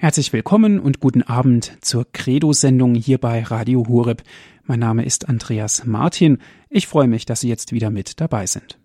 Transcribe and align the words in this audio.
Herzlich 0.00 0.32
willkommen 0.32 0.78
und 0.78 1.00
guten 1.00 1.24
Abend 1.24 1.76
zur 1.80 2.06
Credo-Sendung 2.12 2.94
hier 2.94 3.18
bei 3.18 3.42
Radio 3.42 3.84
Hureb. 3.88 4.22
Mein 4.62 4.78
Name 4.78 5.04
ist 5.04 5.28
Andreas 5.28 5.86
Martin. 5.86 6.38
Ich 6.70 6.86
freue 6.86 7.08
mich, 7.08 7.26
dass 7.26 7.40
Sie 7.40 7.48
jetzt 7.48 7.72
wieder 7.72 7.90
mit 7.90 8.20
dabei 8.20 8.46
sind. 8.46 8.78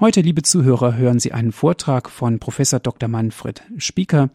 Heute, 0.00 0.20
liebe 0.20 0.42
Zuhörer, 0.42 0.96
hören 0.96 1.20
Sie 1.20 1.30
einen 1.30 1.52
Vortrag 1.52 2.10
von 2.10 2.40
Professor 2.40 2.80
Dr. 2.80 3.08
Manfred 3.08 3.62
Spieker, 3.76 4.30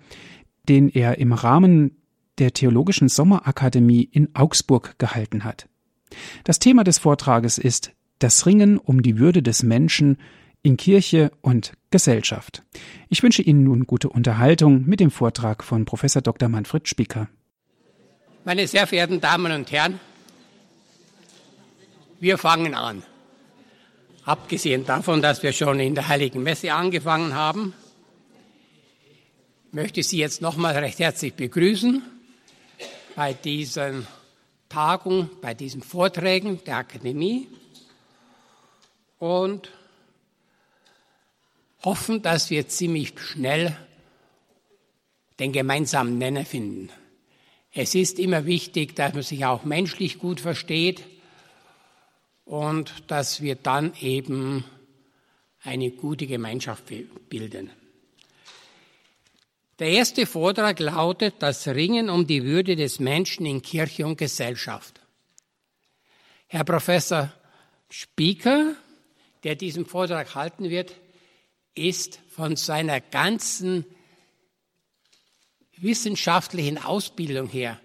den 0.70 0.88
er 0.88 1.18
im 1.18 1.34
Rahmen 1.34 1.98
der 2.38 2.54
Theologischen 2.54 3.10
Sommerakademie 3.10 4.08
in 4.10 4.34
Augsburg 4.34 4.98
gehalten 5.00 5.44
hat. 5.44 5.68
Das 6.46 6.60
Thema 6.60 6.86
des 6.86 7.00
Vortrages 7.00 7.58
ist 7.58 7.92
das 8.20 8.46
Ringen 8.46 8.78
um 8.78 9.02
die 9.02 9.20
Würde 9.20 9.44
des 9.44 9.62
Menschen 9.62 10.20
in 10.68 10.76
Kirche 10.76 11.32
und 11.42 11.72
Gesellschaft. 11.92 12.62
Ich 13.08 13.24
wünsche 13.24 13.42
Ihnen 13.42 13.64
nun 13.64 13.88
gute 13.88 14.10
Unterhaltung 14.10 14.84
mit 14.86 15.00
dem 15.00 15.12
Vortrag 15.12 15.64
von 15.64 15.86
Professor 15.86 16.22
Dr. 16.22 16.50
Manfred 16.50 16.90
Spicker. 16.90 17.30
Meine 18.44 18.68
sehr 18.68 18.86
verehrten 18.86 19.22
Damen 19.22 19.54
und 19.54 19.72
Herren, 19.72 20.02
wir 22.20 22.38
fangen 22.38 22.76
an. 22.76 23.02
Abgesehen 24.26 24.86
davon, 24.86 25.22
dass 25.22 25.42
wir 25.42 25.54
schon 25.54 25.80
in 25.80 25.96
der 25.96 26.10
Heiligen 26.10 26.44
Messe 26.44 26.74
angefangen 26.74 27.34
haben, 27.34 27.74
möchte 29.72 30.02
ich 30.02 30.10
Sie 30.10 30.18
jetzt 30.18 30.42
nochmal 30.42 30.76
recht 30.76 31.00
herzlich 31.00 31.34
begrüßen 31.34 32.04
bei 33.16 33.32
diesen 33.32 34.06
Tagung, 34.68 35.30
bei 35.42 35.54
diesen 35.54 35.82
Vorträgen 35.82 36.62
der 36.66 36.76
Akademie 36.76 37.48
und 39.18 39.72
hoffen, 41.88 42.22
dass 42.22 42.50
wir 42.50 42.68
ziemlich 42.68 43.18
schnell 43.18 43.78
den 45.40 45.54
gemeinsamen 45.54 46.18
Nenner 46.18 46.44
finden. 46.44 46.90
Es 47.72 47.96
ist 47.96 48.20
immer 48.20 48.46
wichtig, 48.46 48.94
dass 48.98 49.14
man 49.14 49.24
sich 49.24 49.46
auch 49.46 49.64
menschlich 49.64 50.20
gut 50.20 50.42
versteht 50.42 51.06
und 52.44 52.92
dass 53.08 53.40
wir 53.42 53.56
dann 53.56 53.94
eben 54.02 54.66
eine 55.64 55.92
gute 55.92 56.28
Gemeinschaft 56.28 56.84
bilden. 57.30 57.72
Der 59.80 59.90
erste 59.90 60.26
Vortrag 60.26 60.80
lautet 60.80 61.36
Das 61.40 61.68
Ringen 61.70 62.10
um 62.10 62.28
die 62.28 62.44
Würde 62.44 62.76
des 62.76 63.00
Menschen 63.00 63.46
in 63.46 63.62
Kirche 63.62 64.06
und 64.06 64.18
Gesellschaft. 64.18 65.00
Herr 66.48 66.66
Professor 66.66 67.32
Spieker, 67.90 68.76
der 69.46 69.56
diesen 69.56 69.86
Vortrag 69.86 70.36
halten 70.36 70.70
wird, 70.70 70.94
ist 71.78 72.20
von 72.30 72.56
seiner 72.56 73.02
ganzen 73.02 73.86
wissenschaftlichen 75.78 76.78
Ausbildung 76.78 77.48
her 77.48 77.80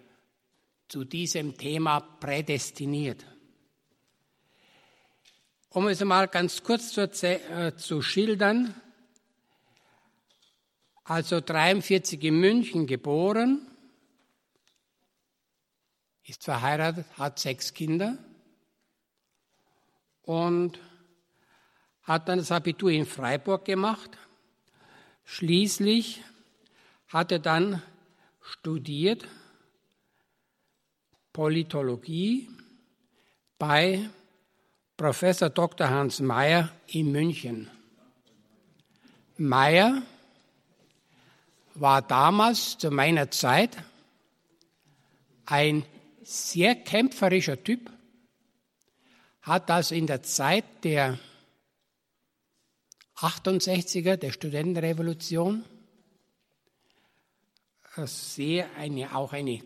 zu 0.88 1.04
diesem 1.04 1.56
Thema 1.56 2.00
prädestiniert. 2.00 3.24
Um 5.70 5.88
es 5.88 6.04
mal 6.04 6.28
ganz 6.28 6.62
kurz 6.62 6.92
zu, 6.92 7.02
äh, 7.22 7.74
zu 7.76 8.02
schildern, 8.02 8.74
also 11.04 11.40
43 11.40 12.22
in 12.22 12.38
München 12.38 12.86
geboren, 12.86 13.66
ist 16.24 16.44
verheiratet, 16.44 17.06
hat 17.18 17.38
sechs 17.38 17.74
Kinder 17.74 18.18
und 20.22 20.78
hat 22.02 22.28
dann 22.28 22.38
das 22.38 22.50
Abitur 22.50 22.90
in 22.90 23.06
Freiburg 23.06 23.64
gemacht. 23.64 24.10
Schließlich 25.24 26.22
hat 27.08 27.32
er 27.32 27.38
dann 27.38 27.82
studiert 28.40 29.26
Politologie 31.32 32.48
bei 33.58 34.08
Professor 34.96 35.48
Dr. 35.48 35.88
Hans 35.88 36.20
Mayer 36.20 36.70
in 36.88 37.12
München. 37.12 37.70
Mayer 39.36 40.02
war 41.74 42.02
damals 42.02 42.76
zu 42.78 42.90
meiner 42.90 43.30
Zeit 43.30 43.76
ein 45.46 45.84
sehr 46.22 46.74
kämpferischer 46.74 47.62
Typ, 47.62 47.90
hat 49.40 49.70
also 49.70 49.94
in 49.94 50.06
der 50.06 50.22
Zeit 50.22 50.64
der 50.84 51.18
68er, 53.22 54.16
der 54.16 54.32
Studentenrevolution, 54.32 55.64
sehr 58.04 58.68
eine, 58.76 59.14
auch 59.14 59.32
eine 59.32 59.60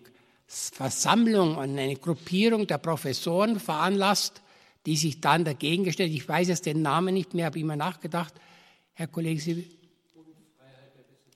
Versammlung 0.47 1.57
und 1.57 1.79
eine 1.79 1.97
Gruppierung 1.97 2.67
der 2.67 2.79
Professoren 2.79 3.59
veranlasst, 3.61 4.43
die 4.85 4.97
sich 4.97 5.21
dann 5.21 5.45
dagegen 5.45 5.85
gestellt 5.85 6.13
Ich 6.13 6.29
weiß 6.29 6.49
jetzt 6.49 6.67
den 6.67 6.83
Namen 6.83 7.15
nicht 7.15 7.35
mehr, 7.35 7.47
habe 7.47 7.59
immer 7.59 7.77
nachgedacht. 7.77 8.35
Herr 8.95 9.09
Kollege, 9.09 9.41
Sie. 9.41 9.71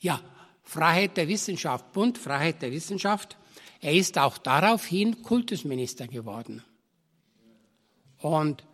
Ja, 0.00 0.20
Freiheit 0.62 1.16
der 1.16 1.28
Wissenschaft, 1.28 1.92
Bund 1.92 2.16
Freiheit 2.16 2.62
der 2.62 2.72
Wissenschaft. 2.72 3.36
Er 3.80 3.92
ist 3.92 4.18
auch 4.18 4.38
daraufhin 4.38 5.22
Kultusminister 5.22 6.06
geworden. 6.06 6.62
Und 8.18 8.64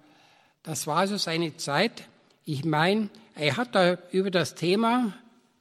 das 0.62 0.86
war 0.86 0.98
also 0.98 1.16
seine 1.16 1.56
Zeit. 1.56 2.08
Ich 2.44 2.64
meine, 2.64 3.08
er 3.36 3.56
hat 3.56 3.74
da 3.74 3.98
über 4.12 4.30
das 4.30 4.54
Thema 4.54 5.12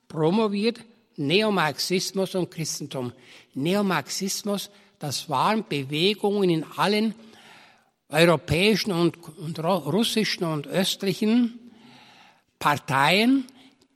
promoviert, 0.07 0.79
Neomarxismus 1.17 2.35
und 2.35 2.49
Christentum. 2.49 3.11
Neomarxismus, 3.53 4.69
das 4.97 5.29
waren 5.29 5.65
Bewegungen 5.67 6.49
in 6.49 6.65
allen 6.77 7.13
europäischen 8.09 8.91
und, 8.91 9.17
und 9.37 9.59
russischen 9.59 10.45
und 10.45 10.67
östlichen 10.67 11.59
Parteien, 12.59 13.45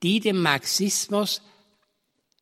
die 0.03 0.19
den 0.19 0.41
Marxismus 0.41 1.41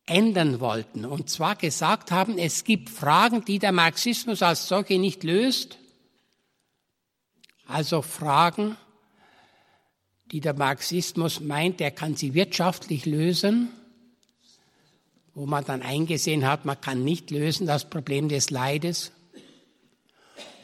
ändern 0.06 0.58
wollten. 0.58 1.04
Und 1.04 1.30
zwar 1.30 1.54
gesagt 1.54 2.10
haben, 2.10 2.36
es 2.38 2.64
gibt 2.64 2.90
Fragen, 2.90 3.44
die 3.44 3.58
der 3.58 3.72
Marxismus 3.72 4.42
als 4.42 4.66
solche 4.66 4.98
nicht 4.98 5.22
löst. 5.22 5.78
Also 7.66 8.02
Fragen, 8.02 8.76
die 10.30 10.40
der 10.40 10.54
Marxismus 10.54 11.40
meint, 11.40 11.80
er 11.80 11.90
kann 11.90 12.16
sie 12.16 12.34
wirtschaftlich 12.34 13.06
lösen, 13.06 13.70
wo 15.34 15.46
man 15.46 15.64
dann 15.64 15.82
eingesehen 15.82 16.46
hat, 16.46 16.64
man 16.64 16.80
kann 16.80 17.04
nicht 17.04 17.30
lösen 17.30 17.66
das 17.66 17.88
Problem 17.88 18.28
des 18.28 18.50
Leides. 18.50 19.12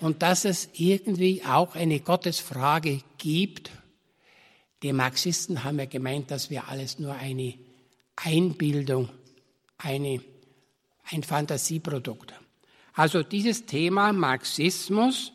Und 0.01 0.23
dass 0.23 0.45
es 0.45 0.69
irgendwie 0.75 1.45
auch 1.45 1.77
eine 1.77 2.01
Gottesfrage 2.01 3.01
gibt. 3.17 3.71
Die 4.83 4.93
Marxisten 4.93 5.65
haben 5.65 5.79
ja 5.79 5.87
gemeint, 5.87 6.31
das 6.31 6.51
wäre 6.51 6.69
alles 6.69 6.99
nur 6.99 7.15
eine 7.15 7.55
Einbildung, 8.17 9.09
eine, 9.79 10.21
ein 11.11 11.23
Fantasieprodukt. 11.23 12.35
Also 12.93 13.23
dieses 13.23 13.67
Thema 13.67 14.13
Marxismus 14.13 15.33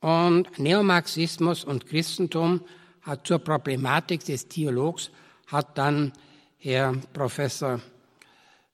und 0.00 0.58
Neomarxismus 0.58 1.64
und 1.64 1.86
Christentum 1.86 2.62
hat 3.02 3.26
zur 3.26 3.38
Problematik 3.38 4.24
des 4.24 4.48
Theologs 4.48 5.10
hat 5.46 5.76
dann 5.76 6.12
Herr 6.58 6.94
Professor 7.12 7.80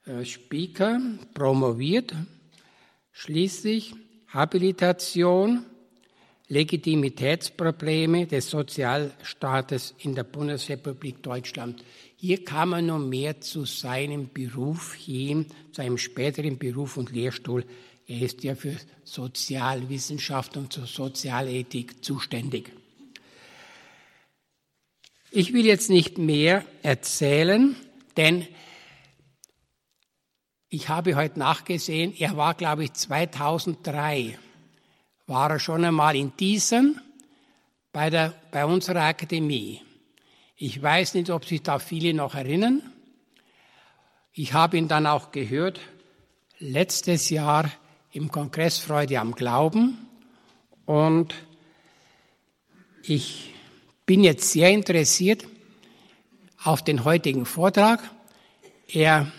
äh, 0.04 0.24
Spieker 0.24 1.00
promoviert, 1.34 2.14
schließlich 3.12 3.94
Habilitation, 4.28 5.64
Legitimitätsprobleme 6.48 8.26
des 8.26 8.48
Sozialstaates 8.48 9.94
in 9.98 10.14
der 10.14 10.24
Bundesrepublik 10.24 11.22
Deutschland. 11.22 11.84
Hier 12.16 12.42
kam 12.42 12.72
er 12.72 12.82
noch 12.82 12.98
mehr 12.98 13.40
zu 13.40 13.64
seinem 13.64 14.30
Beruf 14.32 14.94
hin, 14.94 15.46
zu 15.72 15.82
einem 15.82 15.98
späteren 15.98 16.58
Beruf 16.58 16.96
und 16.96 17.12
Lehrstuhl. 17.12 17.64
Er 18.06 18.22
ist 18.22 18.42
ja 18.44 18.54
für 18.54 18.76
Sozialwissenschaft 19.04 20.56
und 20.56 20.72
Sozialethik 20.72 22.02
zuständig. 22.02 22.72
Ich 25.30 25.52
will 25.52 25.66
jetzt 25.66 25.90
nicht 25.90 26.16
mehr 26.16 26.64
erzählen, 26.82 27.76
denn 28.16 28.46
ich 30.70 30.88
habe 30.88 31.16
heute 31.16 31.38
nachgesehen, 31.38 32.14
er 32.18 32.38
war, 32.38 32.54
glaube 32.54 32.84
ich, 32.84 32.94
2003, 32.94 34.38
war 35.26 35.50
er 35.50 35.58
schon 35.58 35.84
einmal 35.84 36.16
in 36.16 36.34
Diesen 36.38 36.98
bei, 37.92 38.08
der, 38.08 38.32
bei 38.50 38.64
unserer 38.64 39.02
Akademie. 39.02 39.82
Ich 40.56 40.80
weiß 40.82 41.12
nicht, 41.12 41.28
ob 41.28 41.44
sich 41.44 41.62
da 41.62 41.78
viele 41.78 42.14
noch 42.14 42.34
erinnern. 42.34 42.80
Ich 44.32 44.54
habe 44.54 44.78
ihn 44.78 44.88
dann 44.88 45.06
auch 45.06 45.30
gehört, 45.30 45.78
letztes 46.58 47.28
Jahr 47.28 47.70
im 48.12 48.30
Kongress 48.30 48.78
Freude 48.78 49.20
am 49.20 49.34
Glauben. 49.34 49.98
Und 50.86 51.34
ich 53.02 53.52
bin 54.08 54.24
jetzt 54.24 54.52
sehr 54.52 54.70
interessiert 54.70 55.46
auf 56.64 56.82
den 56.82 57.04
heutigen 57.04 57.44
Vortrag. 57.44 58.00
Er 58.90 59.30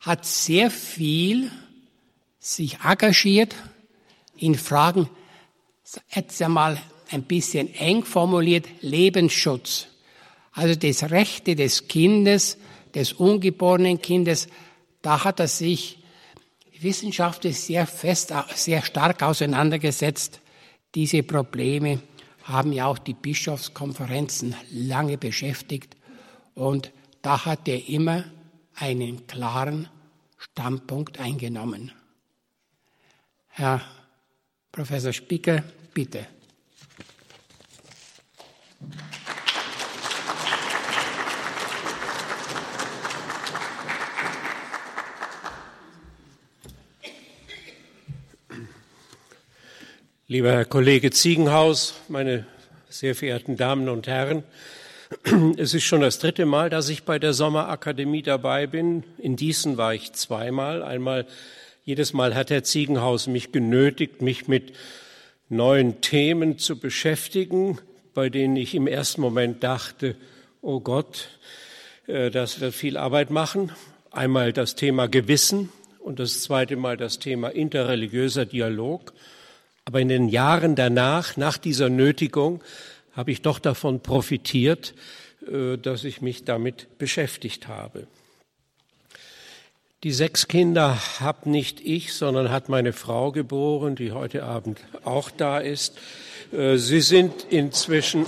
hat 0.00 0.26
sehr 0.26 0.72
viel 0.72 1.52
sich 2.40 2.78
engagiert 2.80 3.54
in 4.36 4.56
Fragen, 4.56 5.08
jetzt 6.12 6.42
einmal 6.42 6.82
ein 7.12 7.22
bisschen 7.22 7.72
eng 7.72 8.04
formuliert, 8.04 8.66
Lebensschutz. 8.80 9.86
Also 10.50 10.74
das 10.74 11.12
Rechte 11.12 11.54
des 11.54 11.86
Kindes, 11.86 12.58
des 12.96 13.12
ungeborenen 13.12 14.02
Kindes, 14.02 14.48
da 15.02 15.22
hat 15.22 15.38
er 15.38 15.46
sich 15.46 16.00
wissenschaftlich 16.80 17.60
sehr 17.60 17.86
fest, 17.86 18.34
sehr 18.56 18.82
stark 18.82 19.22
auseinandergesetzt. 19.22 20.40
Diese 20.96 21.22
Probleme 21.22 22.02
haben 22.48 22.72
ja 22.72 22.86
auch 22.86 22.98
die 22.98 23.14
Bischofskonferenzen 23.14 24.54
lange 24.70 25.18
beschäftigt 25.18 25.96
und 26.54 26.92
da 27.22 27.44
hat 27.44 27.68
er 27.68 27.88
immer 27.88 28.24
einen 28.74 29.26
klaren 29.26 29.88
Standpunkt 30.38 31.18
eingenommen. 31.18 31.92
Herr 33.48 33.82
Professor 34.72 35.12
Spieker, 35.12 35.62
bitte. 35.92 36.26
Lieber 50.30 50.52
Herr 50.52 50.66
Kollege 50.66 51.10
Ziegenhaus, 51.10 51.94
meine 52.08 52.44
sehr 52.90 53.14
verehrten 53.14 53.56
Damen 53.56 53.88
und 53.88 54.06
Herren, 54.06 54.42
es 55.56 55.72
ist 55.72 55.84
schon 55.84 56.02
das 56.02 56.18
dritte 56.18 56.44
Mal, 56.44 56.68
dass 56.68 56.90
ich 56.90 57.04
bei 57.04 57.18
der 57.18 57.32
Sommerakademie 57.32 58.20
dabei 58.20 58.66
bin. 58.66 59.04
In 59.16 59.36
Gießen 59.36 59.78
war 59.78 59.94
ich 59.94 60.12
zweimal. 60.12 60.82
Einmal, 60.82 61.24
jedes 61.86 62.12
Mal 62.12 62.34
hat 62.34 62.50
Herr 62.50 62.62
Ziegenhaus 62.62 63.26
mich 63.26 63.52
genötigt, 63.52 64.20
mich 64.20 64.48
mit 64.48 64.74
neuen 65.48 66.02
Themen 66.02 66.58
zu 66.58 66.78
beschäftigen, 66.78 67.78
bei 68.12 68.28
denen 68.28 68.56
ich 68.56 68.74
im 68.74 68.86
ersten 68.86 69.22
Moment 69.22 69.62
dachte, 69.62 70.14
oh 70.60 70.80
Gott, 70.80 71.30
äh, 72.06 72.30
das 72.30 72.60
wird 72.60 72.74
viel 72.74 72.98
Arbeit 72.98 73.30
machen. 73.30 73.72
Einmal 74.10 74.52
das 74.52 74.74
Thema 74.74 75.08
Gewissen 75.08 75.70
und 76.00 76.18
das 76.18 76.42
zweite 76.42 76.76
Mal 76.76 76.98
das 76.98 77.18
Thema 77.18 77.48
interreligiöser 77.48 78.44
Dialog. 78.44 79.14
Aber 79.88 80.02
in 80.02 80.10
den 80.10 80.28
Jahren 80.28 80.74
danach, 80.74 81.38
nach 81.38 81.56
dieser 81.56 81.88
Nötigung, 81.88 82.62
habe 83.12 83.30
ich 83.30 83.40
doch 83.40 83.58
davon 83.58 84.00
profitiert, 84.00 84.92
äh, 85.50 85.78
dass 85.78 86.04
ich 86.04 86.20
mich 86.20 86.44
damit 86.44 86.98
beschäftigt 86.98 87.68
habe. 87.68 88.06
Die 90.04 90.12
sechs 90.12 90.46
Kinder 90.46 90.98
habe 91.20 91.48
nicht 91.48 91.80
ich, 91.80 92.12
sondern 92.12 92.50
hat 92.50 92.68
meine 92.68 92.92
Frau 92.92 93.32
geboren, 93.32 93.96
die 93.96 94.12
heute 94.12 94.44
Abend 94.44 94.78
auch 95.04 95.30
da 95.30 95.56
ist. 95.56 95.96
Äh, 96.52 96.76
sie 96.76 97.00
sind 97.00 97.46
inzwischen, 97.48 98.26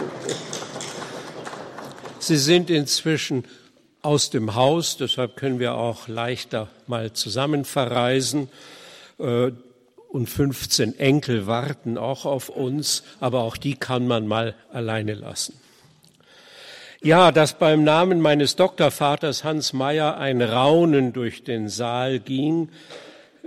sie 2.20 2.38
sind 2.38 2.70
inzwischen 2.70 3.44
aus 4.00 4.30
dem 4.30 4.54
Haus, 4.54 4.96
deshalb 4.96 5.36
können 5.36 5.58
wir 5.58 5.74
auch 5.74 6.08
leichter 6.08 6.70
mal 6.86 7.12
zusammen 7.12 7.66
verreisen. 7.66 8.48
Und 10.12 10.26
15 10.26 10.98
Enkel 10.98 11.46
warten 11.46 11.96
auch 11.96 12.26
auf 12.26 12.50
uns, 12.50 13.02
aber 13.18 13.44
auch 13.44 13.56
die 13.56 13.76
kann 13.76 14.06
man 14.06 14.26
mal 14.26 14.54
alleine 14.70 15.14
lassen. 15.14 15.58
Ja, 17.00 17.32
dass 17.32 17.58
beim 17.58 17.82
Namen 17.82 18.20
meines 18.20 18.54
Doktorvaters 18.54 19.42
Hans 19.42 19.72
Meyer 19.72 20.18
ein 20.18 20.42
Raunen 20.42 21.14
durch 21.14 21.44
den 21.44 21.70
Saal 21.70 22.20
ging, 22.20 22.68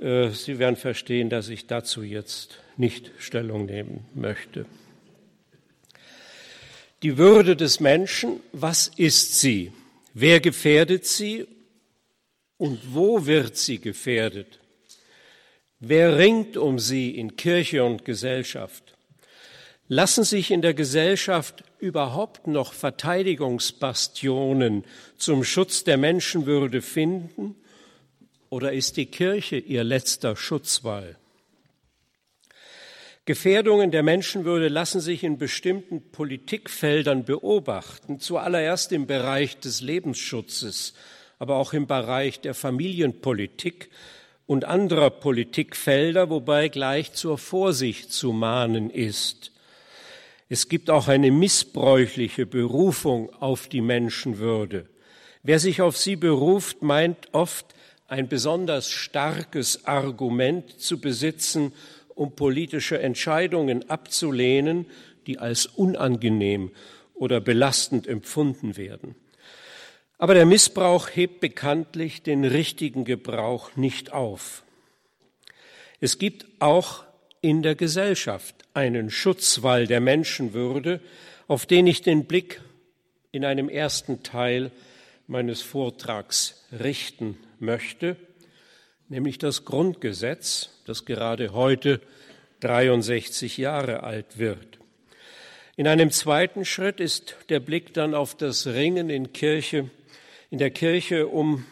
äh, 0.01 0.29
Sie 0.29 0.57
werden 0.57 0.75
verstehen, 0.75 1.29
dass 1.29 1.49
ich 1.49 1.67
dazu 1.67 2.01
jetzt 2.01 2.57
nicht 2.77 3.11
Stellung 3.19 3.67
nehmen 3.67 4.03
möchte. 4.15 4.65
Die 7.03 7.19
Würde 7.19 7.55
des 7.55 7.79
Menschen, 7.79 8.39
was 8.53 8.87
ist 8.87 9.39
sie? 9.39 9.71
Wer 10.15 10.39
gefährdet 10.39 11.05
sie 11.05 11.45
und 12.57 12.95
wo 12.95 13.27
wird 13.27 13.55
sie 13.55 13.77
gefährdet? 13.77 14.59
Wer 15.87 16.17
ringt 16.17 16.57
um 16.57 16.79
sie 16.79 17.11
in 17.11 17.35
Kirche 17.35 17.83
und 17.83 18.05
Gesellschaft? 18.05 18.95
Lassen 19.87 20.23
sich 20.23 20.49
in 20.49 20.63
der 20.63 20.73
Gesellschaft 20.73 21.63
überhaupt 21.77 22.47
noch 22.47 22.73
Verteidigungsbastionen 22.73 24.83
zum 25.17 25.43
Schutz 25.43 25.83
der 25.83 25.97
Menschenwürde 25.97 26.81
finden? 26.81 27.55
Oder 28.49 28.73
ist 28.73 28.97
die 28.97 29.05
Kirche 29.05 29.57
ihr 29.57 29.83
letzter 29.83 30.35
Schutzwall? 30.35 31.17
Gefährdungen 33.25 33.91
der 33.91 34.01
Menschenwürde 34.01 34.69
lassen 34.69 35.01
sich 35.01 35.23
in 35.23 35.37
bestimmten 35.37 36.09
Politikfeldern 36.09 37.25
beobachten, 37.25 38.19
zuallererst 38.19 38.91
im 38.91 39.05
Bereich 39.05 39.59
des 39.59 39.81
Lebensschutzes, 39.81 40.95
aber 41.37 41.57
auch 41.57 41.73
im 41.73 41.85
Bereich 41.85 42.41
der 42.41 42.55
Familienpolitik, 42.55 43.91
und 44.47 44.65
anderer 44.65 45.09
Politikfelder, 45.09 46.29
wobei 46.29 46.67
gleich 46.67 47.13
zur 47.13 47.37
Vorsicht 47.37 48.11
zu 48.11 48.31
mahnen 48.31 48.89
ist. 48.89 49.51
Es 50.47 50.69
gibt 50.69 50.89
auch 50.89 51.07
eine 51.07 51.31
missbräuchliche 51.31 52.45
Berufung 52.45 53.33
auf 53.33 53.67
die 53.67 53.81
Menschenwürde. 53.81 54.87
Wer 55.41 55.59
sich 55.59 55.81
auf 55.81 55.97
sie 55.97 56.15
beruft, 56.15 56.83
meint 56.83 57.33
oft 57.33 57.73
ein 58.07 58.27
besonders 58.27 58.89
starkes 58.89 59.85
Argument 59.85 60.79
zu 60.79 60.99
besitzen, 60.99 61.73
um 62.13 62.35
politische 62.35 62.99
Entscheidungen 62.99 63.89
abzulehnen, 63.89 64.85
die 65.25 65.39
als 65.39 65.65
unangenehm 65.65 66.71
oder 67.15 67.41
belastend 67.41 68.07
empfunden 68.07 68.77
werden. 68.77 69.15
Aber 70.17 70.33
der 70.33 70.45
Missbrauch 70.45 71.09
hebt 71.09 71.41
bekanntlich 71.41 72.23
den 72.23 72.45
richtigen 72.45 73.03
Gebrauch 73.03 73.75
nicht 73.75 74.13
auf. 74.13 74.63
Es 75.99 76.17
gibt 76.19 76.45
auch 76.59 77.03
in 77.41 77.61
der 77.61 77.75
Gesellschaft 77.75 78.55
einen 78.73 79.09
Schutzwall 79.09 79.87
der 79.87 79.99
Menschenwürde, 79.99 81.01
auf 81.47 81.65
den 81.65 81.85
ich 81.87 82.01
den 82.01 82.25
Blick 82.25 82.61
in 83.31 83.43
einem 83.43 83.69
ersten 83.69 84.23
Teil 84.23 84.71
meines 85.27 85.61
Vortrags 85.61 86.65
richten 86.71 87.37
möchte, 87.59 88.15
nämlich 89.09 89.37
das 89.37 89.65
Grundgesetz, 89.65 90.69
das 90.85 91.05
gerade 91.05 91.53
heute 91.53 91.99
63 92.61 93.57
Jahre 93.57 94.03
alt 94.03 94.37
wird. 94.37 94.79
In 95.75 95.87
einem 95.87 96.09
zweiten 96.09 96.63
Schritt 96.63 97.01
ist 97.01 97.35
der 97.49 97.59
Blick 97.59 97.93
dann 97.93 98.15
auf 98.15 98.35
das 98.35 98.65
Ringen 98.67 99.09
in 99.09 99.33
Kirche 99.33 99.89
in 100.55 100.59
der 100.59 100.71
Kirche 100.71 101.27
um 101.27 101.65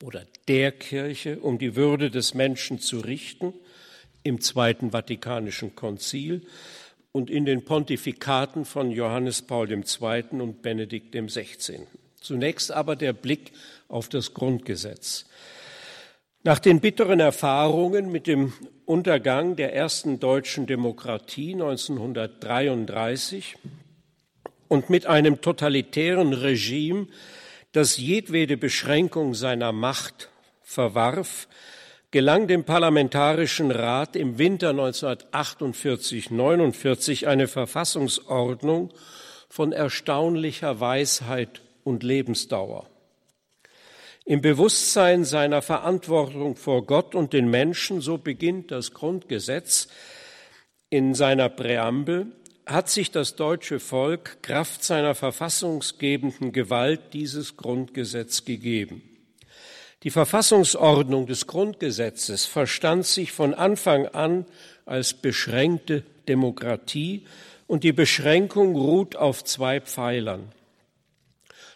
oder 0.00 0.24
der 0.46 0.70
Kirche, 0.70 1.40
um 1.40 1.58
die 1.58 1.74
Würde 1.74 2.08
des 2.08 2.34
Menschen 2.34 2.78
zu 2.78 3.00
richten, 3.00 3.52
im 4.22 4.40
Zweiten 4.40 4.92
Vatikanischen 4.92 5.74
Konzil 5.74 6.46
und 7.10 7.30
in 7.30 7.44
den 7.44 7.64
Pontifikaten 7.64 8.64
von 8.64 8.92
Johannes 8.92 9.42
Paul 9.42 9.72
II. 9.72 10.40
und 10.40 10.62
Benedikt 10.62 11.16
XVI. 11.16 11.80
Zunächst 12.20 12.70
aber 12.70 12.94
der 12.94 13.12
Blick 13.12 13.50
auf 13.88 14.08
das 14.08 14.34
Grundgesetz. 14.34 15.24
Nach 16.44 16.60
den 16.60 16.78
bitteren 16.78 17.18
Erfahrungen 17.18 18.12
mit 18.12 18.28
dem 18.28 18.52
Untergang 18.84 19.56
der 19.56 19.74
ersten 19.74 20.20
deutschen 20.20 20.68
Demokratie 20.68 21.54
1933 21.54 23.56
und 24.68 24.90
mit 24.90 25.06
einem 25.06 25.40
totalitären 25.40 26.32
Regime 26.32 27.08
das 27.72 27.96
jedwede 27.96 28.56
Beschränkung 28.56 29.34
seiner 29.34 29.72
Macht 29.72 30.30
verwarf, 30.62 31.48
gelang 32.10 32.48
dem 32.48 32.64
Parlamentarischen 32.64 33.70
Rat 33.70 34.16
im 34.16 34.38
Winter 34.38 34.70
1948-49 34.70 37.26
eine 37.26 37.46
Verfassungsordnung 37.46 38.90
von 39.48 39.72
erstaunlicher 39.72 40.80
Weisheit 40.80 41.62
und 41.84 42.02
Lebensdauer. 42.02 42.88
Im 44.24 44.42
Bewusstsein 44.42 45.24
seiner 45.24 45.62
Verantwortung 45.62 46.56
vor 46.56 46.84
Gott 46.86 47.14
und 47.14 47.32
den 47.32 47.48
Menschen, 47.48 48.00
so 48.00 48.18
beginnt 48.18 48.70
das 48.70 48.92
Grundgesetz 48.92 49.88
in 50.88 51.14
seiner 51.14 51.48
Präambel, 51.48 52.32
hat 52.66 52.88
sich 52.88 53.10
das 53.10 53.36
deutsche 53.36 53.80
Volk 53.80 54.42
Kraft 54.42 54.84
seiner 54.84 55.14
verfassungsgebenden 55.14 56.52
Gewalt 56.52 57.00
dieses 57.12 57.56
Grundgesetz 57.56 58.44
gegeben. 58.44 59.02
Die 60.02 60.10
Verfassungsordnung 60.10 61.26
des 61.26 61.46
Grundgesetzes 61.46 62.46
verstand 62.46 63.04
sich 63.06 63.32
von 63.32 63.52
Anfang 63.52 64.06
an 64.06 64.46
als 64.86 65.12
beschränkte 65.12 66.04
Demokratie 66.26 67.26
und 67.66 67.84
die 67.84 67.92
Beschränkung 67.92 68.76
ruht 68.76 69.14
auf 69.14 69.44
zwei 69.44 69.80
Pfeilern. 69.80 70.52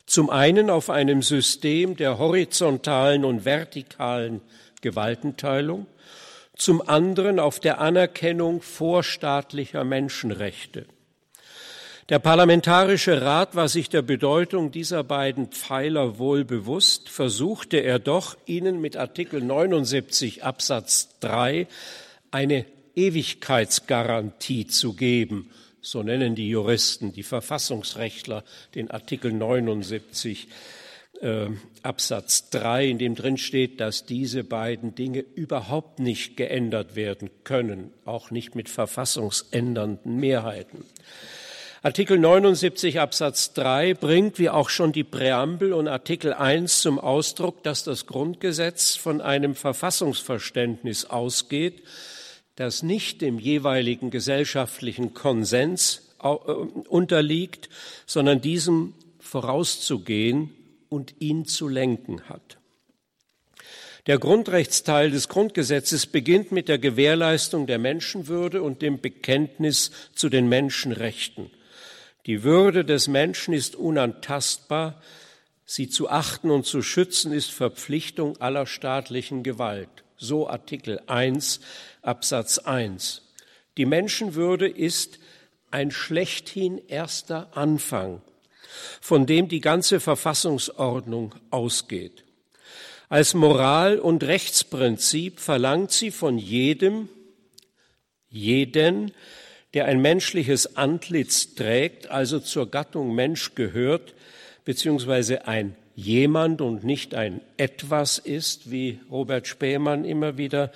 Zum 0.07 0.31
einen 0.31 0.71
auf 0.71 0.91
einem 0.91 1.23
System 1.23 1.97
der 1.97 2.19
horizontalen 2.19 3.25
und 3.25 3.45
vertikalen 3.45 4.41
Gewaltenteilung, 4.81 5.87
zum 6.57 6.87
anderen 6.87 7.39
auf 7.39 7.61
der 7.61 7.81
Anerkennung 7.81 8.63
vorstaatlicher 8.63 9.85
Menschenrechte. 9.85 10.87
Der 12.11 12.19
Parlamentarische 12.19 13.23
Rat 13.23 13.55
war 13.55 13.69
sich 13.69 13.89
der 13.89 14.03
Bedeutung 14.03 14.71
dieser 14.71 15.03
beiden 15.03 15.47
Pfeiler 15.47 16.19
wohl 16.19 16.45
bewusst, 16.45 17.09
versuchte 17.09 17.79
er 17.79 17.99
doch, 17.99 18.37
ihnen 18.45 18.81
mit 18.81 18.97
Artikel 18.97 19.41
79 19.43 20.45
Absatz 20.45 21.09
3 21.21 21.67
eine 22.31 22.67
Ewigkeitsgarantie 22.95 24.67
zu 24.67 24.93
geben. 24.93 25.51
So 25.81 26.03
nennen 26.03 26.35
die 26.35 26.49
Juristen, 26.49 27.13
die 27.13 27.23
Verfassungsrechtler 27.23 28.45
den 28.75 28.91
Artikel 28.91 29.33
79 29.33 30.49
äh, 31.21 31.49
Absatz 31.83 32.51
3, 32.51 32.89
in 32.89 32.99
dem 32.99 33.15
drin 33.15 33.37
steht, 33.37 33.81
dass 33.81 34.07
diese 34.07 34.45
beiden 34.45 34.95
Dinge 34.95 35.21
überhaupt 35.21 35.99
nicht 35.99 36.37
geändert 36.37 36.97
werden 36.97 37.31
können, 37.45 37.93
auch 38.05 38.31
nicht 38.31 38.55
mit 38.55 38.69
verfassungsändernden 38.69 40.17
Mehrheiten. 40.17 40.85
Artikel 41.83 42.19
79 42.19 42.99
Absatz 42.99 43.53
3 43.53 43.93
bringt, 43.93 44.39
wie 44.39 44.49
auch 44.49 44.71
schon 44.71 44.93
die 44.93 45.05
Präambel 45.05 45.75
und 45.75 45.87
Artikel 45.87 46.33
1 46.33 46.81
zum 46.81 46.99
Ausdruck, 46.99 47.63
dass 47.63 47.85
das 47.85 48.07
Grundgesetz 48.07 48.97
von 48.97 49.21
einem 49.21 49.55
Verfassungsverständnis 49.55 51.05
ausgeht, 51.05 51.83
das 52.57 52.83
nicht 52.83 53.21
dem 53.21 53.39
jeweiligen 53.39 54.11
gesellschaftlichen 54.11 55.13
Konsens 55.13 56.15
äh, 56.23 56.29
unterliegt, 56.29 57.69
sondern 58.07 58.41
diesem 58.41 58.95
vorauszugehen 59.19 60.55
und 60.89 61.15
ihn 61.21 61.45
zu 61.45 61.69
lenken 61.69 62.29
hat. 62.29 62.59
Der 64.07 64.19
Grundrechtsteil 64.19 65.11
des 65.11 65.29
Grundgesetzes 65.29 66.07
beginnt 66.07 66.53
mit 66.53 66.69
der 66.69 66.79
Gewährleistung 66.79 67.67
der 67.67 67.79
Menschenwürde 67.79 68.63
und 68.63 68.83
dem 68.83 69.01
Bekenntnis 69.01 69.93
zu 70.15 70.29
den 70.29 70.49
Menschenrechten. 70.49 71.51
Die 72.27 72.43
Würde 72.43 72.85
des 72.85 73.09
Menschen 73.09 73.55
ist 73.55 73.77
unantastbar. 73.77 75.01
Sie 75.65 75.89
zu 75.89 76.11
achten 76.11 76.51
und 76.51 76.67
zu 76.67 76.83
schützen 76.83 77.33
ist 77.33 77.51
Verpflichtung 77.51 78.37
aller 78.39 78.67
staatlichen 78.67 79.43
Gewalt. 79.43 80.05
So 80.19 80.49
Artikel 80.49 81.01
1 81.07 81.61
Absatz 82.03 82.59
1. 82.59 83.23
Die 83.79 83.87
Menschenwürde 83.87 84.69
ist 84.69 85.19
ein 85.71 85.91
schlechthin 85.91 86.79
erster 86.89 87.57
Anfang, 87.57 88.21
von 89.01 89.27
dem 89.27 89.49
die 89.49 89.61
ganze 89.61 90.01
Verfassungsordnung 90.01 91.35
ausgeht. 91.51 92.25
Als 93.09 93.35
Moral- 93.35 93.99
und 93.99 94.25
Rechtsprinzip 94.25 95.41
verlangt 95.41 95.93
sie 95.93 96.11
von 96.11 96.39
jedem, 96.39 97.09
jeden, 98.29 99.13
der 99.75 99.87
ein 99.87 100.01
menschliches 100.01 100.77
Antlitz 100.77 101.55
trägt, 101.55 102.11
also 102.11 102.41
zur 102.41 102.71
Gattung 102.71 103.15
Mensch 103.15 103.55
gehört, 103.55 104.15
beziehungsweise 104.65 105.47
ein 105.47 105.77
jemand 105.95 106.61
und 106.61 106.85
nicht 106.85 107.15
ein 107.15 107.41
etwas 107.57 108.19
ist, 108.19 108.71
wie 108.71 109.01
Robert 109.11 109.47
Spähmann 109.47 110.05
immer 110.05 110.39
wieder 110.39 110.73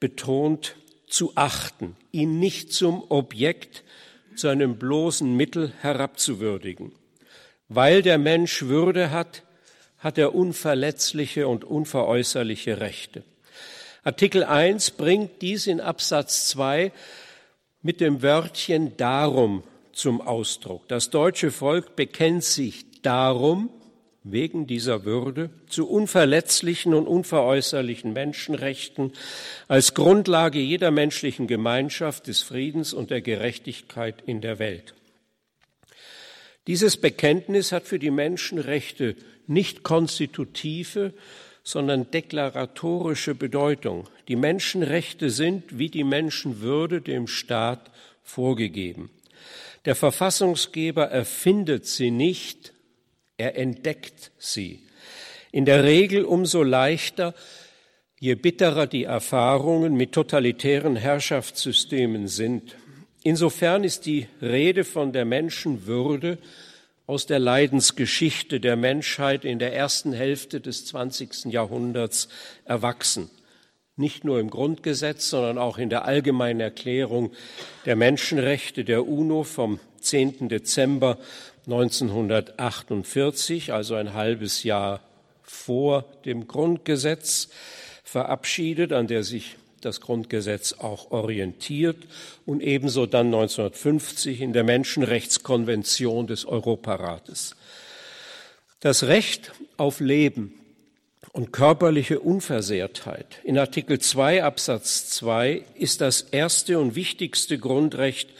betont, 0.00 0.76
zu 1.08 1.32
achten, 1.36 1.96
ihn 2.12 2.38
nicht 2.38 2.72
zum 2.72 3.04
Objekt, 3.08 3.84
zu 4.36 4.48
einem 4.48 4.78
bloßen 4.78 5.36
Mittel 5.36 5.72
herabzuwürdigen. 5.80 6.92
Weil 7.74 8.02
der 8.02 8.18
Mensch 8.18 8.62
Würde 8.62 9.10
hat, 9.10 9.42
hat 9.98 10.16
er 10.16 10.32
unverletzliche 10.32 11.48
und 11.48 11.64
unveräußerliche 11.64 12.78
Rechte. 12.78 13.24
Artikel 14.04 14.44
1 14.44 14.92
bringt 14.92 15.42
dies 15.42 15.66
in 15.66 15.80
Absatz 15.80 16.46
2 16.50 16.92
mit 17.82 18.00
dem 18.00 18.22
Wörtchen 18.22 18.96
darum 18.96 19.64
zum 19.92 20.20
Ausdruck. 20.20 20.86
Das 20.86 21.10
deutsche 21.10 21.50
Volk 21.50 21.96
bekennt 21.96 22.44
sich 22.44 22.84
darum, 23.02 23.70
wegen 24.22 24.68
dieser 24.68 25.04
Würde, 25.04 25.50
zu 25.68 25.88
unverletzlichen 25.88 26.94
und 26.94 27.08
unveräußerlichen 27.08 28.12
Menschenrechten 28.12 29.12
als 29.66 29.94
Grundlage 29.94 30.60
jeder 30.60 30.92
menschlichen 30.92 31.48
Gemeinschaft, 31.48 32.28
des 32.28 32.42
Friedens 32.42 32.92
und 32.92 33.10
der 33.10 33.20
Gerechtigkeit 33.20 34.22
in 34.24 34.40
der 34.40 34.60
Welt. 34.60 34.94
Dieses 36.66 36.96
Bekenntnis 36.96 37.72
hat 37.72 37.84
für 37.84 37.98
die 37.98 38.10
Menschenrechte 38.10 39.16
nicht 39.46 39.82
konstitutive, 39.82 41.12
sondern 41.62 42.10
deklaratorische 42.10 43.34
Bedeutung. 43.34 44.08
Die 44.28 44.36
Menschenrechte 44.36 45.30
sind 45.30 45.78
wie 45.78 45.88
die 45.88 46.04
Menschenwürde 46.04 47.00
dem 47.00 47.26
Staat 47.26 47.90
vorgegeben. 48.22 49.10
Der 49.84 49.94
Verfassungsgeber 49.94 51.04
erfindet 51.10 51.86
sie 51.86 52.10
nicht, 52.10 52.72
er 53.36 53.56
entdeckt 53.56 54.30
sie. 54.38 54.80
In 55.52 55.64
der 55.66 55.84
Regel 55.84 56.24
umso 56.24 56.62
leichter, 56.62 57.34
je 58.18 58.34
bitterer 58.34 58.86
die 58.86 59.04
Erfahrungen 59.04 59.94
mit 59.94 60.12
totalitären 60.12 60.96
Herrschaftssystemen 60.96 62.28
sind. 62.28 62.76
Insofern 63.26 63.84
ist 63.84 64.04
die 64.04 64.28
Rede 64.42 64.84
von 64.84 65.14
der 65.14 65.24
Menschenwürde 65.24 66.36
aus 67.06 67.24
der 67.24 67.38
Leidensgeschichte 67.38 68.60
der 68.60 68.76
Menschheit 68.76 69.46
in 69.46 69.58
der 69.58 69.74
ersten 69.74 70.12
Hälfte 70.12 70.60
des 70.60 70.84
20. 70.84 71.46
Jahrhunderts 71.46 72.28
erwachsen. 72.66 73.30
Nicht 73.96 74.24
nur 74.24 74.40
im 74.40 74.50
Grundgesetz, 74.50 75.30
sondern 75.30 75.56
auch 75.56 75.78
in 75.78 75.88
der 75.88 76.04
allgemeinen 76.04 76.60
Erklärung 76.60 77.32
der 77.86 77.96
Menschenrechte 77.96 78.84
der 78.84 79.08
UNO 79.08 79.42
vom 79.42 79.80
10. 80.00 80.50
Dezember 80.50 81.16
1948, 81.64 83.72
also 83.72 83.94
ein 83.94 84.12
halbes 84.12 84.64
Jahr 84.64 85.00
vor 85.42 86.04
dem 86.26 86.46
Grundgesetz, 86.46 87.48
verabschiedet, 88.02 88.92
an 88.92 89.06
der 89.06 89.24
sich 89.24 89.56
das 89.84 90.00
Grundgesetz 90.00 90.74
auch 90.74 91.10
orientiert 91.10 91.96
und 92.46 92.62
ebenso 92.62 93.06
dann 93.06 93.26
1950 93.26 94.40
in 94.40 94.52
der 94.52 94.64
Menschenrechtskonvention 94.64 96.26
des 96.26 96.44
Europarates. 96.44 97.56
Das 98.80 99.04
Recht 99.04 99.52
auf 99.76 100.00
Leben 100.00 100.54
und 101.32 101.52
körperliche 101.52 102.20
Unversehrtheit 102.20 103.40
in 103.44 103.58
Artikel 103.58 103.98
2 103.98 104.44
Absatz 104.44 105.08
2 105.10 105.64
ist 105.74 106.00
das 106.00 106.22
erste 106.22 106.78
und 106.78 106.94
wichtigste 106.94 107.58
Grundrecht 107.58 108.30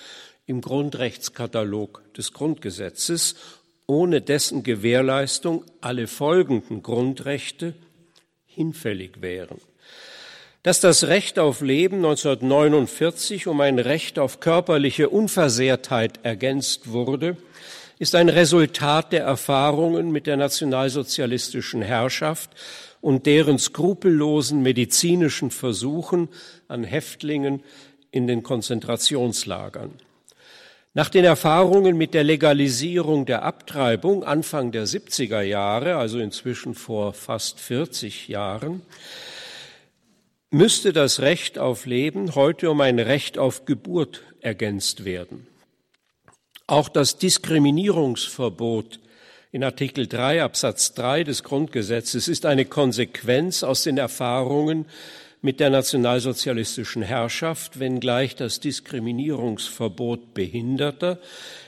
im 0.46 0.60
Grundrechtskatalog 0.60 2.02
des 2.14 2.32
Grundgesetzes, 2.32 3.34
ohne 3.86 4.20
dessen 4.20 4.62
Gewährleistung 4.62 5.64
alle 5.80 6.06
folgenden 6.06 6.82
Grundrechte 6.82 7.74
hinfällig 8.46 9.20
wären 9.20 9.60
dass 10.64 10.80
das 10.80 11.08
Recht 11.08 11.38
auf 11.38 11.60
Leben 11.60 11.96
1949 11.96 13.46
um 13.48 13.60
ein 13.60 13.78
Recht 13.78 14.18
auf 14.18 14.40
körperliche 14.40 15.10
Unversehrtheit 15.10 16.20
ergänzt 16.22 16.90
wurde, 16.90 17.36
ist 17.98 18.14
ein 18.14 18.30
Resultat 18.30 19.12
der 19.12 19.24
Erfahrungen 19.24 20.10
mit 20.10 20.26
der 20.26 20.38
nationalsozialistischen 20.38 21.82
Herrschaft 21.82 22.50
und 23.02 23.26
deren 23.26 23.58
skrupellosen 23.58 24.62
medizinischen 24.62 25.50
Versuchen 25.50 26.30
an 26.66 26.82
Häftlingen 26.82 27.62
in 28.10 28.26
den 28.26 28.42
Konzentrationslagern. 28.42 29.92
Nach 30.94 31.10
den 31.10 31.26
Erfahrungen 31.26 31.98
mit 31.98 32.14
der 32.14 32.24
Legalisierung 32.24 33.26
der 33.26 33.42
Abtreibung 33.42 34.24
Anfang 34.24 34.72
der 34.72 34.86
70er 34.86 35.42
Jahre, 35.42 35.96
also 35.96 36.18
inzwischen 36.20 36.74
vor 36.74 37.12
fast 37.12 37.60
40 37.60 38.28
Jahren, 38.28 38.80
müsste 40.54 40.92
das 40.92 41.20
Recht 41.20 41.58
auf 41.58 41.84
Leben 41.84 42.36
heute 42.36 42.70
um 42.70 42.80
ein 42.80 43.00
Recht 43.00 43.38
auf 43.38 43.64
Geburt 43.64 44.22
ergänzt 44.40 45.04
werden. 45.04 45.48
Auch 46.68 46.88
das 46.88 47.18
Diskriminierungsverbot 47.18 49.00
in 49.50 49.64
Artikel 49.64 50.06
3 50.06 50.44
Absatz 50.44 50.94
3 50.94 51.24
des 51.24 51.42
Grundgesetzes 51.42 52.28
ist 52.28 52.46
eine 52.46 52.66
Konsequenz 52.66 53.64
aus 53.64 53.82
den 53.82 53.98
Erfahrungen 53.98 54.86
mit 55.42 55.58
der 55.58 55.70
nationalsozialistischen 55.70 57.02
Herrschaft, 57.02 57.80
wenngleich 57.80 58.36
das 58.36 58.60
Diskriminierungsverbot 58.60 60.34
Behinderter 60.34 61.18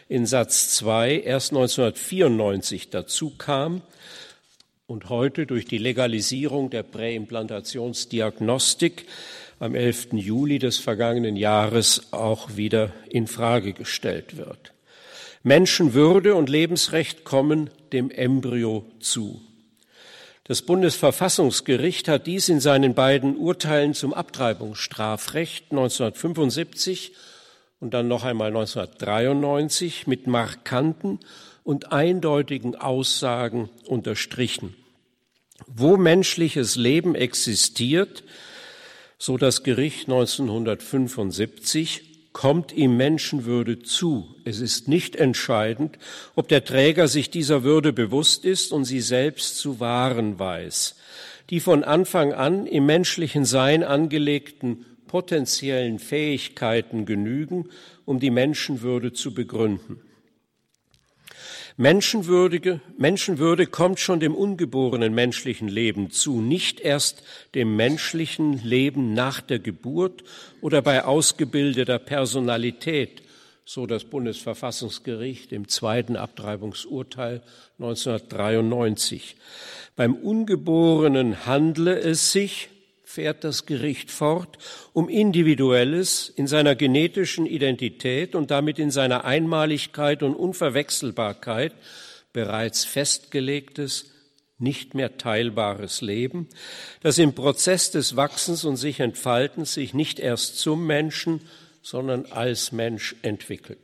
in 0.08 0.26
Satz 0.26 0.76
2 0.76 1.22
erst 1.22 1.50
1994 1.50 2.90
dazu 2.90 3.30
kam 3.36 3.82
und 4.86 5.08
heute 5.08 5.46
durch 5.46 5.64
die 5.64 5.78
Legalisierung 5.78 6.68
der 6.70 6.84
Präimplantationsdiagnostik 6.84 9.06
am 9.58 9.74
11. 9.74 10.12
Juli 10.12 10.60
des 10.60 10.78
vergangenen 10.78 11.34
Jahres 11.34 12.12
auch 12.12 12.56
wieder 12.56 12.92
in 13.08 13.26
Frage 13.26 13.72
gestellt 13.72 14.36
wird. 14.36 14.74
Menschenwürde 15.42 16.36
und 16.36 16.48
Lebensrecht 16.48 17.24
kommen 17.24 17.70
dem 17.92 18.12
Embryo 18.12 18.84
zu. 19.00 19.42
Das 20.44 20.62
Bundesverfassungsgericht 20.62 22.06
hat 22.06 22.28
dies 22.28 22.48
in 22.48 22.60
seinen 22.60 22.94
beiden 22.94 23.36
Urteilen 23.36 23.94
zum 23.94 24.14
Abtreibungsstrafrecht 24.14 25.72
1975 25.72 27.12
und 27.80 27.92
dann 27.92 28.06
noch 28.06 28.22
einmal 28.22 28.46
1993 28.48 30.06
mit 30.06 30.28
markanten 30.28 31.18
und 31.66 31.90
eindeutigen 31.90 32.76
Aussagen 32.76 33.68
unterstrichen. 33.86 34.76
Wo 35.66 35.96
menschliches 35.96 36.76
Leben 36.76 37.16
existiert, 37.16 38.22
so 39.18 39.36
das 39.36 39.64
Gericht 39.64 40.06
1975, 40.06 42.30
kommt 42.32 42.72
ihm 42.72 42.96
Menschenwürde 42.96 43.82
zu. 43.82 44.36
Es 44.44 44.60
ist 44.60 44.86
nicht 44.86 45.16
entscheidend, 45.16 45.98
ob 46.36 46.46
der 46.46 46.64
Träger 46.64 47.08
sich 47.08 47.30
dieser 47.30 47.64
Würde 47.64 47.92
bewusst 47.92 48.44
ist 48.44 48.72
und 48.72 48.84
sie 48.84 49.00
selbst 49.00 49.58
zu 49.58 49.80
wahren 49.80 50.38
weiß. 50.38 50.94
Die 51.50 51.58
von 51.58 51.82
Anfang 51.82 52.32
an 52.32 52.66
im 52.66 52.86
menschlichen 52.86 53.44
Sein 53.44 53.82
angelegten 53.82 54.86
potenziellen 55.08 55.98
Fähigkeiten 55.98 57.06
genügen, 57.06 57.70
um 58.04 58.20
die 58.20 58.30
Menschenwürde 58.30 59.12
zu 59.12 59.34
begründen. 59.34 60.00
Menschenwürdige, 61.78 62.80
Menschenwürde 62.96 63.66
kommt 63.66 64.00
schon 64.00 64.18
dem 64.18 64.34
ungeborenen 64.34 65.14
menschlichen 65.14 65.68
Leben 65.68 66.10
zu, 66.10 66.40
nicht 66.40 66.80
erst 66.80 67.22
dem 67.54 67.76
menschlichen 67.76 68.64
Leben 68.64 69.12
nach 69.12 69.42
der 69.42 69.58
Geburt 69.58 70.24
oder 70.62 70.80
bei 70.80 71.04
ausgebildeter 71.04 71.98
Personalität, 71.98 73.22
so 73.66 73.84
das 73.84 74.04
Bundesverfassungsgericht 74.04 75.52
im 75.52 75.68
zweiten 75.68 76.16
Abtreibungsurteil 76.16 77.42
1993. 77.78 79.36
Beim 79.96 80.14
Ungeborenen 80.14 81.44
handle 81.44 81.98
es 81.98 82.32
sich 82.32 82.70
fährt 83.16 83.44
das 83.44 83.64
Gericht 83.64 84.10
fort, 84.10 84.58
um 84.92 85.08
Individuelles 85.08 86.28
in 86.28 86.46
seiner 86.46 86.74
genetischen 86.74 87.46
Identität 87.46 88.34
und 88.34 88.50
damit 88.50 88.78
in 88.78 88.90
seiner 88.90 89.24
Einmaligkeit 89.24 90.22
und 90.22 90.34
Unverwechselbarkeit 90.34 91.72
bereits 92.34 92.84
festgelegtes, 92.84 94.10
nicht 94.58 94.94
mehr 94.94 95.16
teilbares 95.16 96.02
Leben, 96.02 96.46
das 97.00 97.16
im 97.16 97.34
Prozess 97.34 97.90
des 97.90 98.16
Wachsens 98.16 98.64
und 98.64 98.76
sich 98.76 99.00
Entfaltens 99.00 99.72
sich 99.72 99.94
nicht 99.94 100.20
erst 100.20 100.58
zum 100.58 100.86
Menschen, 100.86 101.40
sondern 101.80 102.26
als 102.26 102.70
Mensch 102.70 103.16
entwickelt. 103.22 103.80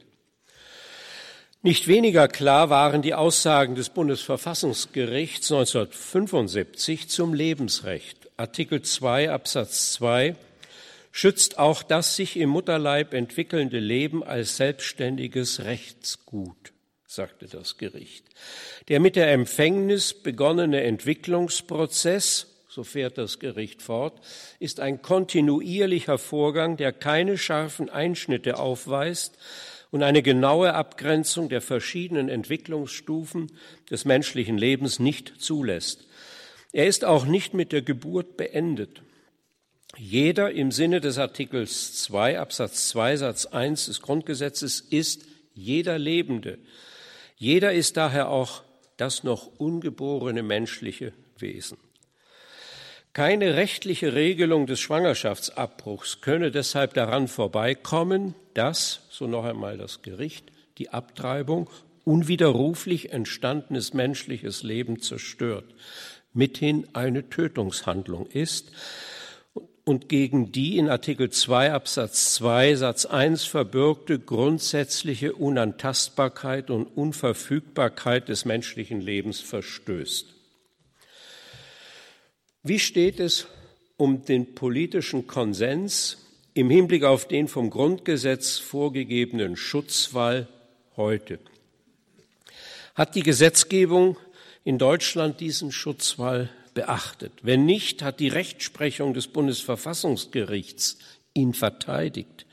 Nicht 1.62 1.88
weniger 1.88 2.28
klar 2.28 2.68
waren 2.68 3.00
die 3.00 3.14
Aussagen 3.14 3.76
des 3.76 3.88
Bundesverfassungsgerichts 3.88 5.50
1975 5.50 7.08
zum 7.08 7.32
Lebensrecht. 7.32 8.21
Artikel 8.38 8.80
2 8.80 9.30
Absatz 9.30 9.92
2 9.92 10.34
schützt 11.10 11.58
auch 11.58 11.82
das 11.82 12.16
sich 12.16 12.38
im 12.38 12.48
Mutterleib 12.48 13.12
entwickelnde 13.12 13.78
Leben 13.78 14.24
als 14.24 14.56
selbstständiges 14.56 15.64
Rechtsgut, 15.64 16.72
sagte 17.06 17.46
das 17.46 17.76
Gericht. 17.76 18.24
Der 18.88 19.00
mit 19.00 19.16
der 19.16 19.30
Empfängnis 19.30 20.14
begonnene 20.14 20.82
Entwicklungsprozess, 20.82 22.46
so 22.68 22.84
fährt 22.84 23.18
das 23.18 23.38
Gericht 23.38 23.82
fort, 23.82 24.18
ist 24.58 24.80
ein 24.80 25.02
kontinuierlicher 25.02 26.16
Vorgang, 26.16 26.78
der 26.78 26.92
keine 26.92 27.36
scharfen 27.36 27.90
Einschnitte 27.90 28.58
aufweist 28.58 29.36
und 29.90 30.02
eine 30.02 30.22
genaue 30.22 30.72
Abgrenzung 30.72 31.50
der 31.50 31.60
verschiedenen 31.60 32.30
Entwicklungsstufen 32.30 33.52
des 33.90 34.06
menschlichen 34.06 34.56
Lebens 34.56 34.98
nicht 34.98 35.34
zulässt. 35.38 36.06
Er 36.72 36.86
ist 36.86 37.04
auch 37.04 37.26
nicht 37.26 37.52
mit 37.52 37.70
der 37.70 37.82
Geburt 37.82 38.38
beendet. 38.38 39.02
Jeder 39.98 40.52
im 40.52 40.72
Sinne 40.72 41.02
des 41.02 41.18
Artikels 41.18 42.02
2 42.02 42.40
Absatz 42.40 42.88
2 42.88 43.18
Satz 43.18 43.44
1 43.44 43.86
des 43.86 44.00
Grundgesetzes 44.00 44.80
ist 44.80 45.26
jeder 45.52 45.98
Lebende. 45.98 46.58
Jeder 47.36 47.74
ist 47.74 47.98
daher 47.98 48.30
auch 48.30 48.62
das 48.96 49.22
noch 49.22 49.58
ungeborene 49.58 50.42
menschliche 50.42 51.12
Wesen. 51.36 51.76
Keine 53.12 53.56
rechtliche 53.56 54.14
Regelung 54.14 54.66
des 54.66 54.80
Schwangerschaftsabbruchs 54.80 56.22
könne 56.22 56.50
deshalb 56.50 56.94
daran 56.94 57.28
vorbeikommen, 57.28 58.34
dass, 58.54 59.02
so 59.10 59.26
noch 59.26 59.44
einmal 59.44 59.76
das 59.76 60.00
Gericht, 60.00 60.46
die 60.78 60.88
Abtreibung 60.88 61.68
unwiderruflich 62.04 63.12
entstandenes 63.12 63.92
menschliches 63.92 64.62
Leben 64.62 65.02
zerstört 65.02 65.66
mithin 66.34 66.86
eine 66.92 67.28
Tötungshandlung 67.28 68.26
ist 68.26 68.72
und 69.84 70.08
gegen 70.08 70.52
die 70.52 70.78
in 70.78 70.88
Artikel 70.88 71.30
2 71.30 71.72
Absatz 71.72 72.34
2 72.34 72.76
Satz 72.76 73.04
1 73.04 73.44
verbürgte 73.44 74.18
grundsätzliche 74.18 75.34
Unantastbarkeit 75.34 76.70
und 76.70 76.86
Unverfügbarkeit 76.86 78.28
des 78.28 78.44
menschlichen 78.44 79.00
Lebens 79.00 79.40
verstößt. 79.40 80.26
Wie 82.62 82.78
steht 82.78 83.18
es 83.18 83.48
um 83.96 84.24
den 84.24 84.54
politischen 84.54 85.26
Konsens 85.26 86.18
im 86.54 86.70
Hinblick 86.70 87.02
auf 87.02 87.26
den 87.26 87.48
vom 87.48 87.70
Grundgesetz 87.70 88.58
vorgegebenen 88.58 89.56
Schutzwall 89.56 90.46
heute? 90.96 91.40
Hat 92.94 93.16
die 93.16 93.24
Gesetzgebung 93.24 94.16
in 94.64 94.78
Deutschland 94.78 95.40
diesen 95.40 95.72
Schutzwall 95.72 96.50
beachtet. 96.74 97.32
Wenn 97.42 97.64
nicht, 97.64 98.02
hat 98.02 98.20
die 98.20 98.28
Rechtsprechung 98.28 99.14
des 99.14 99.28
Bundesverfassungsgerichts 99.28 100.98
ihn 101.34 101.54
verteidigt. 101.54 102.46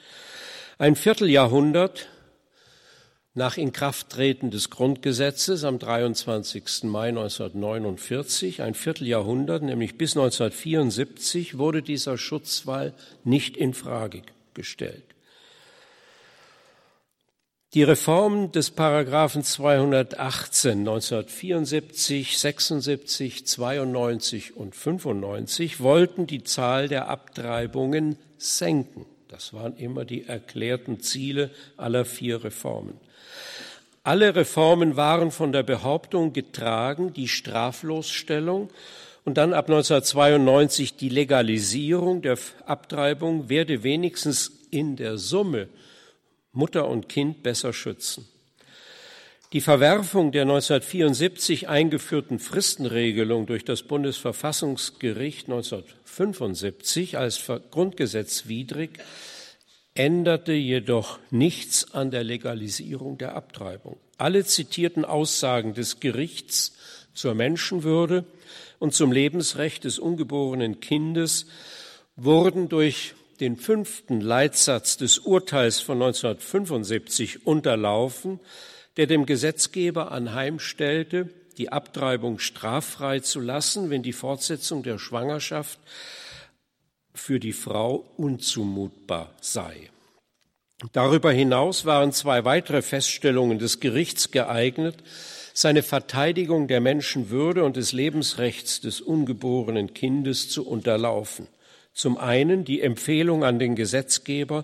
Ein 0.77 0.95
Vierteljahrhundert 0.95 2.07
nach 3.35 3.57
Inkrafttreten 3.57 4.51
des 4.51 4.69
Grundgesetzes 4.69 5.63
am 5.63 5.79
23. 5.79 6.83
Mai 6.83 7.09
1949, 7.09 8.61
ein 8.61 8.73
Vierteljahrhundert, 8.73 9.63
nämlich 9.63 9.97
bis 9.97 10.17
1974, 10.17 11.57
wurde 11.57 11.81
dieser 11.81 12.17
Schutzwall 12.17 12.93
nicht 13.23 13.55
in 13.55 13.73
Frage 13.73 14.23
gestellt. 14.53 15.03
Die 17.75 17.83
Reform 17.83 18.51
des 18.51 18.71
Paragraphen 18.71 19.43
218 19.43 20.79
1974, 20.79 22.39
76, 22.39 23.45
92 23.45 24.57
und 24.57 24.75
95 24.75 25.79
wollten 25.79 26.25
die 26.25 26.43
Zahl 26.43 26.87
der 26.87 27.09
Abtreibungen 27.09 28.17
senken. 28.39 29.05
Das 29.27 29.53
waren 29.53 29.77
immer 29.77 30.03
die 30.03 30.25
erklärten 30.25 30.99
Ziele 31.01 31.51
aller 31.77 32.05
vier 32.05 32.43
Reformen. 32.43 32.99
Alle 34.01 34.35
Reformen 34.35 34.95
waren 34.95 35.29
von 35.29 35.51
der 35.51 35.61
Behauptung 35.61 36.33
getragen, 36.33 37.13
die 37.13 37.27
Straflosstellung 37.27 38.71
und 39.25 39.37
dann 39.37 39.53
ab 39.53 39.69
1992 39.69 40.95
die 40.95 41.09
Legalisierung 41.09 42.23
der 42.23 42.39
Abtreibung 42.65 43.47
werde 43.47 43.83
wenigstens 43.83 44.53
in 44.71 44.95
der 44.95 45.19
Summe 45.19 45.67
Mutter 46.59 46.87
und 46.87 47.09
Kind 47.09 47.41
besser 47.41 47.73
schützen. 47.73 48.27
Die 49.51 49.61
Verwerfung 49.61 50.31
der 50.31 50.43
1974 50.43 51.69
eingeführten 51.69 52.37
Fristenregelung 52.37 53.47
durch 53.47 53.65
das 53.65 53.81
Bundesverfassungsgericht 53.81 55.47
1975 55.47 57.17
als 57.17 57.41
grundgesetzwidrig 57.71 58.91
änderte 59.95 60.53
jedoch 60.53 61.17
nichts 61.31 61.95
an 61.95 62.11
der 62.11 62.23
Legalisierung 62.23 63.17
der 63.17 63.35
Abtreibung. 63.35 63.97
Alle 64.17 64.45
zitierten 64.45 65.03
Aussagen 65.03 65.73
des 65.73 65.99
Gerichts 65.99 66.75
zur 67.15 67.33
Menschenwürde 67.33 68.25
und 68.77 68.93
zum 68.93 69.11
Lebensrecht 69.11 69.83
des 69.83 69.97
ungeborenen 69.97 70.79
Kindes 70.79 71.47
wurden 72.15 72.69
durch 72.69 73.15
den 73.39 73.57
fünften 73.57 74.21
Leitsatz 74.21 74.97
des 74.97 75.19
Urteils 75.19 75.79
von 75.79 76.01
1975 76.01 77.45
unterlaufen, 77.45 78.39
der 78.97 79.07
dem 79.07 79.25
Gesetzgeber 79.25 80.11
anheimstellte, 80.11 81.29
die 81.57 81.71
Abtreibung 81.71 82.39
straffrei 82.39 83.19
zu 83.19 83.39
lassen, 83.39 83.89
wenn 83.89 84.03
die 84.03 84.13
Fortsetzung 84.13 84.83
der 84.83 84.97
Schwangerschaft 84.97 85.79
für 87.13 87.39
die 87.39 87.53
Frau 87.53 88.05
unzumutbar 88.17 89.33
sei. 89.41 89.89
Darüber 90.93 91.31
hinaus 91.31 91.85
waren 91.85 92.13
zwei 92.13 92.45
weitere 92.45 92.81
Feststellungen 92.81 93.59
des 93.59 93.81
Gerichts 93.81 94.31
geeignet, 94.31 94.95
seine 95.53 95.83
Verteidigung 95.83 96.69
der 96.69 96.79
Menschenwürde 96.79 97.65
und 97.65 97.75
des 97.75 97.91
Lebensrechts 97.91 98.79
des 98.79 99.01
ungeborenen 99.01 99.93
Kindes 99.93 100.49
zu 100.49 100.65
unterlaufen. 100.65 101.47
Zum 101.99 102.17
einen 102.17 102.63
die 102.63 102.79
Empfehlung 102.79 103.43
an 103.43 103.59
den 103.59 103.75
Gesetzgeber, 103.75 104.63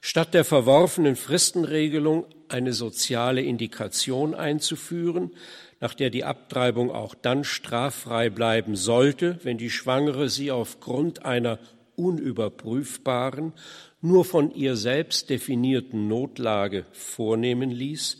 statt 0.00 0.32
der 0.32 0.44
verworfenen 0.44 1.16
Fristenregelung 1.16 2.24
eine 2.46 2.72
soziale 2.72 3.42
Indikation 3.42 4.32
einzuführen, 4.32 5.32
nach 5.80 5.92
der 5.94 6.10
die 6.10 6.22
Abtreibung 6.22 6.92
auch 6.92 7.16
dann 7.16 7.42
straffrei 7.42 8.30
bleiben 8.30 8.76
sollte, 8.76 9.40
wenn 9.42 9.58
die 9.58 9.70
Schwangere 9.70 10.28
sie 10.28 10.52
aufgrund 10.52 11.24
einer 11.24 11.58
unüberprüfbaren, 11.96 13.54
nur 14.00 14.24
von 14.24 14.54
ihr 14.54 14.76
selbst 14.76 15.30
definierten 15.30 16.06
Notlage 16.06 16.86
vornehmen 16.92 17.72
ließ. 17.72 18.18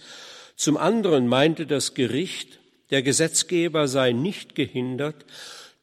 Zum 0.56 0.76
anderen 0.76 1.28
meinte 1.28 1.64
das 1.64 1.94
Gericht, 1.94 2.58
der 2.90 3.02
Gesetzgeber 3.02 3.86
sei 3.86 4.10
nicht 4.10 4.56
gehindert, 4.56 5.26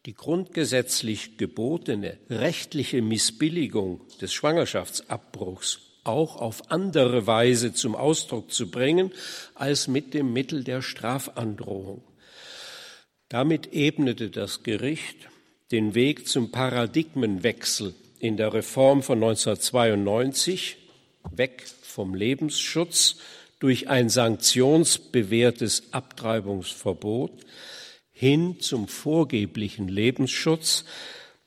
die 0.06 0.14
grundgesetzlich 0.14 1.38
gebotene 1.38 2.18
rechtliche 2.30 3.02
Missbilligung 3.02 4.02
des 4.22 4.34
Schwangerschaftsabbruchs 4.34 5.80
auch 6.04 6.36
auf 6.36 6.70
andere 6.70 7.26
Weise 7.26 7.74
zum 7.74 7.96
Ausdruck 7.96 8.52
zu 8.52 8.70
bringen 8.70 9.12
als 9.56 9.88
mit 9.88 10.14
dem 10.14 10.32
Mittel 10.34 10.64
der 10.64 10.84
Strafandrohung. 10.84 12.04
Damit 13.30 13.74
ebnete 13.74 14.30
das 14.30 14.62
Gericht 14.62 15.28
den 15.72 15.96
Weg 15.96 16.28
zum 16.28 16.52
Paradigmenwechsel 16.52 17.96
in 18.20 18.38
der 18.38 18.54
Reform 18.54 19.02
von 19.02 19.18
1992, 19.18 20.78
weg 21.32 21.66
vom 21.82 22.14
Lebensschutz 22.14 23.18
durch 23.60 23.90
ein 23.90 24.10
sanktionsbewährtes 24.10 25.92
Abtreibungsverbot 25.92 27.32
hin 28.18 28.62
zum 28.62 28.88
vorgeblichen 28.88 29.90
Lebensschutz 29.90 30.86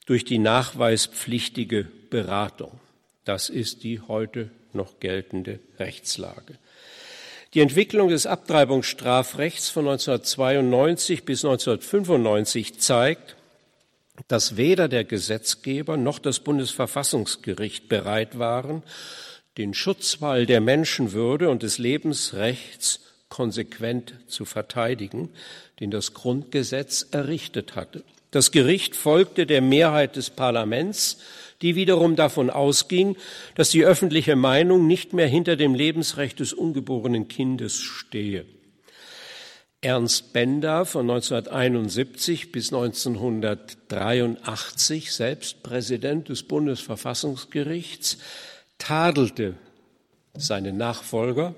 durch 0.04 0.24
die 0.24 0.38
nachweispflichtige 0.38 1.88
Beratung. 2.10 2.78
Das 3.24 3.48
ist 3.48 3.84
die 3.84 4.00
heute 4.00 4.50
noch 4.74 5.00
geltende 5.00 5.60
Rechtslage. 5.78 6.58
Die 7.54 7.60
Entwicklung 7.60 8.10
des 8.10 8.26
Abtreibungsstrafrechts 8.26 9.70
von 9.70 9.88
1992 9.88 11.24
bis 11.24 11.42
1995 11.42 12.78
zeigt, 12.78 13.36
dass 14.26 14.58
weder 14.58 14.88
der 14.88 15.04
Gesetzgeber 15.04 15.96
noch 15.96 16.18
das 16.18 16.40
Bundesverfassungsgericht 16.40 17.88
bereit 17.88 18.38
waren, 18.38 18.82
den 19.56 19.72
Schutzwall 19.72 20.44
der 20.44 20.60
Menschenwürde 20.60 21.48
und 21.48 21.62
des 21.62 21.78
Lebensrechts 21.78 23.00
konsequent 23.28 24.14
zu 24.26 24.44
verteidigen, 24.44 25.30
den 25.80 25.90
das 25.90 26.14
Grundgesetz 26.14 27.06
errichtet 27.10 27.76
hatte. 27.76 28.02
Das 28.30 28.50
Gericht 28.50 28.94
folgte 28.94 29.46
der 29.46 29.62
Mehrheit 29.62 30.16
des 30.16 30.30
Parlaments, 30.30 31.18
die 31.62 31.76
wiederum 31.76 32.14
davon 32.14 32.50
ausging, 32.50 33.16
dass 33.54 33.70
die 33.70 33.84
öffentliche 33.84 34.36
Meinung 34.36 34.86
nicht 34.86 35.14
mehr 35.14 35.28
hinter 35.28 35.56
dem 35.56 35.74
Lebensrecht 35.74 36.40
des 36.40 36.52
ungeborenen 36.52 37.28
Kindes 37.28 37.80
stehe. 37.80 38.44
Ernst 39.80 40.32
Bender 40.32 40.84
von 40.84 41.08
1971 41.08 42.50
bis 42.50 42.72
1983, 42.72 45.12
selbst 45.12 45.62
Präsident 45.62 46.28
des 46.28 46.42
Bundesverfassungsgerichts, 46.42 48.18
tadelte 48.78 49.54
seine 50.36 50.72
Nachfolger, 50.72 51.54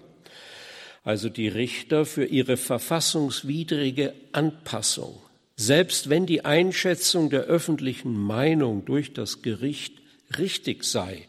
also 1.03 1.29
die 1.29 1.49
Richter, 1.49 2.05
für 2.05 2.25
ihre 2.25 2.57
verfassungswidrige 2.57 4.15
Anpassung 4.33 5.21
selbst 5.61 6.09
wenn 6.09 6.25
die 6.25 6.47
Einschätzung 6.47 7.29
der 7.29 7.43
öffentlichen 7.43 8.15
Meinung 8.15 8.87
durch 8.87 9.13
das 9.13 9.43
Gericht 9.43 9.93
richtig 10.39 10.85
sei, 10.85 11.29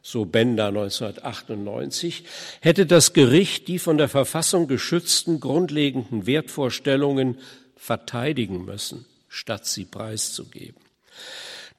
so 0.00 0.24
Bender 0.24 0.68
1998, 0.68 2.24
hätte 2.60 2.86
das 2.86 3.12
Gericht 3.12 3.68
die 3.68 3.78
von 3.78 3.98
der 3.98 4.08
Verfassung 4.08 4.66
geschützten 4.66 5.40
grundlegenden 5.40 6.26
Wertvorstellungen 6.26 7.36
verteidigen 7.76 8.64
müssen, 8.64 9.04
statt 9.28 9.66
sie 9.66 9.84
preiszugeben. 9.84 10.80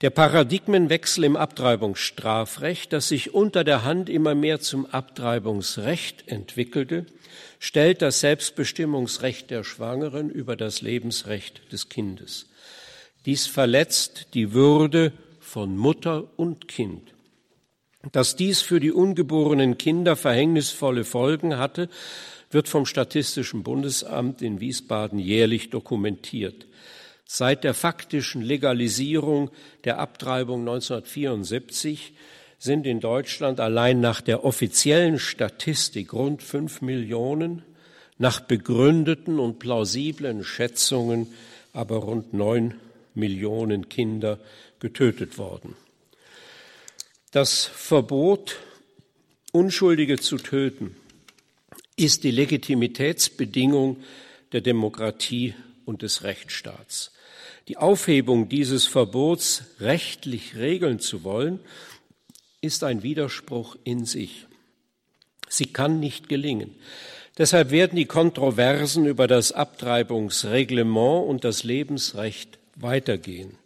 Der 0.02 0.12
Paradigmenwechsel 0.12 1.24
im 1.24 1.36
Abtreibungsstrafrecht, 1.36 2.94
das 2.94 3.08
sich 3.08 3.34
unter 3.34 3.64
der 3.64 3.84
Hand 3.84 4.10
immer 4.10 4.36
mehr 4.36 4.60
zum 4.60 4.86
Abtreibungsrecht 4.86 6.28
entwickelte, 6.28 7.08
stellt 7.58 8.04
das 8.04 8.20
Selbstbestimmungsrecht 8.20 9.50
der 9.50 9.64
Schwangeren 9.64 10.30
über 10.30 10.56
das 10.56 10.84
Lebensrecht 10.84 11.72
des 11.72 11.90
Kindes. 11.90 12.48
Dies 13.26 13.48
verletzt 13.48 14.28
die 14.36 14.54
Würde 14.54 15.14
von 15.40 15.76
Mutter 15.76 16.30
und 16.36 16.68
Kind. 16.68 17.16
Dass 18.12 18.36
dies 18.36 18.62
für 18.62 18.80
die 18.80 18.92
ungeborenen 18.92 19.80
Kinder 19.80 20.16
verhängnisvolle 20.16 21.06
Folgen 21.06 21.58
hatte, 21.58 21.90
wird 22.52 22.70
vom 22.70 22.86
Statistischen 22.86 23.64
Bundesamt 23.64 24.44
in 24.44 24.60
Wiesbaden 24.60 25.18
jährlich 25.18 25.72
dokumentiert. 25.72 26.67
Seit 27.28 27.66
der 27.66 27.74
faktischen 27.74 28.42
Legalisierung 28.42 29.52
der 29.84 30.00
Abtreibung 30.00 30.62
1974 30.62 32.14
sind 32.58 32.88
in 32.88 33.02
Deutschland 33.02 33.60
allein 33.60 34.00
nach 34.00 34.22
der 34.22 34.46
offiziellen 34.46 35.20
Statistik 35.20 36.14
rund 36.14 36.42
fünf 36.42 36.82
Millionen, 36.82 37.64
nach 38.18 38.40
begründeten 38.40 39.40
und 39.40 39.60
plausiblen 39.60 40.44
Schätzungen 40.44 41.28
aber 41.74 41.98
rund 41.98 42.34
neun 42.34 42.76
Millionen 43.14 43.90
Kinder 43.90 44.40
getötet 44.80 45.38
worden. 45.38 45.76
Das 47.32 47.66
Verbot, 47.66 48.58
Unschuldige 49.52 50.18
zu 50.18 50.38
töten, 50.38 50.96
ist 51.98 52.24
die 52.24 52.32
Legitimitätsbedingung 52.32 53.98
der 54.54 54.62
Demokratie 54.62 55.54
und 55.86 56.02
des 56.04 56.24
Rechtsstaats. 56.24 57.12
Die 57.68 57.78
Aufhebung 57.78 58.48
dieses 58.48 58.88
Verbots 58.88 59.64
rechtlich 59.80 60.56
regeln 60.56 61.00
zu 61.00 61.24
wollen, 61.24 61.60
ist 62.62 62.84
ein 62.84 63.04
Widerspruch 63.04 63.76
in 63.84 64.06
sich. 64.06 64.46
Sie 65.50 65.68
kann 65.68 66.00
nicht 66.00 66.30
gelingen. 66.30 66.76
Deshalb 67.38 67.72
werden 67.72 67.98
die 67.98 68.06
Kontroversen 68.06 69.06
über 69.06 69.28
das 69.28 69.52
Abtreibungsreglement 69.52 71.28
und 71.28 71.44
das 71.44 71.64
Lebensrecht 71.64 72.58
weitergehen. 72.76 73.58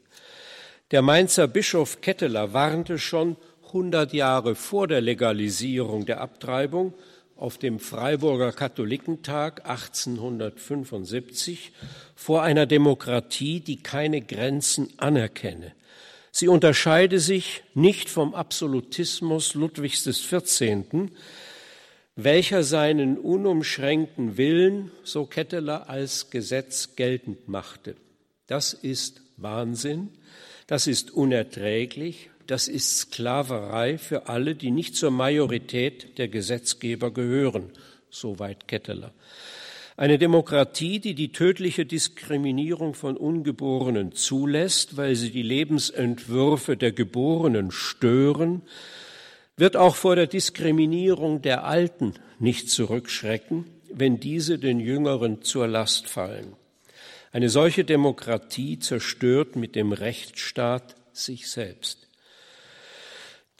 Der 0.89 1.01
Mainzer 1.01 1.47
Bischof 1.47 2.01
Ketteler 2.01 2.53
warnte 2.53 2.97
schon 2.97 3.37
100 3.67 4.13
Jahre 4.13 4.55
vor 4.55 4.87
der 4.87 4.99
Legalisierung 4.99 6.05
der 6.05 6.19
Abtreibung 6.19 6.93
auf 7.41 7.57
dem 7.57 7.79
Freiburger 7.79 8.51
Katholikentag 8.51 9.67
1875 9.67 11.71
vor 12.15 12.43
einer 12.43 12.67
Demokratie, 12.67 13.61
die 13.61 13.81
keine 13.81 14.21
Grenzen 14.21 14.89
anerkenne. 14.97 15.73
Sie 16.31 16.47
unterscheide 16.47 17.19
sich 17.19 17.63
nicht 17.73 18.09
vom 18.09 18.35
Absolutismus 18.35 19.55
Ludwigs 19.55 20.05
XIV., 20.05 21.09
welcher 22.15 22.63
seinen 22.63 23.17
unumschränkten 23.17 24.37
Willen, 24.37 24.91
so 25.03 25.25
Ketteler, 25.25 25.89
als 25.89 26.29
Gesetz 26.29 26.95
geltend 26.95 27.47
machte. 27.47 27.95
Das 28.45 28.73
ist 28.73 29.21
Wahnsinn, 29.37 30.09
das 30.67 30.85
ist 30.85 31.09
unerträglich, 31.11 32.29
das 32.51 32.67
ist 32.67 32.97
Sklaverei 32.97 33.97
für 33.97 34.27
alle, 34.27 34.55
die 34.55 34.71
nicht 34.71 34.97
zur 34.97 35.09
Majorität 35.09 36.17
der 36.17 36.27
Gesetzgeber 36.27 37.09
gehören, 37.09 37.69
soweit 38.09 38.67
Ketteler. 38.67 39.13
Eine 39.95 40.17
Demokratie, 40.17 40.99
die 40.99 41.15
die 41.15 41.31
tödliche 41.31 41.85
Diskriminierung 41.85 42.93
von 42.93 43.15
Ungeborenen 43.15 44.11
zulässt, 44.11 44.97
weil 44.97 45.15
sie 45.15 45.29
die 45.29 45.43
Lebensentwürfe 45.43 46.75
der 46.75 46.91
Geborenen 46.91 47.71
stören, 47.71 48.63
wird 49.55 49.77
auch 49.77 49.95
vor 49.95 50.17
der 50.17 50.27
Diskriminierung 50.27 51.41
der 51.41 51.63
Alten 51.63 52.15
nicht 52.37 52.69
zurückschrecken, 52.69 53.63
wenn 53.93 54.19
diese 54.19 54.59
den 54.59 54.81
Jüngeren 54.81 55.41
zur 55.41 55.69
Last 55.69 56.09
fallen. 56.09 56.57
Eine 57.31 57.47
solche 57.47 57.85
Demokratie 57.85 58.77
zerstört 58.77 59.55
mit 59.55 59.77
dem 59.77 59.93
Rechtsstaat 59.93 60.97
sich 61.13 61.49
selbst. 61.49 62.10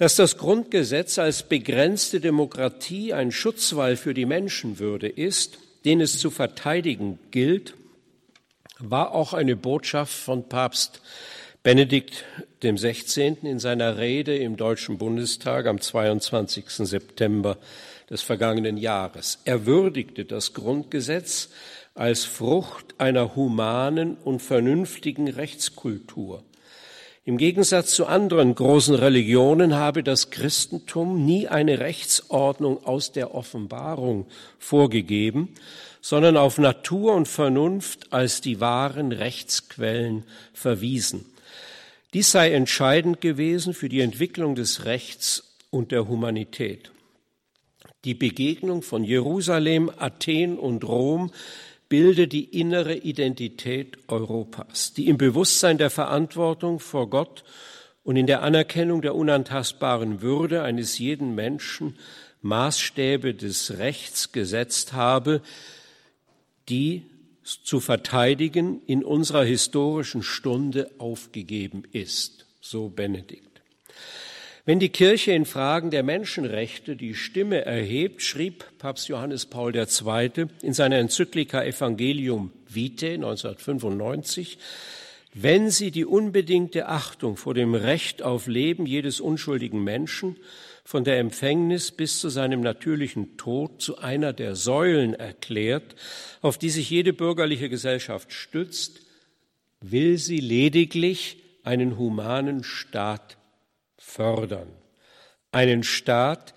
Dass 0.01 0.15
das 0.15 0.39
Grundgesetz 0.39 1.19
als 1.19 1.43
begrenzte 1.43 2.19
Demokratie 2.19 3.13
ein 3.13 3.31
Schutzwall 3.31 3.95
für 3.95 4.15
die 4.15 4.25
Menschenwürde 4.25 5.07
ist, 5.07 5.59
den 5.85 6.01
es 6.01 6.17
zu 6.17 6.31
verteidigen 6.31 7.19
gilt, 7.29 7.75
war 8.79 9.13
auch 9.13 9.33
eine 9.33 9.55
Botschaft 9.55 10.11
von 10.11 10.49
Papst 10.49 11.03
Benedikt 11.61 12.25
dem 12.63 12.79
16. 12.79 13.45
in 13.45 13.59
seiner 13.59 13.99
Rede 13.99 14.35
im 14.35 14.57
Deutschen 14.57 14.97
Bundestag 14.97 15.67
am 15.67 15.79
22. 15.79 16.65
September 16.67 17.59
des 18.09 18.23
vergangenen 18.23 18.77
Jahres. 18.77 19.37
Er 19.45 19.67
würdigte 19.67 20.25
das 20.25 20.55
Grundgesetz 20.55 21.49
als 21.93 22.25
Frucht 22.25 22.95
einer 22.97 23.35
humanen 23.35 24.17
und 24.17 24.41
vernünftigen 24.41 25.27
Rechtskultur. 25.27 26.43
Im 27.23 27.37
Gegensatz 27.37 27.91
zu 27.91 28.07
anderen 28.07 28.55
großen 28.55 28.95
Religionen 28.95 29.75
habe 29.75 30.01
das 30.01 30.31
Christentum 30.31 31.23
nie 31.23 31.47
eine 31.47 31.79
Rechtsordnung 31.79 32.83
aus 32.83 33.11
der 33.11 33.35
Offenbarung 33.35 34.25
vorgegeben, 34.57 35.49
sondern 36.01 36.35
auf 36.35 36.57
Natur 36.57 37.13
und 37.13 37.27
Vernunft 37.27 38.11
als 38.11 38.41
die 38.41 38.59
wahren 38.59 39.11
Rechtsquellen 39.11 40.23
verwiesen. 40.51 41.25
Dies 42.15 42.31
sei 42.31 42.53
entscheidend 42.53 43.21
gewesen 43.21 43.75
für 43.75 43.87
die 43.87 44.01
Entwicklung 44.01 44.55
des 44.55 44.85
Rechts 44.85 45.55
und 45.69 45.91
der 45.91 46.07
Humanität. 46.07 46.91
Die 48.03 48.15
Begegnung 48.15 48.81
von 48.81 49.03
Jerusalem, 49.03 49.91
Athen 49.95 50.57
und 50.57 50.83
Rom 50.83 51.31
bilde 51.91 52.29
die 52.29 52.45
innere 52.57 52.95
Identität 52.95 53.97
Europas, 54.07 54.93
die 54.93 55.09
im 55.09 55.17
Bewusstsein 55.17 55.77
der 55.77 55.89
Verantwortung 55.89 56.79
vor 56.79 57.09
Gott 57.09 57.43
und 58.03 58.15
in 58.15 58.27
der 58.27 58.43
Anerkennung 58.43 59.01
der 59.01 59.13
unantastbaren 59.13 60.21
Würde 60.21 60.63
eines 60.63 60.99
jeden 60.99 61.35
Menschen 61.35 61.97
Maßstäbe 62.43 63.33
des 63.33 63.77
Rechts 63.77 64.31
gesetzt 64.31 64.93
habe, 64.93 65.41
die 66.69 67.03
zu 67.43 67.81
verteidigen 67.81 68.81
in 68.87 69.03
unserer 69.03 69.43
historischen 69.43 70.23
Stunde 70.23 70.89
aufgegeben 70.97 71.83
ist, 71.91 72.45
so 72.61 72.87
Benedikt. 72.87 73.50
Wenn 74.63 74.79
die 74.79 74.89
Kirche 74.89 75.31
in 75.31 75.45
Fragen 75.45 75.89
der 75.89 76.03
Menschenrechte 76.03 76.95
die 76.95 77.15
Stimme 77.15 77.65
erhebt, 77.65 78.21
schrieb 78.21 78.63
Papst 78.77 79.07
Johannes 79.07 79.47
Paul 79.47 79.75
II. 79.75 80.45
in 80.61 80.73
seiner 80.73 80.97
Enzyklika 80.97 81.63
Evangelium 81.63 82.51
Vitae 82.67 83.15
1995, 83.15 84.59
wenn 85.33 85.71
sie 85.71 85.89
die 85.89 86.05
unbedingte 86.05 86.87
Achtung 86.89 87.37
vor 87.37 87.55
dem 87.55 87.73
Recht 87.73 88.21
auf 88.21 88.45
Leben 88.45 88.85
jedes 88.85 89.19
unschuldigen 89.19 89.83
Menschen 89.83 90.37
von 90.83 91.05
der 91.05 91.17
Empfängnis 91.17 91.89
bis 91.89 92.19
zu 92.19 92.29
seinem 92.29 92.61
natürlichen 92.61 93.37
Tod 93.37 93.81
zu 93.81 93.97
einer 93.97 94.31
der 94.31 94.55
Säulen 94.55 95.15
erklärt, 95.15 95.95
auf 96.41 96.59
die 96.59 96.69
sich 96.69 96.87
jede 96.87 97.13
bürgerliche 97.13 97.69
Gesellschaft 97.69 98.31
stützt, 98.31 99.01
will 99.79 100.19
sie 100.19 100.39
lediglich 100.39 101.37
einen 101.63 101.97
humanen 101.97 102.63
Staat 102.63 103.37
fördern. 104.11 104.67
Einen 105.51 105.83
Staat, 105.83 106.53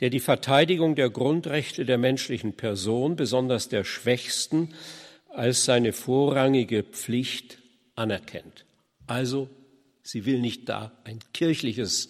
der 0.00 0.10
die 0.10 0.20
Verteidigung 0.20 0.94
der 0.94 1.10
Grundrechte 1.10 1.84
der 1.84 1.98
menschlichen 1.98 2.54
Person, 2.54 3.16
besonders 3.16 3.68
der 3.68 3.84
Schwächsten, 3.84 4.74
als 5.28 5.64
seine 5.64 5.92
vorrangige 5.92 6.82
Pflicht 6.82 7.58
anerkennt. 7.94 8.64
Also, 9.06 9.48
sie 10.02 10.26
will 10.26 10.40
nicht 10.40 10.68
da 10.68 10.92
ein 11.04 11.20
kirchliches 11.32 12.08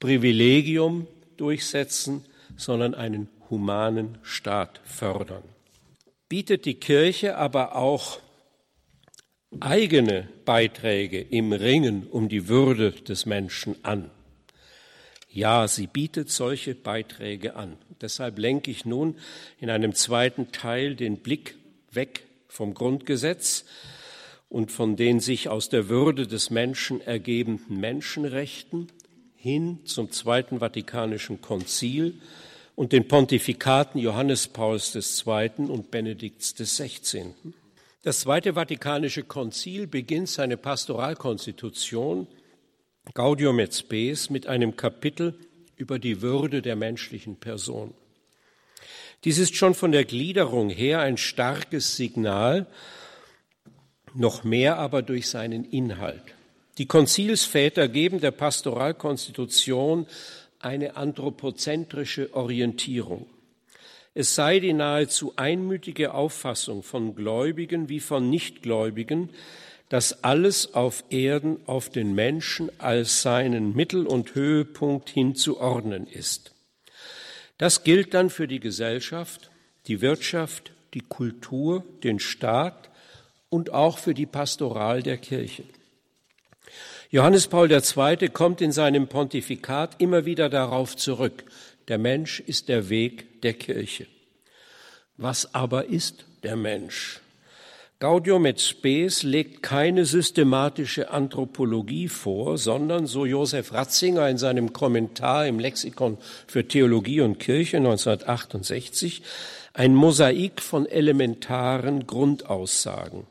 Privilegium 0.00 1.06
durchsetzen, 1.36 2.24
sondern 2.56 2.94
einen 2.94 3.28
humanen 3.50 4.18
Staat 4.22 4.80
fördern. 4.84 5.42
Bietet 6.28 6.64
die 6.64 6.74
Kirche 6.74 7.36
aber 7.36 7.76
auch 7.76 8.20
eigene 9.60 10.28
Beiträge 10.44 11.20
im 11.20 11.52
Ringen 11.52 12.06
um 12.06 12.28
die 12.28 12.48
Würde 12.48 12.92
des 12.92 13.26
Menschen 13.26 13.76
an. 13.84 14.10
Ja, 15.36 15.68
sie 15.68 15.86
bietet 15.86 16.30
solche 16.30 16.74
Beiträge 16.74 17.56
an. 17.56 17.76
Deshalb 18.00 18.38
lenke 18.38 18.70
ich 18.70 18.86
nun 18.86 19.16
in 19.60 19.68
einem 19.68 19.94
zweiten 19.94 20.50
Teil 20.50 20.96
den 20.96 21.18
Blick 21.18 21.56
weg 21.92 22.24
vom 22.48 22.72
Grundgesetz 22.72 23.66
und 24.48 24.72
von 24.72 24.96
den 24.96 25.20
sich 25.20 25.50
aus 25.50 25.68
der 25.68 25.90
Würde 25.90 26.26
des 26.26 26.48
Menschen 26.48 27.02
ergebenden 27.02 27.78
Menschenrechten 27.78 28.88
hin 29.34 29.80
zum 29.84 30.10
Zweiten 30.10 30.60
Vatikanischen 30.60 31.42
Konzil 31.42 32.14
und 32.74 32.92
den 32.92 33.06
Pontifikaten 33.06 33.98
Johannes 33.98 34.48
Pauls 34.48 34.94
II. 34.94 35.66
und 35.68 35.90
Benedikts 35.90 36.54
XVI. 36.54 37.34
Das 38.02 38.20
Zweite 38.20 38.54
Vatikanische 38.54 39.24
Konzil 39.24 39.86
beginnt 39.86 40.30
seine 40.30 40.56
Pastoralkonstitution 40.56 42.26
Gaudium 43.14 43.58
et 43.60 43.74
Spes 43.74 44.30
mit 44.30 44.46
einem 44.46 44.76
Kapitel 44.76 45.38
über 45.76 45.98
die 45.98 46.22
Würde 46.22 46.62
der 46.62 46.76
menschlichen 46.76 47.36
Person. 47.36 47.94
Dies 49.24 49.38
ist 49.38 49.56
schon 49.56 49.74
von 49.74 49.92
der 49.92 50.04
Gliederung 50.04 50.70
her 50.70 51.00
ein 51.00 51.16
starkes 51.16 51.96
Signal, 51.96 52.66
noch 54.14 54.44
mehr 54.44 54.78
aber 54.78 55.02
durch 55.02 55.28
seinen 55.28 55.64
Inhalt. 55.64 56.22
Die 56.78 56.86
Konzilsväter 56.86 57.88
geben 57.88 58.20
der 58.20 58.32
Pastoralkonstitution 58.32 60.06
eine 60.58 60.96
anthropozentrische 60.96 62.34
Orientierung. 62.34 63.26
Es 64.14 64.34
sei 64.34 64.60
die 64.60 64.72
nahezu 64.72 65.34
einmütige 65.36 66.14
Auffassung 66.14 66.82
von 66.82 67.14
Gläubigen 67.14 67.88
wie 67.88 68.00
von 68.00 68.30
Nichtgläubigen, 68.30 69.30
dass 69.88 70.24
alles 70.24 70.74
auf 70.74 71.04
Erden 71.10 71.58
auf 71.66 71.90
den 71.90 72.14
Menschen 72.14 72.70
als 72.78 73.22
seinen 73.22 73.74
Mittel- 73.74 74.06
und 74.06 74.34
Höhepunkt 74.34 75.10
hinzuordnen 75.10 76.06
ist. 76.06 76.52
Das 77.58 77.84
gilt 77.84 78.12
dann 78.12 78.30
für 78.30 78.48
die 78.48 78.60
Gesellschaft, 78.60 79.50
die 79.86 80.00
Wirtschaft, 80.00 80.72
die 80.94 81.00
Kultur, 81.00 81.84
den 82.02 82.18
Staat 82.18 82.90
und 83.48 83.70
auch 83.72 83.98
für 83.98 84.14
die 84.14 84.26
Pastoral 84.26 85.02
der 85.02 85.18
Kirche. 85.18 85.64
Johannes 87.10 87.46
Paul 87.46 87.70
II. 87.70 88.28
kommt 88.30 88.60
in 88.60 88.72
seinem 88.72 89.06
Pontifikat 89.06 90.00
immer 90.00 90.24
wieder 90.24 90.48
darauf 90.48 90.96
zurück, 90.96 91.44
der 91.88 91.98
Mensch 91.98 92.40
ist 92.40 92.68
der 92.68 92.88
Weg 92.88 93.42
der 93.42 93.54
Kirche. 93.54 94.06
Was 95.16 95.54
aber 95.54 95.86
ist 95.86 96.24
der 96.42 96.56
Mensch? 96.56 97.20
Gaudium 97.98 98.44
et 98.44 98.60
Spes 98.60 99.22
legt 99.22 99.62
keine 99.62 100.04
systematische 100.04 101.10
Anthropologie 101.10 102.08
vor, 102.08 102.58
sondern, 102.58 103.06
so 103.06 103.24
Josef 103.24 103.72
Ratzinger 103.72 104.28
in 104.28 104.36
seinem 104.36 104.74
Kommentar 104.74 105.46
im 105.46 105.58
Lexikon 105.58 106.18
für 106.46 106.68
Theologie 106.68 107.22
und 107.22 107.38
Kirche 107.38 107.78
1968, 107.78 109.22
ein 109.72 109.94
Mosaik 109.94 110.60
von 110.60 110.84
elementaren 110.84 112.06
Grundaussagen. 112.06 113.26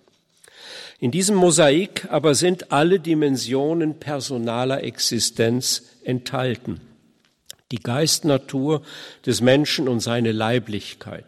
In 1.00 1.12
diesem 1.12 1.36
Mosaik 1.36 2.08
aber 2.10 2.34
sind 2.34 2.72
alle 2.72 3.00
Dimensionen 3.00 4.00
personaler 4.00 4.84
Existenz 4.84 5.84
enthalten. 6.04 6.82
Die 7.72 7.84
Geistnatur 7.84 8.82
des 9.28 9.42
Menschen 9.42 9.88
und 9.88 10.00
seine 10.00 10.32
Leiblichkeit, 10.32 11.26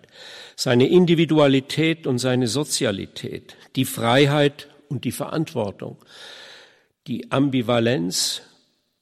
seine 0.58 0.88
Individualität 0.88 2.08
und 2.08 2.18
seine 2.18 2.48
Sozialität, 2.48 3.56
die 3.76 3.86
Freiheit 3.86 4.68
und 4.90 5.06
die 5.06 5.12
Verantwortung, 5.12 5.98
die 7.06 7.32
Ambivalenz 7.32 8.42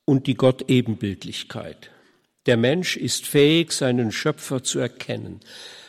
und 0.04 0.28
die 0.28 0.36
Gottebenbildlichkeit. 0.36 1.92
Der 2.46 2.58
Mensch 2.58 2.98
ist 2.98 3.26
fähig, 3.26 3.72
seinen 3.72 4.12
Schöpfer 4.12 4.64
zu 4.64 4.80
erkennen. 4.80 5.40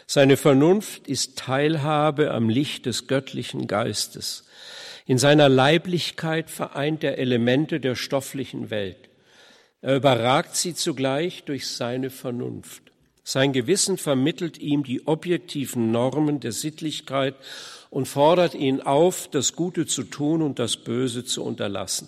Seine 0.06 0.36
Vernunft 0.36 1.08
ist 1.08 1.36
Teilhabe 1.36 2.30
am 2.30 2.48
Licht 2.48 2.86
des 2.86 3.08
göttlichen 3.08 3.66
Geistes. 3.66 4.44
In 5.04 5.18
seiner 5.18 5.48
Leiblichkeit 5.48 6.48
vereint 6.48 7.02
er 7.02 7.18
Elemente 7.18 7.80
der 7.80 7.96
stofflichen 7.96 8.70
Welt. 8.70 9.10
Er 9.82 9.96
überragt 9.96 10.54
sie 10.54 10.74
zugleich 10.74 11.42
durch 11.42 11.66
seine 11.66 12.10
Vernunft. 12.10 12.86
Sein 13.28 13.52
Gewissen 13.52 13.98
vermittelt 13.98 14.56
ihm 14.56 14.84
die 14.84 15.08
objektiven 15.08 15.90
Normen 15.90 16.38
der 16.38 16.52
Sittlichkeit 16.52 17.34
und 17.90 18.06
fordert 18.06 18.54
ihn 18.54 18.80
auf, 18.80 19.26
das 19.28 19.54
Gute 19.54 19.84
zu 19.84 20.04
tun 20.04 20.42
und 20.42 20.60
das 20.60 20.76
Böse 20.76 21.24
zu 21.24 21.42
unterlassen. 21.42 22.06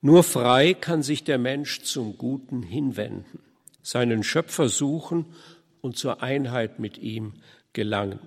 Nur 0.00 0.22
frei 0.22 0.74
kann 0.74 1.02
sich 1.02 1.24
der 1.24 1.38
Mensch 1.38 1.82
zum 1.82 2.16
Guten 2.18 2.62
hinwenden, 2.62 3.40
seinen 3.82 4.22
Schöpfer 4.22 4.68
suchen 4.68 5.26
und 5.80 5.98
zur 5.98 6.22
Einheit 6.22 6.78
mit 6.78 6.98
ihm 6.98 7.32
gelangen. 7.72 8.20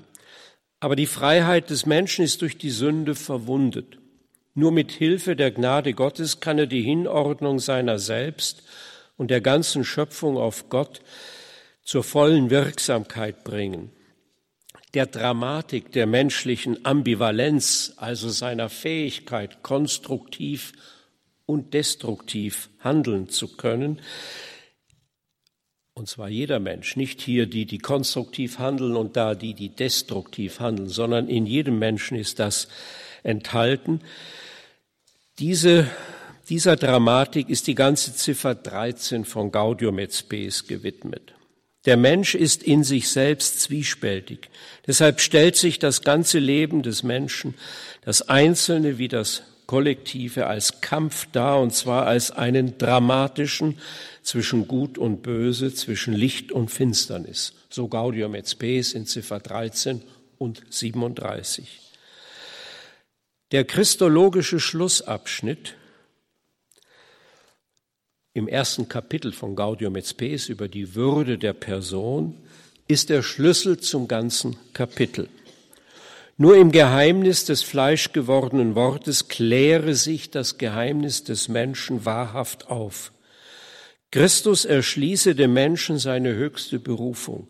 Aber 0.82 0.98
die 0.98 1.06
Freiheit 1.06 1.70
des 1.70 1.86
Menschen 1.86 2.26
ist 2.26 2.42
durch 2.42 2.58
die 2.58 2.72
Sünde 2.72 3.16
verwundet. 3.16 4.00
Nur 4.54 4.74
mit 4.74 4.92
Hilfe 4.92 5.38
der 5.38 5.52
Gnade 5.52 5.94
Gottes 5.94 6.42
kann 6.42 6.60
er 6.60 6.68
die 6.68 6.84
Hinordnung 6.84 7.60
seiner 7.60 8.00
selbst 8.00 8.64
und 9.16 9.32
der 9.32 9.40
ganzen 9.40 9.86
Schöpfung 9.86 10.36
auf 10.36 10.68
Gott 10.68 11.00
zur 11.90 12.04
vollen 12.04 12.52
Wirksamkeit 12.52 13.44
bringen. 13.44 13.90
Der 14.94 15.08
Dramatik 15.08 15.92
der 15.92 16.06
menschlichen 16.06 16.86
Ambivalenz, 16.86 17.94
also 17.98 18.30
seiner 18.30 18.70
Fähigkeit, 18.70 19.64
konstruktiv 19.64 20.74
und 21.48 21.74
destruktiv 21.74 22.70
handeln 22.78 23.30
zu 23.30 23.58
können, 23.58 24.02
und 25.96 26.08
zwar 26.08 26.30
jeder 26.30 26.60
Mensch, 26.60 26.96
nicht 26.96 27.22
hier 27.22 27.48
die, 27.48 27.66
die 27.66 27.80
konstruktiv 27.80 28.60
handeln 28.60 28.96
und 28.96 29.18
da 29.18 29.34
die, 29.34 29.56
die 29.56 29.70
destruktiv 29.70 30.60
handeln, 30.60 30.90
sondern 30.90 31.28
in 31.28 31.48
jedem 31.48 31.80
Menschen 31.80 32.20
ist 32.20 32.38
das 32.38 32.68
enthalten. 33.24 34.02
Diese 35.40 35.90
Dieser 36.50 36.76
Dramatik 36.76 37.50
ist 37.50 37.66
die 37.66 37.74
ganze 37.74 38.14
Ziffer 38.14 38.54
13 38.54 39.26
von 39.26 39.50
Gaudium 39.50 39.98
et 39.98 40.14
Spes 40.14 40.68
gewidmet. 40.68 41.34
Der 41.86 41.96
Mensch 41.96 42.36
ist 42.36 42.64
in 42.64 42.84
sich 42.84 43.10
selbst 43.10 43.62
zwiespältig. 43.62 44.50
Deshalb 44.86 45.22
stellt 45.22 45.56
sich 45.56 45.80
das 45.80 46.02
ganze 46.02 46.40
Leben 46.40 46.84
des 46.84 47.04
Menschen, 47.04 47.54
das 48.04 48.28
Einzelne 48.28 48.98
wie 48.98 49.08
das 49.08 49.44
Kollektive, 49.66 50.48
als 50.48 50.82
Kampf 50.82 51.28
dar, 51.32 51.62
und 51.62 51.74
zwar 51.74 52.08
als 52.08 52.32
einen 52.32 52.78
dramatischen 52.80 53.78
zwischen 54.24 54.68
Gut 54.68 54.98
und 54.98 55.22
Böse, 55.22 55.74
zwischen 55.74 56.14
Licht 56.14 56.52
und 56.52 56.70
Finsternis. 56.70 57.54
So 57.70 57.88
Gaudium 57.88 58.34
et 58.36 58.50
Spes 58.50 58.94
in 58.94 59.06
Ziffer 59.06 59.40
13 59.40 60.02
und 60.40 60.64
37. 60.70 61.80
Der 63.52 63.64
christologische 63.64 64.60
Schlussabschnitt 64.60 65.76
im 68.34 68.48
ersten 68.48 68.88
Kapitel 68.88 69.32
von 69.32 69.56
Gaudium 69.56 69.96
et 69.96 70.06
Spes 70.06 70.50
über 70.50 70.68
die 70.68 70.96
Würde 70.96 71.38
der 71.38 71.54
Person 71.54 72.38
ist 72.88 73.10
der 73.10 73.24
Schlüssel 73.24 73.80
zum 73.80 74.08
ganzen 74.08 74.56
Kapitel. 74.74 75.30
Nur 76.38 76.56
im 76.56 76.72
Geheimnis 76.72 77.46
des 77.46 77.64
fleischgewordenen 77.64 78.76
Wortes 78.76 79.28
kläre 79.28 79.96
sich 79.96 80.30
das 80.32 80.58
Geheimnis 80.58 81.24
des 81.24 81.50
Menschen 81.50 82.06
wahrhaft 82.06 82.70
auf. 82.70 83.12
Christus 84.12 84.64
erschließe 84.64 85.36
dem 85.36 85.54
Menschen 85.54 86.00
seine 86.00 86.34
höchste 86.34 86.80
Berufung. 86.80 87.50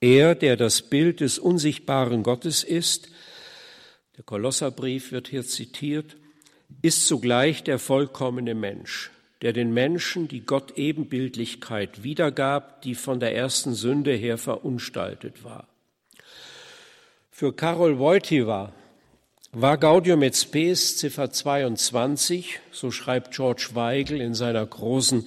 Er, 0.00 0.34
der 0.34 0.56
das 0.56 0.82
Bild 0.82 1.20
des 1.20 1.38
unsichtbaren 1.38 2.22
Gottes 2.22 2.64
ist, 2.64 3.08
der 4.16 4.24
Kolosserbrief 4.24 5.12
wird 5.12 5.28
hier 5.28 5.44
zitiert, 5.44 6.16
ist 6.82 7.06
zugleich 7.06 7.62
der 7.62 7.78
vollkommene 7.78 8.54
Mensch 8.54 9.10
der 9.44 9.52
den 9.52 9.74
Menschen 9.74 10.26
die 10.26 10.40
Gott-Ebenbildlichkeit 10.40 12.02
wiedergab, 12.02 12.80
die 12.80 12.94
von 12.94 13.20
der 13.20 13.36
ersten 13.36 13.74
Sünde 13.74 14.14
her 14.14 14.38
verunstaltet 14.38 15.44
war. 15.44 15.68
Für 17.30 17.52
Karol 17.52 17.98
Wojtyła 17.98 18.72
war 19.52 19.76
Gaudium 19.76 20.22
et 20.22 20.34
Spes 20.34 20.96
Ziffer 20.96 21.30
22, 21.30 22.58
so 22.72 22.90
schreibt 22.90 23.34
George 23.34 23.68
Weigel 23.74 24.22
in 24.22 24.32
seiner 24.32 24.64
großen 24.64 25.26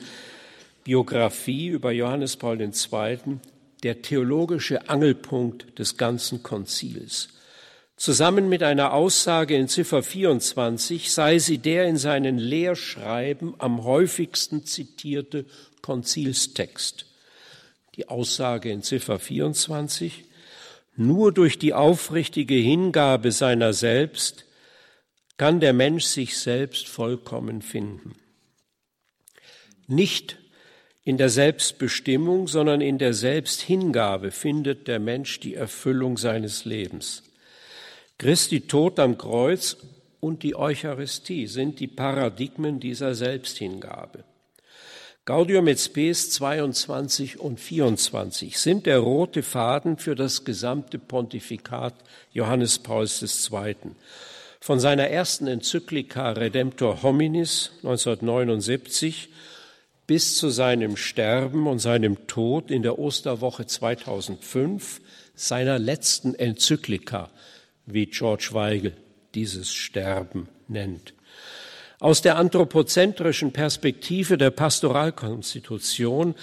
Biografie 0.84 1.67
über 1.67 1.91
Johannes 1.91 2.38
Paul 2.38 2.60
II., 2.60 3.39
der 3.84 4.01
theologische 4.01 4.89
Angelpunkt 4.89 5.77
des 5.77 5.95
ganzen 5.95 6.41
Konzils. 6.41 7.30
Zusammen 7.98 8.48
mit 8.48 8.62
einer 8.62 8.94
Aussage 8.94 9.56
in 9.56 9.68
Ziffer 9.68 10.04
24 10.04 11.12
sei 11.12 11.40
sie 11.40 11.58
der 11.58 11.88
in 11.88 11.98
seinen 11.98 12.38
Lehrschreiben 12.38 13.56
am 13.58 13.84
häufigsten 13.84 14.66
zitierte 14.66 15.46
Konzilstext. 15.82 17.08
Die 17.96 18.08
Aussage 18.08 18.70
in 18.70 18.84
Ziffer 18.84 19.18
24, 19.18 20.26
nur 20.96 21.32
durch 21.32 21.58
die 21.58 21.74
aufrichtige 21.74 22.54
Hingabe 22.54 23.32
seiner 23.32 23.74
selbst 23.74 24.46
kann 25.38 25.60
der 25.60 25.74
Mensch 25.74 26.06
sich 26.06 26.38
selbst 26.38 26.88
vollkommen 26.88 27.64
finden. 27.64 28.14
Nicht 29.88 30.38
in 31.04 31.18
der 31.18 31.30
Selbstbestimmung, 31.30 32.48
sondern 32.48 32.82
in 32.82 33.00
der 33.00 33.16
Selbsthingabe 33.16 34.30
findet 34.30 34.88
der 34.88 35.00
Mensch 35.00 35.40
die 35.40 35.56
Erfüllung 35.56 36.18
seines 36.18 36.64
Lebens. 36.64 37.24
Christi 38.19 38.62
Tod 38.62 38.97
am 38.97 39.15
Kreuz 39.19 39.77
und 40.19 40.41
die 40.41 40.56
Eucharistie 40.56 41.45
sind 41.45 41.80
die 41.80 41.86
Paradigmen 41.86 42.80
dieser 42.80 43.13
Selbsthingabe. 43.13 44.23
Gaudium 45.25 45.67
et 45.67 45.80
Spes 45.80 46.32
22 46.32 47.39
und 47.39 47.60
24 47.60 48.58
sind 48.58 48.88
der 48.88 48.99
rote 48.99 49.43
Faden 49.43 49.97
für 49.97 50.15
das 50.15 50.45
gesamte 50.45 50.97
Pontifikat 50.97 51.93
Johannes 52.34 52.80
Pauls 52.80 53.21
II. 53.21 53.75
Von 54.62 54.80
seiner 54.80 55.10
ersten 55.10 55.45
Enzyklika 55.45 56.32
Redemptor 56.32 57.03
Hominis 57.03 57.69
1979 57.84 59.30
bis 60.08 60.38
zu 60.38 60.49
seinem 60.49 60.97
Sterben 60.97 61.67
und 61.67 61.77
seinem 61.77 62.25
Tod 62.25 62.71
in 62.71 62.82
der 62.82 62.97
Osterwoche 62.97 63.67
2005, 63.67 65.01
seiner 65.36 65.77
letzten 65.77 66.34
Enzyklika 66.34 67.30
wie 67.88 68.06
George 68.06 68.50
Weigel 68.52 68.93
dieses 69.34 69.73
Sterben 69.73 70.47
nennt. 70.67 71.13
Aus 72.00 72.21
der 72.21 72.38
anthropozentrischen 72.38 73.54
Perspektive 73.54 74.38
der 74.38 74.52
Pastoralkonstitution 74.52 76.36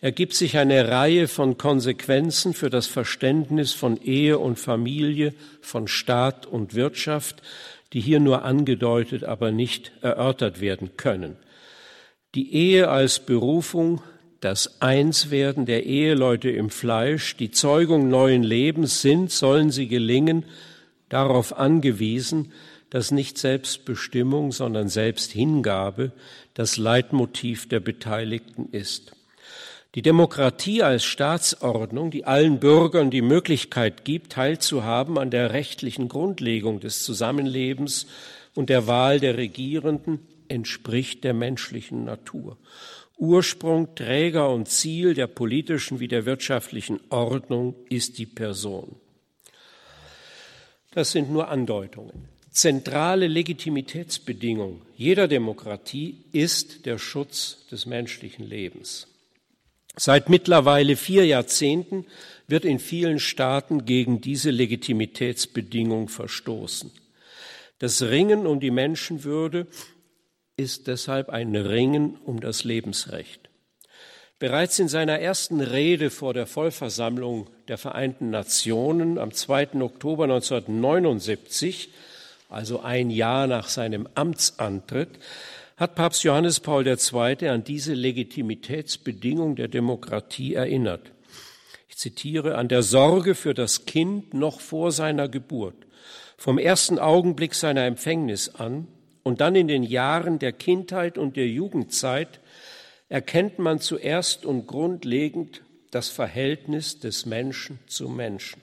ergibt 0.00 0.32
sich 0.32 0.56
eine 0.56 0.88
Reihe 0.88 1.28
von 1.28 1.58
Konsequenzen 1.58 2.54
für 2.54 2.70
das 2.70 2.86
Verständnis 2.86 3.72
von 3.72 3.98
Ehe 3.98 4.38
und 4.38 4.58
Familie, 4.58 5.34
von 5.60 5.86
Staat 5.86 6.46
und 6.46 6.74
Wirtschaft, 6.74 7.42
die 7.92 8.00
hier 8.00 8.20
nur 8.20 8.42
angedeutet, 8.42 9.22
aber 9.22 9.50
nicht 9.50 9.92
erörtert 10.00 10.62
werden 10.62 10.96
können. 10.96 11.36
Die 12.34 12.54
Ehe 12.54 12.88
als 12.88 13.20
Berufung, 13.20 14.00
das 14.40 14.80
Einswerden 14.80 15.66
der 15.66 15.84
Eheleute 15.84 16.48
im 16.48 16.70
Fleisch, 16.70 17.36
die 17.36 17.50
Zeugung 17.50 18.08
neuen 18.08 18.42
Lebens 18.42 19.02
sind, 19.02 19.30
sollen 19.30 19.70
sie 19.70 19.88
gelingen, 19.88 20.44
darauf 21.12 21.56
angewiesen, 21.56 22.52
dass 22.90 23.10
nicht 23.10 23.38
Selbstbestimmung, 23.38 24.52
sondern 24.52 24.88
Selbsthingabe 24.88 26.12
das 26.54 26.76
Leitmotiv 26.76 27.68
der 27.68 27.80
Beteiligten 27.80 28.68
ist. 28.70 29.12
Die 29.94 30.02
Demokratie 30.02 30.82
als 30.82 31.04
Staatsordnung, 31.04 32.10
die 32.10 32.24
allen 32.24 32.60
Bürgern 32.60 33.10
die 33.10 33.20
Möglichkeit 33.20 34.06
gibt, 34.06 34.32
teilzuhaben 34.32 35.18
an 35.18 35.30
der 35.30 35.52
rechtlichen 35.52 36.08
Grundlegung 36.08 36.80
des 36.80 37.02
Zusammenlebens 37.02 38.06
und 38.54 38.70
der 38.70 38.86
Wahl 38.86 39.20
der 39.20 39.36
Regierenden, 39.36 40.20
entspricht 40.48 41.24
der 41.24 41.34
menschlichen 41.34 42.04
Natur. 42.04 42.56
Ursprung, 43.18 43.94
Träger 43.94 44.50
und 44.50 44.68
Ziel 44.68 45.14
der 45.14 45.26
politischen 45.26 46.00
wie 46.00 46.08
der 46.08 46.26
wirtschaftlichen 46.26 47.00
Ordnung 47.10 47.74
ist 47.88 48.18
die 48.18 48.26
Person. 48.26 48.96
Das 50.92 51.12
sind 51.12 51.30
nur 51.30 51.48
Andeutungen. 51.48 52.28
Zentrale 52.50 53.26
Legitimitätsbedingung 53.28 54.82
jeder 54.94 55.26
Demokratie 55.26 56.18
ist 56.32 56.84
der 56.84 56.98
Schutz 56.98 57.66
des 57.70 57.86
menschlichen 57.86 58.46
Lebens. 58.46 59.08
Seit 59.96 60.28
mittlerweile 60.28 60.96
vier 60.96 61.26
Jahrzehnten 61.26 62.06
wird 62.46 62.66
in 62.66 62.78
vielen 62.78 63.18
Staaten 63.18 63.86
gegen 63.86 64.20
diese 64.20 64.50
Legitimitätsbedingung 64.50 66.08
verstoßen. 66.08 66.90
Das 67.78 68.02
Ringen 68.02 68.46
um 68.46 68.60
die 68.60 68.70
Menschenwürde 68.70 69.66
ist 70.56 70.86
deshalb 70.86 71.30
ein 71.30 71.56
Ringen 71.56 72.16
um 72.24 72.40
das 72.40 72.64
Lebensrecht. 72.64 73.41
Bereits 74.42 74.80
in 74.80 74.88
seiner 74.88 75.20
ersten 75.20 75.60
Rede 75.60 76.10
vor 76.10 76.34
der 76.34 76.48
Vollversammlung 76.48 77.46
der 77.68 77.78
Vereinten 77.78 78.30
Nationen 78.30 79.16
am 79.16 79.30
2. 79.30 79.80
Oktober 79.80 80.24
1979, 80.24 81.90
also 82.48 82.80
ein 82.80 83.10
Jahr 83.10 83.46
nach 83.46 83.68
seinem 83.68 84.08
Amtsantritt, 84.16 85.10
hat 85.76 85.94
Papst 85.94 86.24
Johannes 86.24 86.58
Paul 86.58 86.84
II. 86.84 87.48
an 87.48 87.62
diese 87.62 87.94
Legitimitätsbedingung 87.94 89.54
der 89.54 89.68
Demokratie 89.68 90.54
erinnert. 90.54 91.12
Ich 91.88 91.98
zitiere, 91.98 92.56
an 92.56 92.66
der 92.66 92.82
Sorge 92.82 93.36
für 93.36 93.54
das 93.54 93.86
Kind 93.86 94.34
noch 94.34 94.58
vor 94.58 94.90
seiner 94.90 95.28
Geburt, 95.28 95.76
vom 96.36 96.58
ersten 96.58 96.98
Augenblick 96.98 97.54
seiner 97.54 97.84
Empfängnis 97.84 98.56
an 98.56 98.88
und 99.22 99.40
dann 99.40 99.54
in 99.54 99.68
den 99.68 99.84
Jahren 99.84 100.40
der 100.40 100.50
Kindheit 100.50 101.16
und 101.16 101.36
der 101.36 101.46
Jugendzeit 101.46 102.40
erkennt 103.12 103.58
man 103.58 103.78
zuerst 103.78 104.46
und 104.46 104.66
grundlegend 104.66 105.60
das 105.90 106.08
Verhältnis 106.08 106.98
des 106.98 107.26
Menschen 107.26 107.78
zum 107.86 108.16
Menschen. 108.16 108.62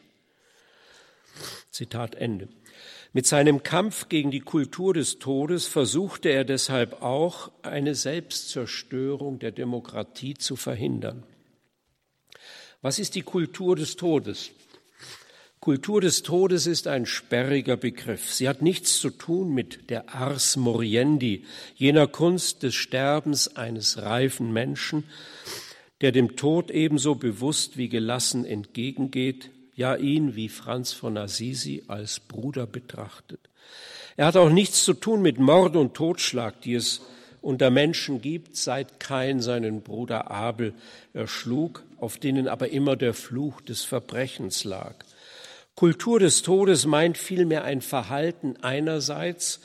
Zitat 1.69 2.15
Ende. 2.15 2.49
Mit 3.13 3.27
seinem 3.27 3.61
Kampf 3.61 4.09
gegen 4.09 4.31
die 4.31 4.39
Kultur 4.39 4.95
des 4.95 5.19
Todes 5.19 5.67
versuchte 5.67 6.29
er 6.29 6.45
deshalb 6.45 7.03
auch, 7.03 7.51
eine 7.61 7.93
Selbstzerstörung 7.93 9.37
der 9.37 9.51
Demokratie 9.51 10.33
zu 10.33 10.55
verhindern. 10.55 11.21
Was 12.81 12.97
ist 12.97 13.13
die 13.13 13.21
Kultur 13.21 13.75
des 13.75 13.97
Todes? 13.97 14.49
Kultur 15.61 15.99
des 15.99 16.23
Todes 16.23 16.67
ist 16.67 16.87
ein 16.87 17.05
sperriger 17.05 17.75
Begriff. 17.75 18.33
Sie 18.33 18.47
hat 18.47 18.61
nichts 18.61 18.97
zu 18.97 19.09
tun 19.09 19.53
mit 19.53 19.89
der 19.89 20.15
Ars 20.15 20.55
Moriendi, 20.55 21.43
jener 21.75 22.07
Kunst 22.07 22.63
des 22.63 22.75
Sterbens 22.75 23.57
eines 23.57 24.01
reifen 24.01 24.53
Menschen, 24.53 25.03
der 25.99 26.13
dem 26.13 26.37
Tod 26.37 26.71
ebenso 26.71 27.15
bewusst 27.15 27.75
wie 27.75 27.89
gelassen 27.89 28.45
entgegengeht, 28.45 29.49
ja 29.75 29.97
ihn 29.97 30.37
wie 30.37 30.47
Franz 30.47 30.93
von 30.93 31.17
Assisi 31.17 31.83
als 31.89 32.21
Bruder 32.21 32.65
betrachtet. 32.65 33.41
Er 34.15 34.27
hat 34.27 34.37
auch 34.37 34.49
nichts 34.49 34.85
zu 34.85 34.93
tun 34.93 35.21
mit 35.21 35.39
Mord 35.39 35.75
und 35.75 35.93
Totschlag, 35.93 36.61
die 36.61 36.75
es 36.75 37.01
unter 37.41 37.69
Menschen 37.69 38.21
gibt, 38.21 38.55
seit 38.55 39.01
Kain 39.01 39.41
seinen 39.41 39.81
Bruder 39.81 40.31
Abel 40.31 40.73
erschlug, 41.13 41.83
auf 41.97 42.17
denen 42.17 42.47
aber 42.47 42.69
immer 42.69 42.95
der 42.95 43.13
Fluch 43.13 43.59
des 43.59 43.83
Verbrechens 43.83 44.63
lag. 44.63 44.95
Kultur 45.79 46.19
des 46.19 46.41
Todes 46.41 46.85
meint 46.85 47.17
vielmehr 47.17 47.63
ein 47.63 47.79
Verhalten 47.79 48.57
einerseits 48.61 49.61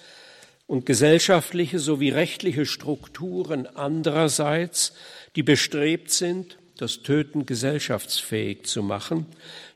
und 0.69 0.87
gesellschaftliche 0.87 1.81
sowie 1.81 2.11
rechtliche 2.11 2.67
Strukturen 2.67 3.67
andererseits, 3.67 4.93
die 5.35 5.43
bestrebt 5.43 6.13
sind, 6.13 6.57
das 6.77 7.03
Töten 7.03 7.47
gesellschaftsfähig 7.47 8.63
zu 8.63 8.85
machen, 8.85 9.27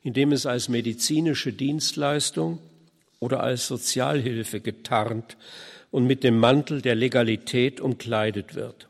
indem 0.05 0.31
es 0.31 0.47
als 0.47 0.69
medizinische 0.69 1.53
Dienstleistung 1.53 2.61
oder 3.19 3.43
als 3.43 3.67
Sozialhilfe 3.67 4.61
getarnt 4.61 5.37
und 5.91 6.07
mit 6.07 6.23
dem 6.23 6.39
Mantel 6.39 6.83
der 6.83 6.95
Legalität 6.95 7.81
umkleidet 7.81 8.55
wird. 8.55 8.89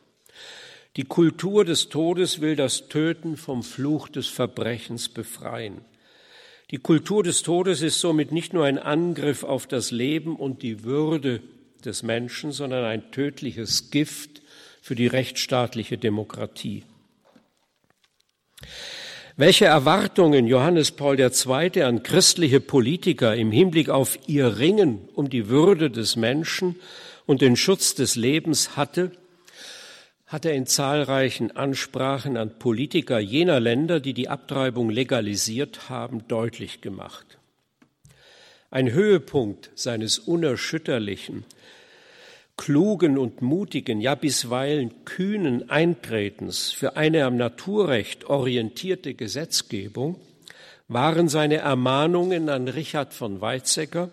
Die 0.96 1.05
Kultur 1.05 1.64
des 1.64 1.88
Todes 1.88 2.42
will 2.42 2.57
das 2.57 2.88
Töten 2.88 3.38
vom 3.38 3.62
Fluch 3.62 4.11
des 4.11 4.26
Verbrechens 4.26 5.09
befreien. 5.09 5.88
Die 6.71 6.79
Kultur 6.79 7.23
des 7.23 7.43
Todes 7.43 7.81
ist 7.81 7.99
somit 7.99 8.31
nicht 8.31 8.53
nur 8.53 8.66
ein 8.66 8.79
Angriff 8.79 9.43
auf 9.43 9.66
das 9.66 9.91
Leben 9.91 10.37
und 10.37 10.62
die 10.62 10.85
Würde 10.85 11.41
des 11.83 12.03
Menschen, 12.03 12.53
sondern 12.53 12.85
ein 12.85 13.11
tödliches 13.11 13.91
Gift 13.91 14.43
für 14.83 14.95
die 14.95 15.07
rechtsstaatliche 15.07 15.97
Demokratie. 15.97 16.85
Welche 19.37 19.64
Erwartungen 19.64 20.47
Johannes 20.47 20.91
Paul 20.91 21.19
II. 21.19 21.83
an 21.83 22.03
christliche 22.03 22.61
Politiker 22.61 23.35
im 23.35 23.51
Hinblick 23.51 23.89
auf 23.89 24.19
ihr 24.27 24.59
Ringen 24.59 25.09
um 25.14 25.31
die 25.31 25.49
Würde 25.49 25.91
des 25.91 26.16
Menschen 26.16 26.77
und 27.25 27.41
den 27.41 27.57
Schutz 27.57 27.95
des 27.95 28.14
Lebens 28.14 28.77
hatte, 28.77 29.12
hat 30.29 30.45
er 30.45 30.53
in 30.53 30.66
zahlreichen 30.66 31.57
Ansprachen 31.57 32.37
an 32.37 32.59
Politiker 32.59 33.18
jener 33.18 33.61
Länder, 33.61 33.99
die 33.99 34.12
die 34.12 34.29
Abtreibung 34.29 34.91
legalisiert 34.91 35.89
haben, 35.89 36.29
deutlich 36.29 36.83
gemacht. 36.83 37.39
Ein 38.70 38.93
Höhepunkt 38.93 39.70
seines 39.74 40.18
unerschütterlichen, 40.18 41.45
klugen 42.59 43.16
und 43.16 43.41
mutigen, 43.41 44.03
ja 44.03 44.14
bisweilen 44.14 45.07
kühnen 45.07 45.70
Eintretens 45.70 46.72
für 46.72 46.97
eine 46.97 47.24
am 47.24 47.39
Naturrecht 47.39 48.26
orientierte 48.26 49.14
Gesetzgebung 49.14 50.20
waren 50.89 51.29
seine 51.29 51.57
Ermahnungen 51.57 52.51
an 52.51 52.68
Richard 52.68 53.14
von 53.14 53.41
Weizsäcker, 53.41 54.11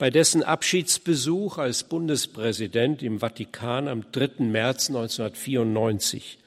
bei 0.00 0.08
dessen 0.08 0.42
Abschiedsbesuch 0.42 1.58
als 1.58 1.84
Bundespräsident 1.84 3.02
im 3.02 3.20
Vatikan 3.20 3.86
am 3.86 4.10
3. 4.10 4.44
März 4.44 4.88
1994. 4.88 6.38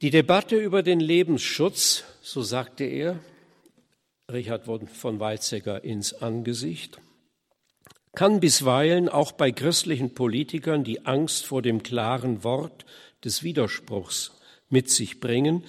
Die 0.00 0.08
Debatte 0.08 0.56
über 0.56 0.82
den 0.82 1.00
Lebensschutz, 1.00 2.04
so 2.22 2.40
sagte 2.40 2.84
er, 2.84 3.20
Richard 4.32 4.64
von 4.64 5.20
Weizsäcker 5.20 5.84
ins 5.84 6.14
Angesicht, 6.14 6.98
kann 8.14 8.40
bisweilen 8.40 9.10
auch 9.10 9.32
bei 9.32 9.52
christlichen 9.52 10.14
Politikern 10.14 10.84
die 10.84 11.04
Angst 11.04 11.44
vor 11.44 11.60
dem 11.60 11.82
klaren 11.82 12.42
Wort 12.42 12.86
des 13.22 13.42
Widerspruchs 13.42 14.32
mit 14.70 14.88
sich 14.88 15.20
bringen, 15.20 15.62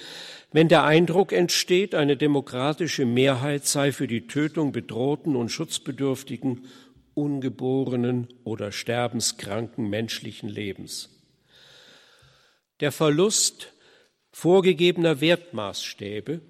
wenn 0.54 0.70
der 0.70 0.84
Eindruck 0.84 1.34
entsteht, 1.34 1.96
eine 1.96 2.16
demokratische 2.16 3.06
Mehrheit 3.06 3.66
sei 3.66 3.92
für 3.92 4.08
die 4.08 4.28
Tötung 4.28 4.72
bedrohten 4.72 5.36
und 5.36 5.50
schutzbedürftigen, 5.50 6.68
ungeborenen 7.16 8.28
oder 8.44 8.72
sterbenskranken 8.72 9.90
menschlichen 9.90 10.50
Lebens. 10.50 11.10
Der 12.80 12.92
Verlust 12.92 13.74
vorgegebener 14.32 15.22
Wertmaßstäbe 15.22 16.42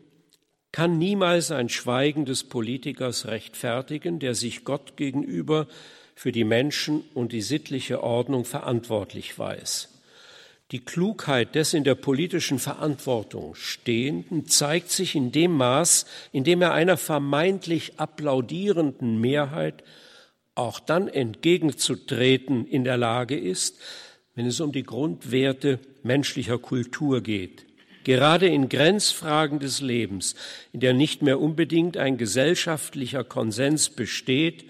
kann 0.73 0.97
niemals 0.97 1.51
ein 1.51 1.69
Schweigen 1.69 2.25
des 2.25 2.43
Politikers 2.43 3.27
rechtfertigen, 3.27 4.19
der 4.19 4.35
sich 4.35 4.65
Gott 4.65 4.97
gegenüber 4.97 5.67
für 6.15 6.31
die 6.31 6.43
Menschen 6.43 7.03
und 7.13 7.31
die 7.31 7.41
sittliche 7.41 8.03
Ordnung 8.03 8.43
verantwortlich 8.43 9.37
weiß. 9.37 9.92
Die 10.74 10.84
Klugheit 10.84 11.53
des 11.53 11.76
in 11.76 11.84
der 11.84 11.93
politischen 11.93 12.57
Verantwortung 12.57 13.53
Stehenden 13.53 14.47
zeigt 14.47 14.89
sich 14.89 15.13
in 15.13 15.32
dem 15.32 15.51
Maß, 15.55 16.07
in 16.32 16.43
dem 16.43 16.63
er 16.63 16.74
einer 16.74 16.97
vermeintlich 16.97 17.99
applaudierenden 17.99 19.21
Mehrheit 19.21 19.84
auch 20.55 20.80
dann 20.80 21.07
entgegenzutreten 21.07 22.65
in 22.65 22.84
der 22.84 22.97
Lage 22.97 23.38
ist, 23.38 23.78
wenn 24.34 24.47
es 24.47 24.59
um 24.61 24.71
die 24.71 24.82
Grundwerte 24.82 25.78
menschlicher 26.01 26.57
Kultur 26.57 27.21
geht, 27.21 27.67
Gerade 28.03 28.47
in 28.47 28.67
Grenzfragen 28.67 29.59
des 29.59 29.80
Lebens, 29.80 30.36
in 30.74 30.80
der 30.80 30.93
nicht 30.93 31.21
mehr 31.21 31.39
unbedingt 31.39 31.97
ein 31.97 32.17
gesellschaftlicher 32.17 33.24
Konsens 33.24 33.89
besteht, 33.89 34.65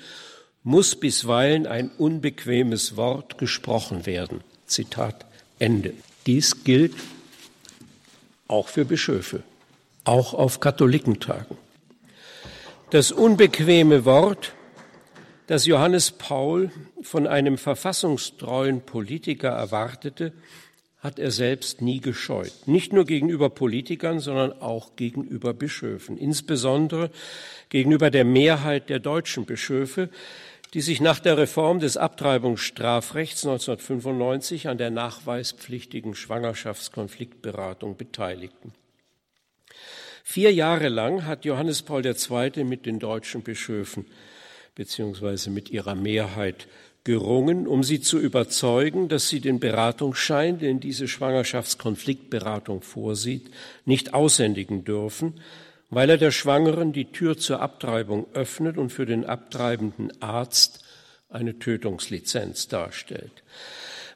muss 0.63 0.95
bisweilen 0.95 1.65
ein 1.65 1.89
unbequemes 1.97 2.95
Wort 2.95 3.37
gesprochen 3.37 4.05
werden. 4.05 4.43
Zitat 4.65 5.25
Ende. 5.63 5.93
Dies 6.25 6.65
gilt 6.65 6.93
auch 8.49 8.67
für 8.67 8.83
Bischöfe, 8.83 9.43
auch 10.03 10.33
auf 10.33 10.59
Katholikentagen. 10.59 11.57
Das 12.89 13.13
unbequeme 13.13 14.03
Wort, 14.03 14.51
das 15.47 15.65
Johannes 15.65 16.11
Paul 16.11 16.69
von 17.01 17.27
einem 17.27 17.57
verfassungstreuen 17.57 18.81
Politiker 18.81 19.51
erwartete, 19.51 20.33
hat 20.99 21.17
er 21.17 21.31
selbst 21.31 21.81
nie 21.81 22.01
gescheut. 22.01 22.53
Nicht 22.65 22.91
nur 22.91 23.05
gegenüber 23.05 23.49
Politikern, 23.49 24.19
sondern 24.19 24.51
auch 24.61 24.97
gegenüber 24.97 25.53
Bischöfen, 25.53 26.17
insbesondere 26.17 27.09
gegenüber 27.69 28.11
der 28.11 28.25
Mehrheit 28.25 28.89
der 28.89 28.99
deutschen 28.99 29.45
Bischöfe, 29.45 30.09
die 30.73 30.81
sich 30.81 31.01
nach 31.01 31.19
der 31.19 31.37
Reform 31.37 31.79
des 31.79 31.97
Abtreibungsstrafrechts 31.97 33.45
1995 33.45 34.67
an 34.67 34.77
der 34.77 34.89
nachweispflichtigen 34.89 36.15
Schwangerschaftskonfliktberatung 36.15 37.95
beteiligten. 37.95 38.73
Vier 40.23 40.51
Jahre 40.53 40.89
lang 40.89 41.25
hat 41.25 41.45
Johannes 41.45 41.81
Paul 41.83 42.05
II. 42.05 42.63
mit 42.63 42.85
den 42.85 42.99
deutschen 42.99 43.43
Bischöfen 43.43 44.05
beziehungsweise 44.75 45.49
mit 45.49 45.69
ihrer 45.69 45.95
Mehrheit 45.95 46.67
gerungen, 47.03 47.67
um 47.67 47.83
sie 47.83 47.99
zu 47.99 48.17
überzeugen, 48.17 49.09
dass 49.09 49.27
sie 49.27 49.41
den 49.41 49.59
Beratungsschein, 49.59 50.57
den 50.57 50.79
diese 50.79 51.07
Schwangerschaftskonfliktberatung 51.07 52.81
vorsieht, 52.81 53.51
nicht 53.85 54.13
aushändigen 54.13 54.85
dürfen, 54.85 55.33
weil 55.95 56.09
er 56.09 56.17
der 56.17 56.31
Schwangeren 56.31 56.93
die 56.93 57.11
Tür 57.11 57.37
zur 57.37 57.61
Abtreibung 57.61 58.27
öffnet 58.33 58.77
und 58.77 58.91
für 58.91 59.05
den 59.05 59.25
abtreibenden 59.25 60.11
Arzt 60.21 60.83
eine 61.29 61.59
Tötungslizenz 61.59 62.67
darstellt. 62.67 63.43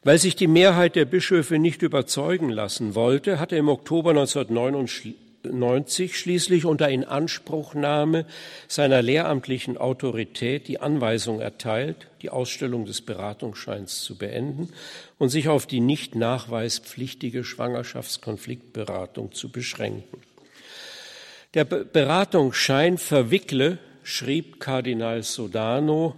Weil 0.04 0.18
sich 0.18 0.36
die 0.36 0.46
Mehrheit 0.46 0.94
der 0.96 1.04
Bischöfe 1.04 1.58
nicht 1.58 1.82
überzeugen 1.82 2.50
lassen 2.50 2.94
wollte, 2.94 3.40
hat 3.40 3.52
er 3.52 3.58
im 3.58 3.68
Oktober 3.68 4.10
1999 4.10 5.16
1990 5.44 6.18
schließlich 6.18 6.64
unter 6.64 6.88
Inanspruchnahme 6.88 8.26
seiner 8.66 9.02
lehramtlichen 9.02 9.76
Autorität 9.78 10.66
die 10.68 10.80
Anweisung 10.80 11.40
erteilt, 11.40 12.08
die 12.22 12.30
Ausstellung 12.30 12.86
des 12.86 13.02
Beratungsscheins 13.02 14.02
zu 14.02 14.16
beenden 14.16 14.70
und 15.18 15.28
sich 15.28 15.48
auf 15.48 15.66
die 15.66 15.80
nicht 15.80 16.14
nachweispflichtige 16.16 17.44
Schwangerschaftskonfliktberatung 17.44 19.32
zu 19.32 19.50
beschränken. 19.50 20.27
Der 21.58 21.64
Beratungsschein 21.64 22.98
verwickle, 22.98 23.78
schrieb 24.04 24.60
Kardinal 24.60 25.24
Sodano 25.24 26.14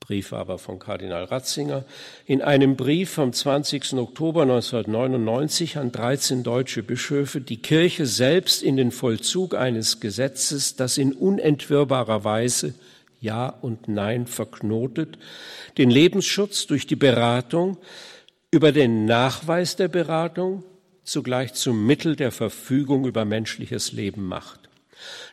Brief 0.00 0.32
aber 0.32 0.56
von 0.56 0.78
Kardinal 0.78 1.24
Ratzinger, 1.24 1.84
in 2.24 2.40
einem 2.40 2.74
Brief 2.74 3.10
vom 3.10 3.34
20. 3.34 3.92
Oktober 3.98 4.44
1999 4.44 5.76
an 5.76 5.92
13 5.92 6.42
deutsche 6.42 6.82
Bischöfe 6.82 7.42
die 7.42 7.60
Kirche 7.60 8.06
selbst 8.06 8.62
in 8.62 8.78
den 8.78 8.92
Vollzug 8.92 9.54
eines 9.54 10.00
Gesetzes, 10.00 10.74
das 10.76 10.96
in 10.96 11.12
unentwirrbarer 11.12 12.24
Weise 12.24 12.72
Ja 13.20 13.50
und 13.60 13.88
Nein 13.88 14.26
verknotet, 14.26 15.18
den 15.76 15.90
Lebensschutz 15.90 16.66
durch 16.66 16.86
die 16.86 16.96
Beratung 16.96 17.76
über 18.50 18.72
den 18.72 19.04
Nachweis 19.04 19.76
der 19.76 19.88
Beratung 19.88 20.64
zugleich 21.08 21.54
zum 21.54 21.86
Mittel 21.86 22.16
der 22.16 22.30
Verfügung 22.30 23.06
über 23.06 23.24
menschliches 23.24 23.92
Leben 23.92 24.26
macht. 24.26 24.68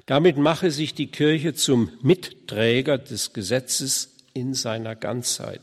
Damit 0.05 0.37
mache 0.37 0.71
sich 0.71 0.93
die 0.93 1.07
Kirche 1.07 1.53
zum 1.53 1.89
Mitträger 2.01 2.97
des 2.97 3.33
Gesetzes 3.33 4.15
in 4.33 4.53
seiner 4.53 4.95
Ganzheit. 4.95 5.61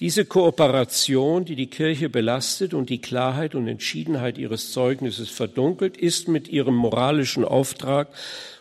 Diese 0.00 0.24
Kooperation, 0.24 1.44
die 1.44 1.54
die 1.54 1.68
Kirche 1.68 2.08
belastet 2.08 2.74
und 2.74 2.90
die 2.90 3.00
Klarheit 3.00 3.54
und 3.54 3.68
Entschiedenheit 3.68 4.38
ihres 4.38 4.72
Zeugnisses 4.72 5.28
verdunkelt, 5.28 5.96
ist 5.96 6.26
mit 6.26 6.48
ihrem 6.48 6.74
moralischen 6.74 7.44
Auftrag 7.44 8.08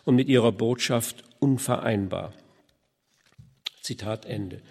und 0.05 0.16
mit 0.16 0.28
ihrer 0.28 0.51
Botschaft 0.51 1.24
unvereinbar. 1.39 2.34
Zitat 3.82 4.26
Ende. 4.26 4.62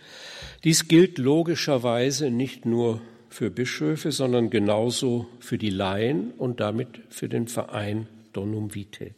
Dies 0.63 0.87
gilt 0.87 1.19
logischerweise 1.19 2.31
nicht 2.31 2.67
nur 2.67 3.01
für 3.31 3.51
Bischöfe, 3.51 4.13
sondern 4.13 4.51
genauso 4.51 5.27
für 5.39 5.57
die 5.57 5.71
Laien 5.71 6.33
und 6.37 6.61
damit 6.61 7.01
für 7.09 7.29
den 7.29 7.49
Verein 7.49 8.07
Donum 8.33 8.75
Vitae. 8.75 9.15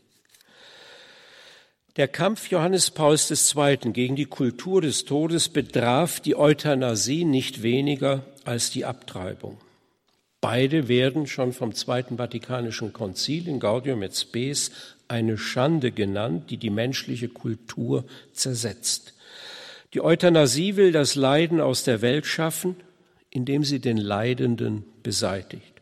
Der 1.96 2.08
Kampf 2.08 2.48
Johannes 2.48 2.90
Pauls 2.90 3.30
II. 3.30 3.92
gegen 3.92 4.16
die 4.16 4.24
Kultur 4.24 4.80
des 4.80 5.04
Todes 5.04 5.50
betraf 5.50 6.20
die 6.20 6.36
Euthanasie 6.36 7.24
nicht 7.24 7.62
weniger 7.62 8.24
als 8.44 8.70
die 8.70 8.84
Abtreibung. 8.84 9.58
Beide 10.40 10.88
werden 10.88 11.26
schon 11.26 11.52
vom 11.52 11.74
Zweiten 11.74 12.16
Vatikanischen 12.16 12.92
Konzil 12.92 13.46
in 13.46 13.60
Gaudium 13.60 14.02
et 14.02 14.16
Spes 14.16 14.70
eine 15.06 15.36
Schande 15.36 15.92
genannt, 15.92 16.50
die 16.50 16.56
die 16.56 16.70
menschliche 16.70 17.28
Kultur 17.28 18.04
zersetzt. 18.32 19.14
Die 19.94 20.00
Euthanasie 20.00 20.76
will 20.76 20.92
das 20.92 21.14
Leiden 21.14 21.60
aus 21.60 21.84
der 21.84 22.00
Welt 22.00 22.24
schaffen, 22.24 22.76
indem 23.32 23.64
sie 23.64 23.80
den 23.80 23.96
Leidenden 23.96 24.84
beseitigt. 25.02 25.72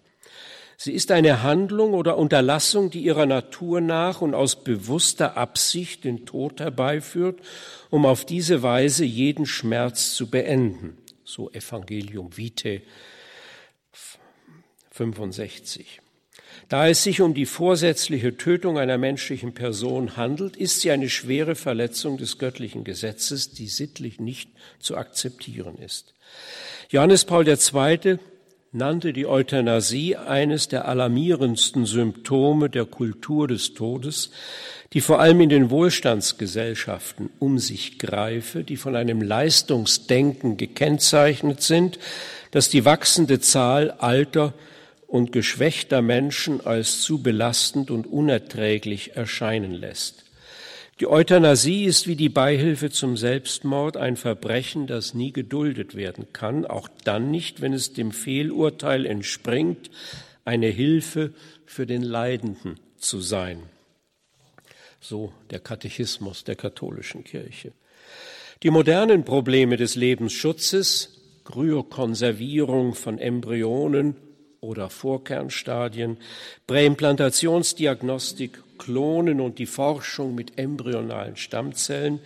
Sie 0.77 0.93
ist 0.93 1.11
eine 1.11 1.43
Handlung 1.43 1.93
oder 1.93 2.17
Unterlassung, 2.17 2.89
die 2.91 3.01
ihrer 3.01 3.27
Natur 3.27 3.83
nach 3.83 4.23
und 4.23 4.33
aus 4.33 4.65
bewusster 4.65 5.37
Absicht 5.37 6.05
den 6.05 6.25
Tod 6.25 6.59
herbeiführt, 6.61 7.41
um 7.91 8.07
auf 8.07 8.25
diese 8.25 8.63
Weise 8.63 9.05
jeden 9.05 9.45
Schmerz 9.45 10.15
zu 10.15 10.31
beenden. 10.31 10.97
So 11.23 11.51
Evangelium 11.51 12.35
Vitae 12.35 12.81
65. 14.93 16.01
Da 16.71 16.87
es 16.87 17.03
sich 17.03 17.21
um 17.21 17.35
die 17.35 17.47
vorsätzliche 17.47 18.37
Tötung 18.37 18.79
einer 18.79 18.97
menschlichen 18.97 19.55
Person 19.55 20.17
handelt, 20.17 20.57
ist 20.57 20.81
sie 20.81 20.93
eine 20.93 21.11
schwere 21.11 21.57
Verletzung 21.57 22.17
des 22.17 22.39
göttlichen 22.39 22.85
Gesetzes, 22.85 23.51
die 23.51 23.67
sittlich 23.67 24.21
nicht 24.21 24.51
zu 24.79 24.97
akzeptieren 24.97 25.79
ist. 25.79 26.15
Johannes 26.89 27.25
Paul 27.25 27.49
II 27.49 28.19
nannte 28.71 29.13
die 29.13 29.27
Euthanasie 29.27 30.15
eines 30.15 30.69
der 30.69 30.87
alarmierendsten 30.87 31.87
Symptome 31.87 32.71
der 32.71 32.85
Kultur 32.85 33.49
des 33.49 33.75
Todes, 33.75 34.31
die 34.93 35.01
vor 35.01 35.19
allem 35.19 35.41
in 35.41 35.49
den 35.49 35.71
Wohlstandsgesellschaften 35.71 37.31
um 37.41 37.59
sich 37.59 37.99
greife, 37.99 38.63
die 38.63 38.77
von 38.77 38.95
einem 38.95 39.23
Leistungsdenken 39.23 40.57
gekennzeichnet 40.57 41.63
sind, 41.63 41.99
das 42.53 42.69
die 42.69 42.85
wachsende 42.85 43.41
Zahl 43.41 43.91
alter 43.91 44.55
und 45.11 45.33
geschwächter 45.33 46.03
Menschen 46.03 46.65
als 46.65 47.03
zu 47.03 47.21
belastend 47.21 47.91
und 47.91 48.07
unerträglich 48.07 49.17
erscheinen 49.17 49.73
lässt. 49.73 50.25
Die 51.01 51.09
Euthanasie 51.09 51.85
ist 51.85 52.07
wie 52.07 52.15
die 52.15 52.29
Beihilfe 52.29 52.91
zum 52.91 53.17
Selbstmord 53.17 53.97
ein 53.97 54.17
Verbrechen, 54.17 54.87
das 54.87 55.13
nie 55.13 55.33
geduldet 55.33 55.97
werden 55.97 56.33
kann, 56.33 56.65
auch 56.65 56.89
dann 57.03 57.31
nicht, 57.33 57.61
wenn 57.61 57.73
es 57.73 57.93
dem 57.93 58.13
Fehlurteil 58.13 59.05
entspringt, 59.05 59.91
eine 60.45 60.69
Hilfe 60.69 61.35
für 61.67 61.87
den 61.87 62.03
Leidenden 62.03 62.79
zu 62.97 63.21
sein. 63.21 63.63
So 65.01 65.33
der 65.51 65.59
Katechismus 65.59 66.45
der 66.45 66.55
katholischen 66.55 67.25
Kirche. 67.25 67.73
Die 68.63 68.71
modernen 68.71 69.25
Probleme 69.25 69.77
des 69.77 69.97
Lebensschutzes, 69.97 71.19
Kryokonservierung 71.47 72.95
von 72.95 73.19
Embryonen 73.19 74.15
oder 74.61 74.91
Vorkernstadien, 74.91 76.19
Präimplantationsdiagnostik, 76.67 78.63
Klonen 78.79 79.41
und 79.41 79.59
die 79.59 79.67
Forschung 79.67 80.35
mit 80.35 80.59
embryonalen 80.59 81.37
Stammzellen 81.37 82.21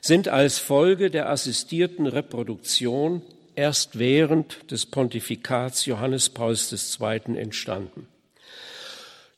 sind 0.00 0.28
als 0.28 0.58
Folge 0.58 1.10
der 1.10 1.30
assistierten 1.30 2.06
Reproduktion 2.06 3.22
erst 3.54 3.98
während 3.98 4.70
des 4.70 4.86
Pontifikats 4.86 5.86
Johannes 5.86 6.28
Pauls 6.28 6.70
II. 7.00 7.38
entstanden. 7.38 8.08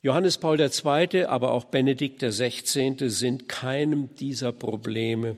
Johannes 0.03 0.39
Paul 0.39 0.61
II., 0.61 1.25
aber 1.25 1.53
auch 1.53 1.65
Benedikt 1.65 2.23
XVI. 2.23 2.95
sind 3.09 3.49
keinem 3.49 4.15
dieser 4.17 4.53
Probleme 4.53 5.37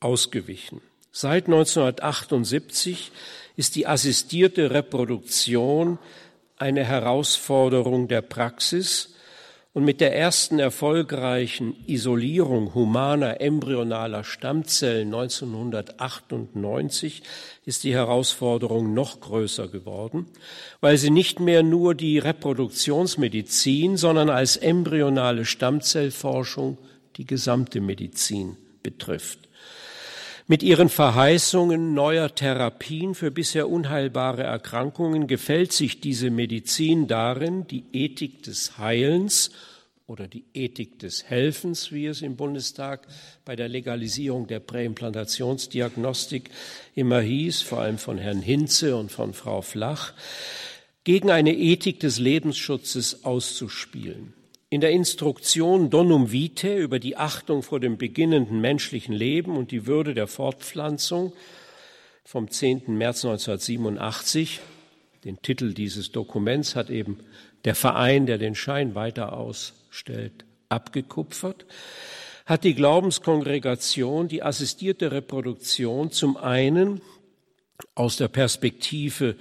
ausgewichen. 0.00 0.80
Seit 1.12 1.46
1978 1.46 3.10
ist 3.56 3.76
die 3.76 3.86
assistierte 3.86 4.70
Reproduktion 4.70 5.98
eine 6.58 6.84
Herausforderung 6.84 8.08
der 8.08 8.22
Praxis 8.22 9.14
und 9.74 9.84
mit 9.84 10.00
der 10.00 10.16
ersten 10.16 10.58
erfolgreichen 10.58 11.76
Isolierung 11.86 12.74
humaner 12.74 13.40
embryonaler 13.40 14.24
Stammzellen 14.24 15.14
1998 15.14 17.22
ist 17.64 17.84
die 17.84 17.94
Herausforderung 17.94 18.92
noch 18.92 19.20
größer 19.20 19.68
geworden, 19.68 20.26
weil 20.80 20.96
sie 20.96 21.10
nicht 21.10 21.38
mehr 21.38 21.62
nur 21.62 21.94
die 21.94 22.18
Reproduktionsmedizin, 22.18 23.96
sondern 23.96 24.30
als 24.30 24.56
embryonale 24.56 25.44
Stammzellforschung 25.44 26.78
die 27.16 27.26
gesamte 27.26 27.80
Medizin 27.80 28.56
betrifft. 28.82 29.47
Mit 30.50 30.62
ihren 30.62 30.88
Verheißungen 30.88 31.92
neuer 31.92 32.34
Therapien 32.34 33.14
für 33.14 33.30
bisher 33.30 33.68
unheilbare 33.68 34.44
Erkrankungen 34.44 35.26
gefällt 35.26 35.74
sich 35.74 36.00
diese 36.00 36.30
Medizin 36.30 37.06
darin, 37.06 37.66
die 37.66 37.84
Ethik 37.92 38.44
des 38.44 38.78
Heilens 38.78 39.50
oder 40.06 40.26
die 40.26 40.46
Ethik 40.54 41.00
des 41.00 41.24
Helfens, 41.24 41.92
wie 41.92 42.06
es 42.06 42.22
im 42.22 42.36
Bundestag 42.36 43.06
bei 43.44 43.56
der 43.56 43.68
Legalisierung 43.68 44.46
der 44.46 44.60
Präimplantationsdiagnostik 44.60 46.48
immer 46.94 47.20
hieß, 47.20 47.60
vor 47.60 47.80
allem 47.80 47.98
von 47.98 48.16
Herrn 48.16 48.40
Hinze 48.40 48.96
und 48.96 49.12
von 49.12 49.34
Frau 49.34 49.60
Flach, 49.60 50.14
gegen 51.04 51.30
eine 51.30 51.54
Ethik 51.54 52.00
des 52.00 52.18
Lebensschutzes 52.18 53.22
auszuspielen. 53.22 54.32
In 54.70 54.82
der 54.82 54.90
Instruktion 54.90 55.88
Donum 55.88 56.30
Vitae 56.30 56.76
über 56.76 56.98
die 56.98 57.16
Achtung 57.16 57.62
vor 57.62 57.80
dem 57.80 57.96
beginnenden 57.96 58.60
menschlichen 58.60 59.14
Leben 59.14 59.56
und 59.56 59.70
die 59.70 59.86
Würde 59.86 60.12
der 60.12 60.26
Fortpflanzung 60.26 61.32
vom 62.22 62.50
10. 62.50 62.98
März 62.98 63.24
1987, 63.24 64.60
den 65.24 65.40
Titel 65.40 65.72
dieses 65.72 66.12
Dokuments 66.12 66.76
hat 66.76 66.90
eben 66.90 67.20
der 67.64 67.74
Verein, 67.74 68.26
der 68.26 68.36
den 68.36 68.54
Schein 68.54 68.94
weiter 68.94 69.32
ausstellt, 69.32 70.44
abgekupfert, 70.68 71.64
hat 72.44 72.62
die 72.62 72.74
Glaubenskongregation 72.74 74.28
die 74.28 74.42
assistierte 74.42 75.12
Reproduktion 75.12 76.10
zum 76.10 76.36
einen 76.36 77.00
aus 77.94 78.18
der 78.18 78.28
Perspektive 78.28 79.34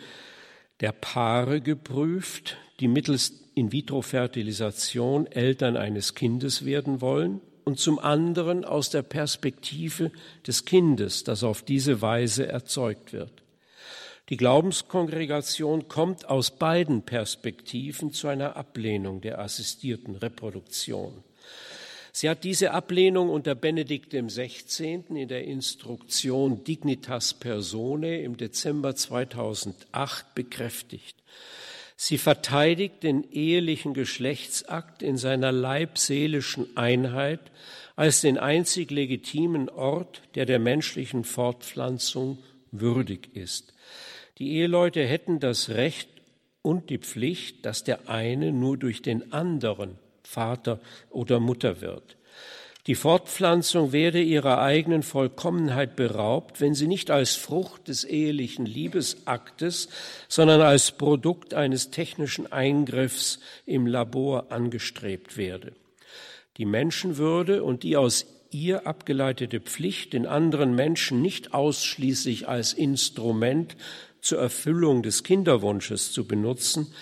der 0.79 0.93
Paare 0.93 1.59
geprüft, 1.59 2.55
die 2.79 2.87
mittels 2.87 3.46
in-vitro-Fertilisation 3.57 5.27
Eltern 5.27 5.75
eines 5.75 6.13
Kindes 6.13 6.63
werden 6.63 7.01
wollen 7.01 7.41
und 7.65 7.79
zum 7.79 7.99
anderen 7.99 8.63
aus 8.63 8.89
der 8.89 9.01
Perspektive 9.01 10.11
des 10.45 10.63
Kindes, 10.65 11.23
das 11.23 11.43
auf 11.43 11.63
diese 11.63 12.01
Weise 12.01 12.47
erzeugt 12.47 13.11
wird. 13.13 13.31
Die 14.29 14.37
Glaubenskongregation 14.37 15.87
kommt 15.87 16.29
aus 16.29 16.51
beiden 16.51 17.01
Perspektiven 17.01 18.11
zu 18.11 18.27
einer 18.27 18.55
Ablehnung 18.57 19.21
der 19.21 19.39
assistierten 19.39 20.15
Reproduktion. 20.15 21.23
Sie 22.11 22.29
hat 22.29 22.43
diese 22.43 22.71
Ablehnung 22.71 23.29
unter 23.29 23.55
Benedikt 23.55 24.11
XVI. 24.11 25.03
in 25.09 25.27
der 25.27 25.45
Instruktion 25.45 26.63
Dignitas 26.63 27.33
Personae 27.35 28.23
im 28.23 28.37
Dezember 28.37 28.95
2008 28.95 30.35
bekräftigt. 30.35 31.15
Sie 31.99 32.19
verteidigt 32.19 33.01
den 33.01 33.23
ehelichen 33.31 33.95
Geschlechtsakt 33.95 35.01
in 35.01 35.17
seiner 35.17 35.51
leibseelischen 35.51 36.77
Einheit 36.77 37.39
als 37.95 38.21
den 38.21 38.37
einzig 38.37 38.91
legitimen 38.91 39.67
Ort, 39.67 40.21
der 40.35 40.45
der 40.45 40.59
menschlichen 40.59 41.23
Fortpflanzung 41.23 42.37
würdig 42.71 43.35
ist. 43.35 43.73
Die 44.37 44.51
Eheleute 44.51 45.03
hätten 45.03 45.39
das 45.39 45.69
Recht 45.69 46.07
und 46.61 46.91
die 46.91 46.99
Pflicht, 46.99 47.65
dass 47.65 47.83
der 47.83 48.07
eine 48.07 48.51
nur 48.51 48.77
durch 48.77 49.01
den 49.01 49.33
anderen 49.33 49.97
Vater 50.21 50.79
oder 51.09 51.39
Mutter 51.39 51.81
wird. 51.81 52.17
Die 52.87 52.95
Fortpflanzung 52.95 53.91
werde 53.91 54.21
ihrer 54.21 54.61
eigenen 54.61 55.03
Vollkommenheit 55.03 55.97
beraubt, 55.97 56.61
wenn 56.61 56.73
sie 56.73 56.87
nicht 56.87 57.11
als 57.11 57.35
Frucht 57.35 57.89
des 57.89 58.05
ehelichen 58.05 58.65
Liebesaktes, 58.65 59.89
sondern 60.29 60.61
als 60.61 60.93
Produkt 60.93 61.53
eines 61.53 61.91
technischen 61.91 62.49
Eingriffs 62.49 63.39
im 63.65 63.87
Labor 63.87 64.53
angestrebt 64.53 65.35
werde. 65.35 65.73
Die 66.55 66.65
Menschenwürde 66.65 67.61
und 67.61 67.83
die 67.83 67.97
aus 67.97 68.25
ihr 68.51 68.87
abgeleitete 68.87 69.59
Pflicht, 69.59 70.13
den 70.13 70.25
anderen 70.25 70.73
Menschen 70.73 71.21
nicht 71.21 71.53
ausschließlich 71.53 72.47
als 72.47 72.71
Instrument 72.71 73.75
zur 74.21 74.39
Erfüllung 74.39 75.03
des 75.03 75.23
Kinderwunsches 75.23 76.13
zu 76.13 76.25
benutzen, 76.25 76.93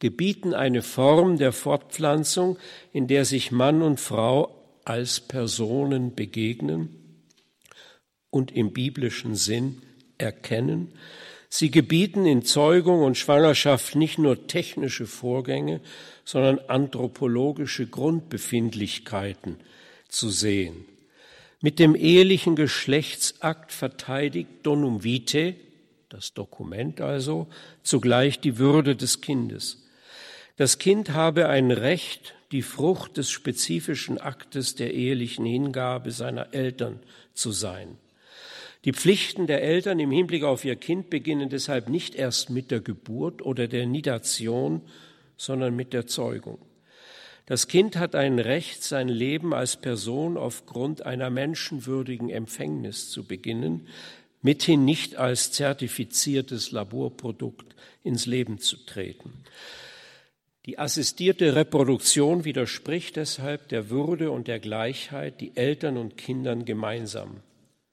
gebieten 0.00 0.52
eine 0.52 0.82
Form 0.82 1.38
der 1.38 1.52
Fortpflanzung, 1.52 2.58
in 2.92 3.06
der 3.06 3.24
sich 3.24 3.50
Mann 3.50 3.80
und 3.80 3.98
Frau 3.98 4.59
als 4.84 5.20
Personen 5.20 6.14
begegnen 6.14 7.24
und 8.30 8.52
im 8.52 8.72
biblischen 8.72 9.34
Sinn 9.34 9.82
erkennen. 10.18 10.92
Sie 11.48 11.70
gebieten 11.70 12.26
in 12.26 12.44
Zeugung 12.44 13.02
und 13.02 13.18
Schwangerschaft 13.18 13.96
nicht 13.96 14.18
nur 14.18 14.46
technische 14.46 15.06
Vorgänge, 15.06 15.80
sondern 16.24 16.60
anthropologische 16.68 17.88
Grundbefindlichkeiten 17.88 19.56
zu 20.08 20.30
sehen. 20.30 20.84
Mit 21.60 21.78
dem 21.78 21.94
ehelichen 21.94 22.56
Geschlechtsakt 22.56 23.72
verteidigt 23.72 24.48
Donum 24.62 25.02
Vitae, 25.02 25.56
das 26.08 26.32
Dokument 26.34 27.00
also, 27.00 27.48
zugleich 27.82 28.40
die 28.40 28.58
Würde 28.58 28.96
des 28.96 29.20
Kindes. 29.20 29.86
Das 30.60 30.76
Kind 30.76 31.14
habe 31.14 31.48
ein 31.48 31.70
Recht, 31.70 32.34
die 32.52 32.60
Frucht 32.60 33.16
des 33.16 33.30
spezifischen 33.30 34.18
Aktes 34.18 34.74
der 34.74 34.92
ehelichen 34.92 35.46
Hingabe 35.46 36.10
seiner 36.10 36.52
Eltern 36.52 37.00
zu 37.32 37.50
sein. 37.50 37.96
Die 38.84 38.92
Pflichten 38.92 39.46
der 39.46 39.62
Eltern 39.62 39.98
im 40.00 40.10
Hinblick 40.10 40.44
auf 40.44 40.66
ihr 40.66 40.76
Kind 40.76 41.08
beginnen 41.08 41.48
deshalb 41.48 41.88
nicht 41.88 42.14
erst 42.14 42.50
mit 42.50 42.70
der 42.70 42.80
Geburt 42.80 43.40
oder 43.40 43.68
der 43.68 43.86
Nidation, 43.86 44.82
sondern 45.38 45.74
mit 45.74 45.94
der 45.94 46.06
Zeugung. 46.06 46.58
Das 47.46 47.66
Kind 47.66 47.96
hat 47.96 48.14
ein 48.14 48.38
Recht, 48.38 48.84
sein 48.84 49.08
Leben 49.08 49.54
als 49.54 49.78
Person 49.78 50.36
aufgrund 50.36 51.06
einer 51.06 51.30
menschenwürdigen 51.30 52.28
Empfängnis 52.28 53.08
zu 53.08 53.24
beginnen, 53.24 53.86
mithin 54.42 54.84
nicht 54.84 55.16
als 55.16 55.52
zertifiziertes 55.52 56.70
Laborprodukt 56.70 57.74
ins 58.04 58.26
Leben 58.26 58.58
zu 58.58 58.76
treten. 58.84 59.32
Die 60.66 60.78
assistierte 60.78 61.54
Reproduktion 61.54 62.44
widerspricht 62.44 63.16
deshalb 63.16 63.68
der 63.68 63.88
Würde 63.88 64.30
und 64.30 64.46
der 64.46 64.60
Gleichheit, 64.60 65.40
die 65.40 65.56
Eltern 65.56 65.96
und 65.96 66.16
Kindern 66.18 66.64
gemeinsam 66.64 67.42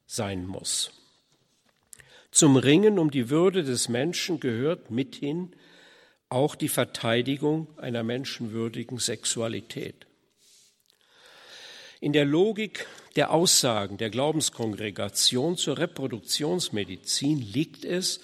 sein 0.06 0.46
muss. 0.46 0.92
Zum 2.32 2.58
Ringen 2.58 3.00
um 3.00 3.10
die 3.10 3.30
Würde 3.30 3.64
des 3.64 3.88
Menschen 3.88 4.40
gehört 4.40 4.92
mithin 4.92 5.56
auch 6.30 6.56
die 6.56 6.68
Verteidigung 6.68 7.68
einer 7.78 8.04
menschenwürdigen 8.04 8.98
Sexualität. 8.98 10.06
In 12.00 12.14
der 12.14 12.26
Logik 12.26 12.86
der 13.16 13.32
Aussagen 13.32 13.98
der 13.98 14.10
Glaubenskongregation 14.10 15.58
zur 15.58 15.78
Reproduktionsmedizin 15.78 17.40
liegt 17.40 17.86
es, 17.86 18.20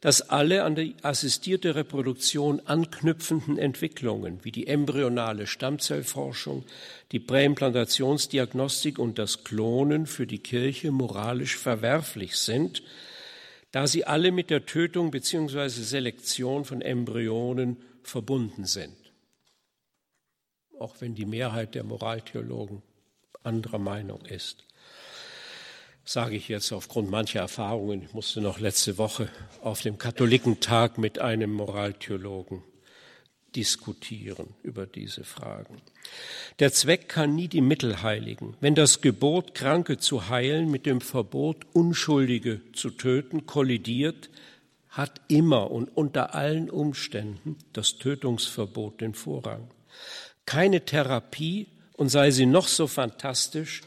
dass 0.00 0.30
alle 0.30 0.64
an 0.64 0.74
die 0.74 0.96
assistierte 1.02 1.74
Reproduktion 1.74 2.60
anknüpfenden 2.64 3.58
Entwicklungen 3.58 4.42
wie 4.44 4.50
die 4.50 4.66
embryonale 4.66 5.46
Stammzellforschung, 5.46 6.64
die 7.12 7.20
Präimplantationsdiagnostik 7.20 8.98
und 8.98 9.18
das 9.18 9.44
Klonen 9.44 10.06
für 10.06 10.26
die 10.26 10.38
Kirche 10.38 10.90
moralisch 10.90 11.56
verwerflich 11.58 12.36
sind, 12.36 12.82
da 13.72 13.86
sie 13.86 14.06
alle 14.06 14.32
mit 14.32 14.48
der 14.48 14.64
Tötung 14.64 15.10
bzw. 15.10 15.68
Selektion 15.68 16.64
von 16.64 16.80
Embryonen 16.80 17.76
verbunden 18.02 18.64
sind. 18.64 18.96
Auch 20.78 20.96
wenn 21.00 21.14
die 21.14 21.26
Mehrheit 21.26 21.74
der 21.74 21.84
Moraltheologen 21.84 22.82
anderer 23.42 23.78
Meinung 23.78 24.24
ist. 24.24 24.64
Sage 26.04 26.36
ich 26.36 26.48
jetzt 26.48 26.72
aufgrund 26.72 27.10
mancher 27.10 27.40
Erfahrungen. 27.40 28.02
Ich 28.02 28.12
musste 28.14 28.40
noch 28.40 28.58
letzte 28.58 28.98
Woche 28.98 29.28
auf 29.62 29.82
dem 29.82 29.98
Katholikentag 29.98 30.98
mit 30.98 31.18
einem 31.18 31.52
Moraltheologen 31.52 32.62
diskutieren 33.54 34.54
über 34.62 34.86
diese 34.86 35.24
Fragen. 35.24 35.82
Der 36.58 36.72
Zweck 36.72 37.08
kann 37.08 37.34
nie 37.34 37.48
die 37.48 37.60
Mittel 37.60 38.02
heiligen. 38.02 38.56
Wenn 38.60 38.74
das 38.74 39.00
Gebot, 39.00 39.54
Kranke 39.54 39.98
zu 39.98 40.28
heilen, 40.28 40.70
mit 40.70 40.86
dem 40.86 41.00
Verbot, 41.00 41.66
Unschuldige 41.72 42.60
zu 42.72 42.90
töten, 42.90 43.46
kollidiert, 43.46 44.30
hat 44.88 45.20
immer 45.28 45.70
und 45.70 45.96
unter 45.96 46.34
allen 46.34 46.70
Umständen 46.70 47.56
das 47.72 47.98
Tötungsverbot 47.98 49.00
den 49.00 49.14
Vorrang. 49.14 49.68
Keine 50.46 50.84
Therapie, 50.84 51.68
und 51.96 52.08
sei 52.08 52.30
sie 52.30 52.46
noch 52.46 52.66
so 52.66 52.86
fantastisch, 52.86 53.82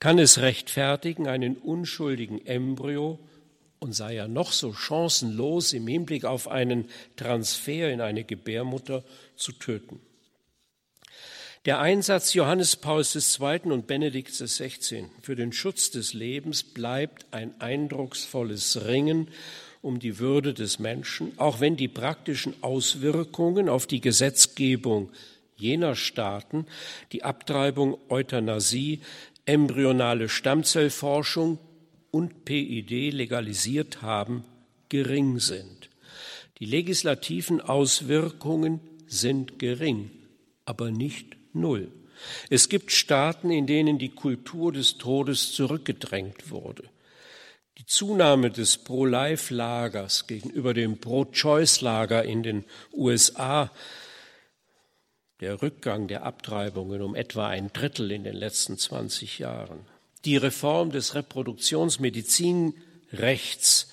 kann 0.00 0.18
es 0.18 0.38
rechtfertigen, 0.38 1.28
einen 1.28 1.56
unschuldigen 1.56 2.44
Embryo 2.44 3.18
und 3.78 3.92
sei 3.92 4.16
er 4.16 4.28
noch 4.28 4.52
so 4.52 4.72
chancenlos 4.72 5.72
im 5.72 5.86
Hinblick 5.86 6.24
auf 6.24 6.48
einen 6.48 6.86
Transfer 7.16 7.90
in 7.90 8.00
eine 8.00 8.24
Gebärmutter 8.24 9.04
zu 9.36 9.52
töten. 9.52 10.00
Der 11.66 11.78
Einsatz 11.78 12.32
Johannes 12.32 12.76
Pauls 12.76 13.14
II. 13.14 13.70
und 13.70 13.86
Benedikts 13.86 14.38
XVI. 14.38 15.04
für 15.20 15.36
den 15.36 15.52
Schutz 15.52 15.90
des 15.90 16.14
Lebens 16.14 16.62
bleibt 16.62 17.26
ein 17.32 17.60
eindrucksvolles 17.60 18.86
Ringen 18.86 19.28
um 19.82 19.98
die 19.98 20.18
Würde 20.18 20.54
des 20.54 20.78
Menschen, 20.78 21.32
auch 21.38 21.60
wenn 21.60 21.76
die 21.76 21.88
praktischen 21.88 22.54
Auswirkungen 22.62 23.68
auf 23.68 23.86
die 23.86 24.00
Gesetzgebung 24.00 25.10
jener 25.60 25.94
Staaten, 25.94 26.66
die 27.12 27.22
Abtreibung, 27.22 27.98
Euthanasie, 28.08 29.00
embryonale 29.50 30.28
Stammzellforschung 30.28 31.58
und 32.12 32.44
PID 32.44 33.12
legalisiert 33.12 34.00
haben, 34.00 34.44
gering 34.88 35.40
sind. 35.40 35.90
Die 36.60 36.66
legislativen 36.66 37.60
Auswirkungen 37.60 38.80
sind 39.08 39.58
gering, 39.58 40.12
aber 40.66 40.92
nicht 40.92 41.36
null. 41.52 41.90
Es 42.48 42.68
gibt 42.68 42.92
Staaten, 42.92 43.50
in 43.50 43.66
denen 43.66 43.98
die 43.98 44.10
Kultur 44.10 44.72
des 44.72 44.98
Todes 44.98 45.52
zurückgedrängt 45.52 46.50
wurde. 46.50 46.84
Die 47.78 47.86
Zunahme 47.86 48.50
des 48.50 48.78
Pro-Life-Lagers 48.78 50.28
gegenüber 50.28 50.74
dem 50.74 50.98
Pro-Choice-Lager 50.98 52.24
in 52.24 52.44
den 52.44 52.64
USA, 52.92 53.72
der 55.40 55.62
Rückgang 55.62 56.06
der 56.06 56.24
Abtreibungen 56.24 57.02
um 57.02 57.14
etwa 57.14 57.48
ein 57.48 57.72
Drittel 57.72 58.10
in 58.10 58.24
den 58.24 58.36
letzten 58.36 58.76
20 58.76 59.38
Jahren, 59.38 59.80
die 60.24 60.36
Reform 60.36 60.90
des 60.90 61.14
Reproduktionsmedizinrechts 61.14 63.90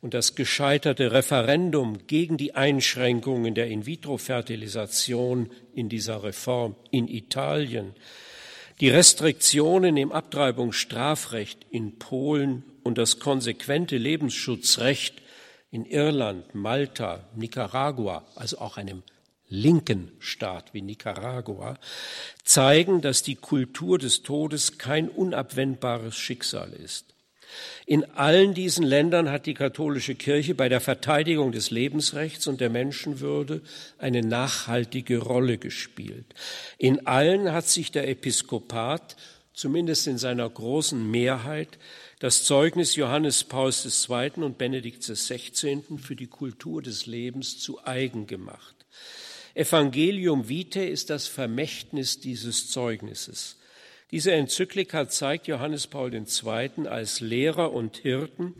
und 0.00 0.14
das 0.14 0.34
gescheiterte 0.34 1.12
Referendum 1.12 2.06
gegen 2.06 2.38
die 2.38 2.54
Einschränkungen 2.54 3.54
der 3.54 3.68
In-vitro-Fertilisation 3.68 5.50
in 5.74 5.88
dieser 5.88 6.22
Reform 6.22 6.76
in 6.90 7.08
Italien, 7.08 7.94
die 8.80 8.88
Restriktionen 8.88 9.96
im 9.96 10.12
Abtreibungsstrafrecht 10.12 11.66
in 11.70 11.98
Polen 11.98 12.62
und 12.82 12.98
das 12.98 13.18
konsequente 13.18 13.96
Lebensschutzrecht 13.96 15.22
in 15.70 15.84
Irland, 15.84 16.54
Malta, 16.54 17.28
Nicaragua, 17.34 18.24
also 18.34 18.58
auch 18.58 18.76
einem 18.76 19.02
linken 19.48 20.12
Staat 20.18 20.74
wie 20.74 20.82
Nicaragua, 20.82 21.78
zeigen, 22.44 23.00
dass 23.00 23.22
die 23.22 23.36
Kultur 23.36 23.98
des 23.98 24.22
Todes 24.22 24.78
kein 24.78 25.08
unabwendbares 25.08 26.16
Schicksal 26.16 26.72
ist. 26.72 27.16
In 27.86 28.04
allen 28.12 28.54
diesen 28.54 28.84
Ländern 28.84 29.30
hat 29.30 29.46
die 29.46 29.54
katholische 29.54 30.14
Kirche 30.14 30.54
bei 30.54 30.68
der 30.68 30.80
Verteidigung 30.80 31.52
des 31.52 31.70
Lebensrechts 31.70 32.46
und 32.46 32.60
der 32.60 32.70
Menschenwürde 32.70 33.62
eine 33.98 34.22
nachhaltige 34.22 35.18
Rolle 35.18 35.58
gespielt. 35.58 36.26
In 36.78 37.06
allen 37.06 37.52
hat 37.52 37.66
sich 37.66 37.92
der 37.92 38.08
Episkopat, 38.08 39.16
zumindest 39.54 40.06
in 40.06 40.18
seiner 40.18 40.48
großen 40.48 41.08
Mehrheit, 41.10 41.78
das 42.18 42.44
Zeugnis 42.44 42.96
Johannes 42.96 43.44
Pauls 43.44 44.08
II. 44.08 44.42
und 44.42 44.58
Benedikts 44.58 45.06
XVI. 45.06 45.82
für 45.98 46.16
die 46.16 46.26
Kultur 46.26 46.82
des 46.82 47.06
Lebens 47.06 47.58
zu 47.58 47.84
eigen 47.84 48.26
gemacht. 48.26 48.74
Evangelium 49.56 50.50
Vitae 50.50 50.86
ist 50.86 51.08
das 51.08 51.28
Vermächtnis 51.28 52.20
dieses 52.20 52.70
Zeugnisses. 52.70 53.56
Diese 54.10 54.32
Enzyklika 54.32 55.08
zeigt 55.08 55.46
Johannes 55.46 55.86
Paul 55.86 56.12
II. 56.12 56.86
als 56.86 57.20
Lehrer 57.20 57.72
und 57.72 57.96
Hirten, 57.96 58.54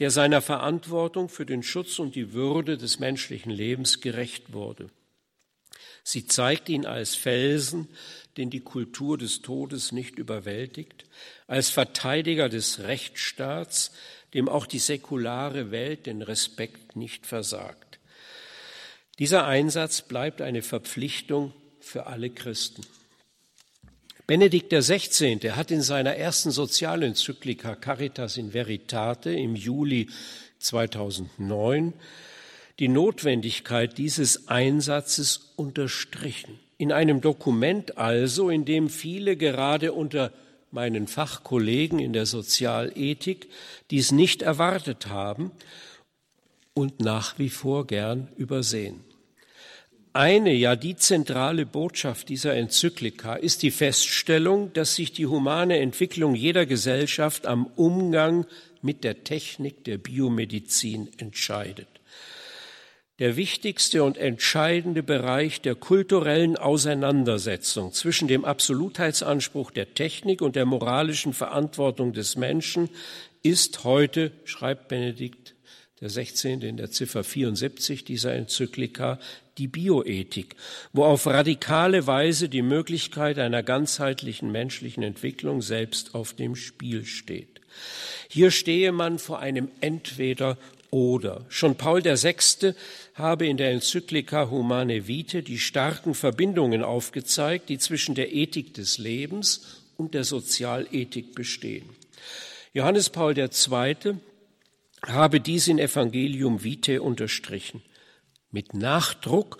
der 0.00 0.10
seiner 0.10 0.42
Verantwortung 0.42 1.28
für 1.28 1.46
den 1.46 1.62
Schutz 1.62 2.00
und 2.00 2.16
die 2.16 2.32
Würde 2.32 2.76
des 2.76 2.98
menschlichen 2.98 3.52
Lebens 3.52 4.00
gerecht 4.00 4.52
wurde. 4.52 4.90
Sie 6.02 6.26
zeigt 6.26 6.68
ihn 6.68 6.84
als 6.84 7.14
Felsen, 7.14 7.86
den 8.36 8.50
die 8.50 8.60
Kultur 8.60 9.16
des 9.16 9.40
Todes 9.40 9.92
nicht 9.92 10.18
überwältigt, 10.18 11.04
als 11.46 11.70
Verteidiger 11.70 12.48
des 12.48 12.80
Rechtsstaats, 12.80 13.92
dem 14.34 14.48
auch 14.48 14.66
die 14.66 14.80
säkulare 14.80 15.70
Welt 15.70 16.06
den 16.06 16.22
Respekt 16.22 16.96
nicht 16.96 17.24
versagt. 17.24 17.83
Dieser 19.18 19.46
Einsatz 19.46 20.02
bleibt 20.02 20.40
eine 20.40 20.62
Verpflichtung 20.62 21.52
für 21.78 22.06
alle 22.06 22.30
Christen. 22.30 22.82
Benedikt 24.26 24.72
XVI. 24.72 25.38
hat 25.50 25.70
in 25.70 25.82
seiner 25.82 26.16
ersten 26.16 26.50
Sozialenzyklika 26.50 27.76
Caritas 27.76 28.38
in 28.38 28.54
Veritate 28.54 29.30
im 29.30 29.54
Juli 29.54 30.08
2009 30.58 31.92
die 32.78 32.88
Notwendigkeit 32.88 33.98
dieses 33.98 34.48
Einsatzes 34.48 35.52
unterstrichen. 35.56 36.58
In 36.76 36.90
einem 36.90 37.20
Dokument 37.20 37.98
also, 37.98 38.50
in 38.50 38.64
dem 38.64 38.88
viele 38.88 39.36
gerade 39.36 39.92
unter 39.92 40.32
meinen 40.72 41.06
Fachkollegen 41.06 42.00
in 42.00 42.12
der 42.12 42.26
Sozialethik 42.26 43.48
dies 43.92 44.10
nicht 44.10 44.42
erwartet 44.42 45.06
haben 45.06 45.52
und 46.74 47.00
nach 47.00 47.38
wie 47.38 47.48
vor 47.48 47.86
gern 47.86 48.28
übersehen. 48.36 49.00
Eine, 50.12 50.52
ja 50.52 50.76
die 50.76 50.94
zentrale 50.94 51.66
Botschaft 51.66 52.28
dieser 52.28 52.54
Enzyklika 52.54 53.34
ist 53.34 53.62
die 53.62 53.72
Feststellung, 53.72 54.72
dass 54.72 54.94
sich 54.94 55.12
die 55.12 55.26
humane 55.26 55.78
Entwicklung 55.78 56.36
jeder 56.36 56.66
Gesellschaft 56.66 57.46
am 57.46 57.66
Umgang 57.74 58.46
mit 58.80 59.02
der 59.02 59.24
Technik 59.24 59.82
der 59.84 59.98
Biomedizin 59.98 61.08
entscheidet. 61.18 61.88
Der 63.18 63.36
wichtigste 63.36 64.02
und 64.02 64.16
entscheidende 64.16 65.02
Bereich 65.02 65.60
der 65.60 65.74
kulturellen 65.74 66.56
Auseinandersetzung 66.56 67.92
zwischen 67.92 68.28
dem 68.28 68.44
Absolutheitsanspruch 68.44 69.70
der 69.70 69.94
Technik 69.94 70.42
und 70.42 70.56
der 70.56 70.66
moralischen 70.66 71.32
Verantwortung 71.32 72.12
des 72.12 72.36
Menschen 72.36 72.88
ist 73.42 73.84
heute, 73.84 74.32
schreibt 74.44 74.88
Benedikt 74.88 75.43
der 76.04 76.10
16. 76.10 76.60
in 76.60 76.76
der 76.76 76.90
Ziffer 76.90 77.24
74 77.24 78.04
dieser 78.04 78.34
Enzyklika, 78.34 79.18
die 79.56 79.68
Bioethik, 79.68 80.54
wo 80.92 81.04
auf 81.04 81.26
radikale 81.26 82.06
Weise 82.06 82.50
die 82.50 82.60
Möglichkeit 82.60 83.38
einer 83.38 83.62
ganzheitlichen 83.62 84.52
menschlichen 84.52 85.02
Entwicklung 85.02 85.62
selbst 85.62 86.14
auf 86.14 86.34
dem 86.34 86.56
Spiel 86.56 87.06
steht. 87.06 87.62
Hier 88.28 88.50
stehe 88.50 88.92
man 88.92 89.18
vor 89.18 89.38
einem 89.38 89.70
Entweder 89.80 90.58
oder. 90.90 91.46
Schon 91.48 91.76
Paul 91.76 92.04
VI. 92.04 92.74
habe 93.14 93.46
in 93.46 93.56
der 93.56 93.70
Enzyklika 93.70 94.50
Humane 94.50 95.08
Vitae 95.08 95.40
die 95.40 95.58
starken 95.58 96.12
Verbindungen 96.12 96.82
aufgezeigt, 96.82 97.70
die 97.70 97.78
zwischen 97.78 98.14
der 98.14 98.34
Ethik 98.34 98.74
des 98.74 98.98
Lebens 98.98 99.80
und 99.96 100.12
der 100.12 100.24
Sozialethik 100.24 101.34
bestehen. 101.34 101.88
Johannes 102.74 103.08
Paul 103.08 103.38
II 103.38 104.18
habe 105.08 105.40
dies 105.40 105.68
in 105.68 105.78
Evangelium 105.78 106.62
Vitae 106.62 106.98
unterstrichen. 106.98 107.82
Mit 108.50 108.72
Nachdruck 108.72 109.58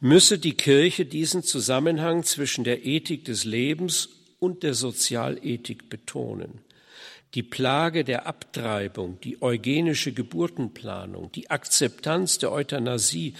müsse 0.00 0.38
die 0.38 0.54
Kirche 0.54 1.04
diesen 1.04 1.42
Zusammenhang 1.42 2.22
zwischen 2.22 2.64
der 2.64 2.86
Ethik 2.86 3.24
des 3.26 3.44
Lebens 3.44 4.08
und 4.38 4.62
der 4.62 4.74
Sozialethik 4.74 5.90
betonen. 5.90 6.60
Die 7.34 7.42
Plage 7.44 8.02
der 8.02 8.26
Abtreibung, 8.26 9.20
die 9.20 9.40
eugenische 9.40 10.12
Geburtenplanung, 10.12 11.30
die 11.30 11.48
Akzeptanz 11.48 12.38
der 12.38 12.50
Euthanasie, 12.50 13.34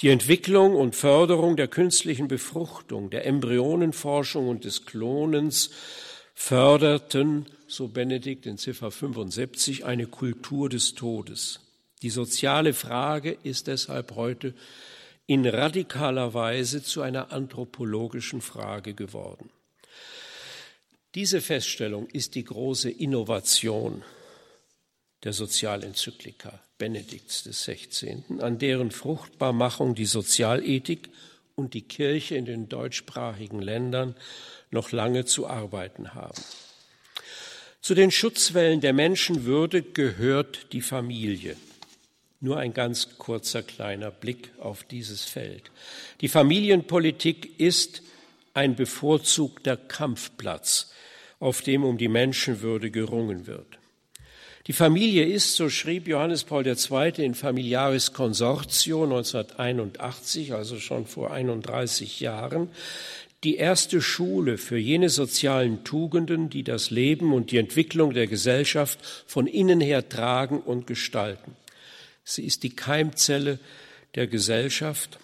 die 0.00 0.08
Entwicklung 0.08 0.74
und 0.74 0.94
Förderung 0.94 1.56
der 1.56 1.68
künstlichen 1.68 2.26
Befruchtung, 2.26 3.10
der 3.10 3.26
Embryonenforschung 3.26 4.48
und 4.48 4.64
des 4.64 4.86
Klonens 4.86 5.70
förderten 6.32 7.46
so 7.66 7.88
Benedikt 7.88 8.46
in 8.46 8.58
Ziffer 8.58 8.90
75, 8.90 9.84
eine 9.84 10.06
Kultur 10.06 10.68
des 10.68 10.94
Todes. 10.94 11.60
Die 12.02 12.10
soziale 12.10 12.74
Frage 12.74 13.36
ist 13.42 13.66
deshalb 13.66 14.14
heute 14.16 14.54
in 15.26 15.46
radikaler 15.46 16.34
Weise 16.34 16.82
zu 16.82 17.00
einer 17.02 17.32
anthropologischen 17.32 18.40
Frage 18.40 18.94
geworden. 18.94 19.50
Diese 21.14 21.40
Feststellung 21.40 22.08
ist 22.08 22.34
die 22.34 22.44
große 22.44 22.90
Innovation 22.90 24.02
der 25.22 25.32
Sozialenzyklika 25.32 26.60
Benedikts 26.76 27.44
des 27.44 27.64
16., 27.64 28.40
an 28.40 28.58
deren 28.58 28.90
Fruchtbarmachung 28.90 29.94
die 29.94 30.06
Sozialethik 30.06 31.08
und 31.54 31.72
die 31.74 31.82
Kirche 31.82 32.36
in 32.36 32.44
den 32.44 32.68
deutschsprachigen 32.68 33.62
Ländern 33.62 34.16
noch 34.70 34.92
lange 34.92 35.24
zu 35.24 35.46
arbeiten 35.46 36.14
haben. 36.14 36.42
Zu 37.84 37.94
den 37.94 38.10
Schutzwellen 38.10 38.80
der 38.80 38.94
Menschenwürde 38.94 39.82
gehört 39.82 40.72
die 40.72 40.80
Familie. 40.80 41.54
Nur 42.40 42.56
ein 42.56 42.72
ganz 42.72 43.18
kurzer 43.18 43.62
kleiner 43.62 44.10
Blick 44.10 44.52
auf 44.58 44.84
dieses 44.84 45.24
Feld. 45.24 45.70
Die 46.22 46.28
Familienpolitik 46.28 47.60
ist 47.60 48.00
ein 48.54 48.74
bevorzugter 48.74 49.76
Kampfplatz, 49.76 50.94
auf 51.40 51.60
dem 51.60 51.84
um 51.84 51.98
die 51.98 52.08
Menschenwürde 52.08 52.90
gerungen 52.90 53.46
wird. 53.46 53.78
Die 54.66 54.72
Familie 54.72 55.26
ist, 55.26 55.54
so 55.54 55.68
schrieb 55.68 56.08
Johannes 56.08 56.44
Paul 56.44 56.66
II. 56.66 57.12
in 57.22 57.34
Familiaris 57.34 58.14
Consortio 58.14 59.04
1981, 59.04 60.54
also 60.54 60.78
schon 60.78 61.04
vor 61.04 61.32
31 61.32 62.20
Jahren, 62.20 62.70
die 63.44 63.56
erste 63.56 64.00
Schule 64.00 64.56
für 64.58 64.78
jene 64.78 65.10
sozialen 65.10 65.84
Tugenden, 65.84 66.48
die 66.48 66.64
das 66.64 66.90
Leben 66.90 67.32
und 67.34 67.50
die 67.50 67.58
Entwicklung 67.58 68.14
der 68.14 68.26
Gesellschaft 68.26 68.98
von 69.26 69.46
innen 69.46 69.80
her 69.80 70.08
tragen 70.08 70.60
und 70.60 70.86
gestalten. 70.86 71.56
Sie 72.24 72.44
ist 72.44 72.62
die 72.62 72.74
Keimzelle 72.74 73.58
der 74.14 74.26
Gesellschaft. 74.26 75.18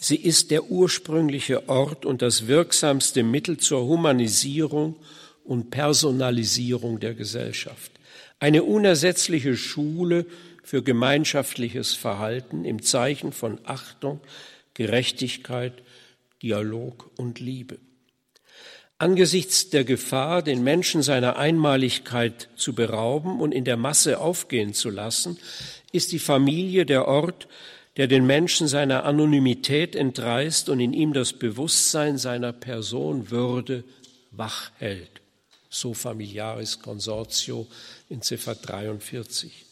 Sie 0.00 0.16
ist 0.16 0.50
der 0.50 0.70
ursprüngliche 0.70 1.68
Ort 1.68 2.06
und 2.06 2.22
das 2.22 2.46
wirksamste 2.46 3.22
Mittel 3.22 3.58
zur 3.58 3.84
Humanisierung 3.84 4.96
und 5.44 5.70
Personalisierung 5.70 7.00
der 7.00 7.14
Gesellschaft. 7.14 7.90
Eine 8.38 8.62
unersetzliche 8.62 9.56
Schule 9.56 10.26
für 10.62 10.82
gemeinschaftliches 10.82 11.94
Verhalten 11.94 12.64
im 12.64 12.82
Zeichen 12.82 13.32
von 13.32 13.58
Achtung, 13.64 14.20
Gerechtigkeit 14.74 15.82
Dialog 16.44 17.10
und 17.16 17.40
Liebe. 17.40 17.78
Angesichts 18.98 19.70
der 19.70 19.82
Gefahr, 19.82 20.42
den 20.42 20.62
Menschen 20.62 21.02
seiner 21.02 21.36
Einmaligkeit 21.36 22.50
zu 22.54 22.74
berauben 22.74 23.40
und 23.40 23.52
in 23.52 23.64
der 23.64 23.78
Masse 23.78 24.20
aufgehen 24.20 24.74
zu 24.74 24.90
lassen, 24.90 25.38
ist 25.90 26.12
die 26.12 26.18
Familie 26.18 26.84
der 26.84 27.08
Ort, 27.08 27.48
der 27.96 28.08
den 28.08 28.26
Menschen 28.26 28.68
seiner 28.68 29.04
Anonymität 29.04 29.96
entreißt 29.96 30.68
und 30.68 30.80
in 30.80 30.92
ihm 30.92 31.14
das 31.14 31.32
Bewusstsein 31.32 32.18
seiner 32.18 32.52
Person 32.52 33.30
Würde 33.30 33.82
wach 34.30 34.70
hält. 34.78 35.22
So 35.70 35.94
Familiaris 35.94 36.80
Consortio 36.80 37.66
in 38.10 38.20
Ziffer 38.20 38.54
43. 38.54 39.64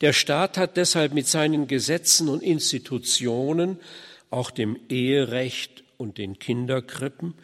Der 0.00 0.12
Staat 0.12 0.58
hat 0.58 0.76
deshalb 0.76 1.12
mit 1.12 1.26
seinen 1.26 1.66
Gesetzen 1.66 2.28
und 2.28 2.40
Institutionen, 2.40 3.80
auch 4.30 4.50
dem 4.52 4.78
Eherecht 4.88 5.82
und 5.98 6.16
den 6.16 6.38
Kinderkrippen, 6.38 7.34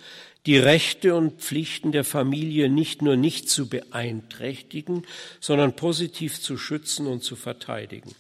die 0.46 0.56
Rechte 0.56 1.14
und 1.14 1.40
Pflichten 1.42 1.92
der 1.92 2.04
Familie 2.04 2.70
nicht 2.70 3.02
nur 3.02 3.16
nicht 3.16 3.50
zu 3.50 3.68
beeinträchtigen, 3.68 5.04
sondern 5.40 5.76
positiv 5.76 6.40
zu 6.40 6.56
schützen 6.56 7.06
und 7.06 7.22
zu 7.22 7.36
verteidigen. 7.36 8.14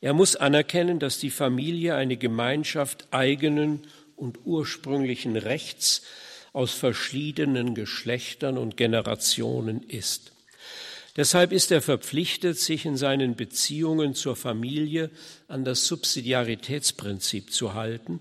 Er 0.00 0.12
muss 0.12 0.36
anerkennen, 0.36 0.98
dass 0.98 1.18
die 1.18 1.30
Familie 1.30 1.94
eine 1.94 2.16
Gemeinschaft 2.16 3.08
eigenen 3.10 3.80
und 4.16 4.40
ursprünglichen 4.44 5.36
Rechts 5.36 6.02
aus 6.52 6.72
verschiedenen 6.72 7.74
Geschlechtern 7.74 8.58
und 8.58 8.76
Generationen 8.76 9.82
ist. 9.82 10.32
Deshalb 11.16 11.52
ist 11.52 11.70
er 11.70 11.80
verpflichtet, 11.80 12.58
sich 12.58 12.84
in 12.84 12.96
seinen 12.96 13.36
Beziehungen 13.36 14.14
zur 14.14 14.34
Familie 14.34 15.10
an 15.46 15.64
das 15.64 15.86
Subsidiaritätsprinzip 15.86 17.52
zu 17.52 17.74
halten, 17.74 18.20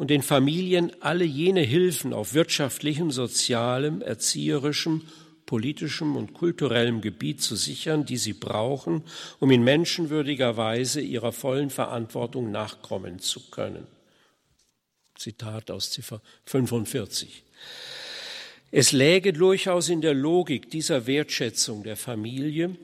und 0.00 0.08
den 0.08 0.22
Familien 0.22 0.92
alle 1.00 1.26
jene 1.26 1.60
Hilfen 1.60 2.14
auf 2.14 2.32
wirtschaftlichem, 2.32 3.10
sozialem, 3.10 4.00
erzieherischem, 4.00 5.02
politischem 5.44 6.16
und 6.16 6.32
kulturellem 6.32 7.02
Gebiet 7.02 7.42
zu 7.42 7.54
sichern, 7.54 8.06
die 8.06 8.16
sie 8.16 8.32
brauchen, 8.32 9.04
um 9.40 9.50
in 9.50 9.62
menschenwürdiger 9.62 10.56
Weise 10.56 11.02
ihrer 11.02 11.32
vollen 11.32 11.68
Verantwortung 11.68 12.50
nachkommen 12.50 13.18
zu 13.18 13.50
können. 13.50 13.86
Zitat 15.16 15.70
aus 15.70 15.90
Ziffer 15.90 16.22
45. 16.46 17.42
Es 18.70 18.92
läge 18.92 19.34
durchaus 19.34 19.90
in 19.90 20.00
der 20.00 20.14
Logik 20.14 20.70
dieser 20.70 21.06
Wertschätzung 21.06 21.82
der 21.82 21.98
Familie, 21.98 22.74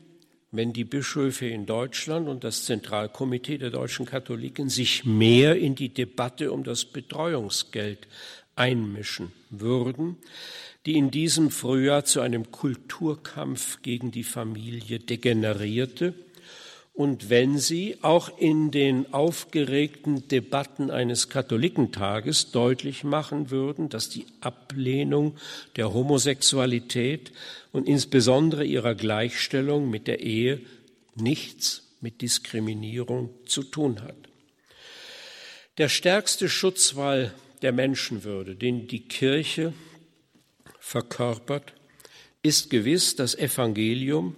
wenn 0.56 0.72
die 0.72 0.84
Bischöfe 0.84 1.46
in 1.46 1.66
Deutschland 1.66 2.28
und 2.28 2.44
das 2.44 2.64
Zentralkomitee 2.64 3.58
der 3.58 3.70
deutschen 3.70 4.06
Katholiken 4.06 4.68
sich 4.68 5.04
mehr 5.04 5.56
in 5.56 5.74
die 5.74 5.90
Debatte 5.90 6.52
um 6.52 6.64
das 6.64 6.84
Betreuungsgeld 6.84 8.08
einmischen 8.54 9.32
würden, 9.50 10.16
die 10.86 10.96
in 10.96 11.10
diesem 11.10 11.50
Frühjahr 11.50 12.04
zu 12.04 12.20
einem 12.20 12.50
Kulturkampf 12.50 13.82
gegen 13.82 14.10
die 14.10 14.24
Familie 14.24 14.98
degenerierte 14.98 16.14
und 16.96 17.28
wenn 17.28 17.58
sie 17.58 17.98
auch 18.00 18.38
in 18.38 18.70
den 18.70 19.12
aufgeregten 19.12 20.28
Debatten 20.28 20.90
eines 20.90 21.28
Katholikentages 21.28 22.52
deutlich 22.52 23.04
machen 23.04 23.50
würden, 23.50 23.90
dass 23.90 24.08
die 24.08 24.24
Ablehnung 24.40 25.36
der 25.76 25.92
Homosexualität 25.92 27.32
und 27.70 27.86
insbesondere 27.86 28.64
ihrer 28.64 28.94
Gleichstellung 28.94 29.90
mit 29.90 30.06
der 30.06 30.20
Ehe 30.20 30.62
nichts 31.14 31.82
mit 32.00 32.22
Diskriminierung 32.22 33.28
zu 33.44 33.62
tun 33.62 34.00
hat. 34.00 34.16
Der 35.76 35.90
stärkste 35.90 36.48
Schutzwall 36.48 37.34
der 37.60 37.72
Menschenwürde, 37.72 38.56
den 38.56 38.88
die 38.88 39.06
Kirche 39.06 39.74
verkörpert, 40.80 41.74
ist 42.42 42.70
gewiss 42.70 43.16
das 43.16 43.34
Evangelium, 43.34 44.34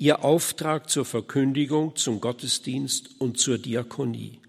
ihr 0.00 0.24
Auftrag 0.24 0.88
zur 0.88 1.04
Verkündigung, 1.04 1.94
zum 1.94 2.22
Gottesdienst 2.22 3.20
und 3.20 3.38
zur 3.38 3.58
Diakonie. 3.58 4.40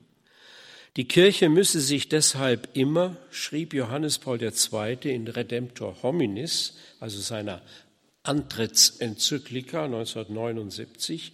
Die 0.96 1.08
Kirche 1.08 1.50
müsse 1.50 1.82
sich 1.82 2.08
deshalb 2.08 2.70
immer, 2.74 3.18
schrieb 3.32 3.74
Johannes 3.74 4.18
Paul 4.18 4.42
II. 4.42 4.98
in 5.04 5.28
Redemptor 5.28 6.04
Hominis, 6.04 6.78
also 7.02 7.20
seiner 7.20 7.62
Antrittsenzyklika 8.24 9.86
1979, 9.86 11.34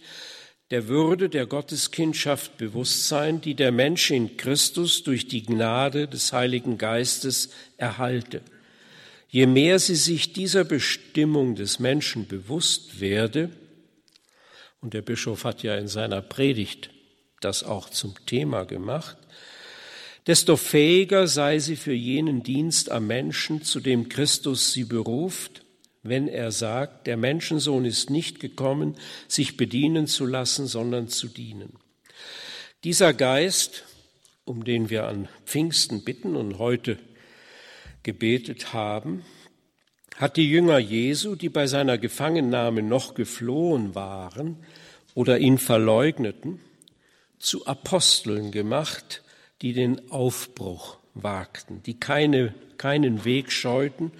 der 0.72 0.88
Würde 0.88 1.28
der 1.28 1.46
Gotteskindschaft 1.46 2.58
bewusst 2.58 3.06
sein, 3.06 3.40
die 3.40 3.54
der 3.54 3.70
Mensch 3.70 4.10
in 4.10 4.36
Christus 4.36 5.04
durch 5.04 5.28
die 5.28 5.44
Gnade 5.44 6.08
des 6.08 6.32
Heiligen 6.32 6.76
Geistes 6.76 7.50
erhalte. 7.76 8.42
Je 9.28 9.46
mehr 9.46 9.78
sie 9.78 9.96
sich 9.96 10.32
dieser 10.32 10.64
Bestimmung 10.64 11.54
des 11.54 11.78
Menschen 11.78 12.26
bewusst 12.26 13.00
werde, 13.00 13.50
und 14.80 14.94
der 14.94 15.02
Bischof 15.02 15.44
hat 15.44 15.62
ja 15.62 15.76
in 15.76 15.88
seiner 15.88 16.22
Predigt 16.22 16.90
das 17.40 17.62
auch 17.62 17.88
zum 17.88 18.14
Thema 18.26 18.64
gemacht, 18.64 19.16
desto 20.26 20.56
fähiger 20.56 21.26
sei 21.26 21.58
sie 21.58 21.76
für 21.76 21.92
jenen 21.92 22.42
Dienst 22.42 22.90
am 22.90 23.06
Menschen, 23.06 23.62
zu 23.62 23.80
dem 23.80 24.08
Christus 24.08 24.72
sie 24.72 24.84
beruft, 24.84 25.62
wenn 26.02 26.28
er 26.28 26.52
sagt, 26.52 27.06
der 27.06 27.16
Menschensohn 27.16 27.84
ist 27.84 28.10
nicht 28.10 28.40
gekommen, 28.40 28.96
sich 29.26 29.56
bedienen 29.56 30.06
zu 30.06 30.26
lassen, 30.26 30.66
sondern 30.66 31.08
zu 31.08 31.28
dienen. 31.28 31.78
Dieser 32.84 33.12
Geist, 33.12 33.84
um 34.44 34.64
den 34.64 34.90
wir 34.90 35.06
an 35.06 35.28
Pfingsten 35.44 36.04
bitten 36.04 36.36
und 36.36 36.58
heute 36.58 36.98
gebetet 38.02 38.72
haben, 38.72 39.24
hat 40.18 40.36
die 40.36 40.50
Jünger 40.50 40.78
Jesu, 40.78 41.36
die 41.36 41.48
bei 41.48 41.68
seiner 41.68 41.96
Gefangennahme 41.96 42.82
noch 42.82 43.14
geflohen 43.14 43.94
waren 43.94 44.56
oder 45.14 45.38
ihn 45.38 45.58
verleugneten, 45.58 46.60
zu 47.38 47.66
Aposteln 47.66 48.50
gemacht, 48.50 49.22
die 49.62 49.72
den 49.72 50.10
Aufbruch 50.10 50.98
wagten, 51.14 51.82
die 51.84 51.98
keine, 51.98 52.52
keinen 52.78 53.24
Weg 53.24 53.52
scheuten 53.52 54.10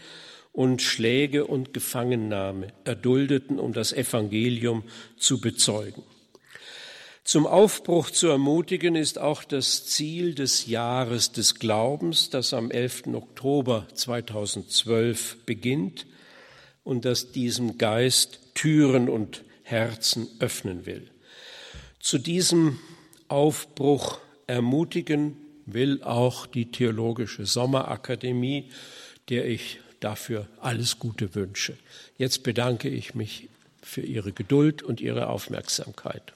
und 0.53 0.83
Schläge 0.83 1.47
und 1.47 1.75
Gefangennahme 1.75 2.69
erduldeten, 2.85 3.59
um 3.59 3.73
das 3.73 3.93
Evangelium 3.93 4.85
zu 5.17 5.41
bezeugen. 5.41 6.05
Zum 7.29 7.47
Aufbruch 7.47 8.11
zu 8.11 8.29
ermutigen 8.29 8.97
ist 8.97 9.19
auch 9.19 9.45
das 9.45 9.85
Ziel 9.85 10.35
des 10.35 10.65
Jahres 10.65 11.31
des 11.31 11.57
Glaubens, 11.57 12.31
das 12.31 12.55
am 12.55 12.71
11. 12.71 13.09
Oktober 13.09 13.87
2012 13.93 15.45
beginnt 15.45 16.07
und 16.85 17.05
das 17.05 17.31
diesem 17.31 17.77
Geist 17.77 18.41
Türen 18.55 19.11
und 19.11 19.45
Herzen 19.63 20.27
öffnen 20.41 20.87
will. 20.87 21.11
Zu 22.01 22.17
diesem 22.17 22.79
Aufbruch 23.29 24.21
ermutigen 24.47 25.37
will 25.67 26.03
auch 26.05 26.47
die 26.47 26.71
Theologische 26.71 27.45
Sommerakademie, 27.45 28.71
der 29.29 29.47
ich 29.47 29.81
dafür 30.01 30.49
alles 30.63 30.99
Gute 30.99 31.35
wünsche. 31.35 31.77
Jetzt 32.17 32.43
bedanke 32.43 32.89
ich 32.89 33.15
mich 33.15 33.51
für 33.83 34.01
Ihre 34.01 34.33
Geduld 34.33 34.83
und 34.83 35.03
Ihre 35.03 35.29
Aufmerksamkeit. 35.29 36.33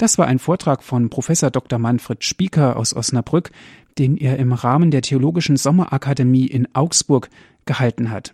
Das 0.00 0.16
war 0.16 0.26
ein 0.26 0.38
Vortrag 0.38 0.82
von 0.82 1.10
Professor 1.10 1.50
Dr. 1.50 1.78
Manfred 1.78 2.24
Spieker 2.24 2.78
aus 2.78 2.96
Osnabrück, 2.96 3.50
den 3.98 4.16
er 4.16 4.38
im 4.38 4.54
Rahmen 4.54 4.90
der 4.90 5.02
Theologischen 5.02 5.58
Sommerakademie 5.58 6.46
in 6.46 6.74
Augsburg 6.74 7.28
gehalten 7.66 8.10
hat. 8.10 8.32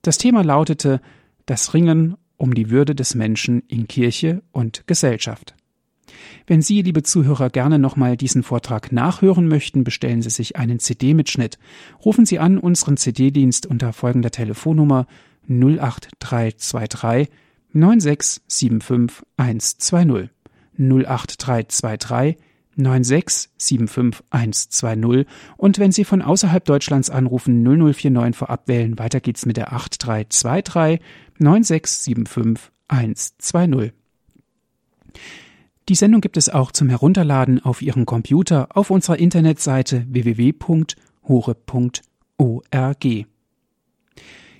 Das 0.00 0.16
Thema 0.16 0.42
lautete 0.42 1.02
Das 1.44 1.74
Ringen 1.74 2.16
um 2.38 2.54
die 2.54 2.70
Würde 2.70 2.94
des 2.94 3.14
Menschen 3.14 3.60
in 3.68 3.86
Kirche 3.86 4.42
und 4.50 4.86
Gesellschaft. 4.86 5.54
Wenn 6.46 6.62
Sie, 6.62 6.80
liebe 6.80 7.02
Zuhörer, 7.02 7.50
gerne 7.50 7.78
nochmal 7.78 8.16
diesen 8.16 8.42
Vortrag 8.42 8.90
nachhören 8.90 9.46
möchten, 9.46 9.84
bestellen 9.84 10.22
Sie 10.22 10.30
sich 10.30 10.56
einen 10.56 10.78
CD-Mitschnitt. 10.78 11.58
Rufen 12.02 12.24
Sie 12.24 12.38
an 12.38 12.56
unseren 12.56 12.96
CD-Dienst 12.96 13.66
unter 13.66 13.92
folgender 13.92 14.30
Telefonnummer 14.30 15.06
08323 15.50 17.28
9675120. 17.74 20.30
08323 20.78 22.36
9675120 22.76 25.26
und 25.56 25.78
wenn 25.78 25.92
Sie 25.92 26.04
von 26.04 26.20
außerhalb 26.22 26.64
Deutschlands 26.64 27.10
anrufen 27.10 27.62
0049 27.62 28.36
vorab 28.36 28.66
wählen. 28.68 28.98
Weiter 28.98 29.20
geht's 29.20 29.46
mit 29.46 29.56
der 29.56 29.72
8323 29.72 31.00
9675120. 31.38 33.92
Die 35.88 35.94
Sendung 35.94 36.20
gibt 36.22 36.38
es 36.38 36.48
auch 36.48 36.72
zum 36.72 36.88
Herunterladen 36.88 37.62
auf 37.62 37.82
Ihrem 37.82 38.06
Computer 38.06 38.76
auf 38.76 38.90
unserer 38.90 39.18
Internetseite 39.18 40.06
www.hore.org. 40.08 40.94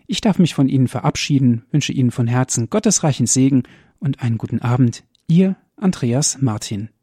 Ich 0.07 0.21
darf 0.21 0.39
mich 0.39 0.55
von 0.55 0.69
Ihnen 0.69 0.87
verabschieden, 0.87 1.65
wünsche 1.71 1.95
Ihnen 1.95 2.11
von 2.11 2.27
Herzen 2.27 2.69
gottesreichen 2.69 3.27
Segen 3.27 3.63
und 4.01 4.23
einen 4.23 4.37
guten 4.37 4.61
Abend. 4.61 5.05
Ihr 5.27 5.57
Andreas 5.83 6.41
Martin 6.41 6.94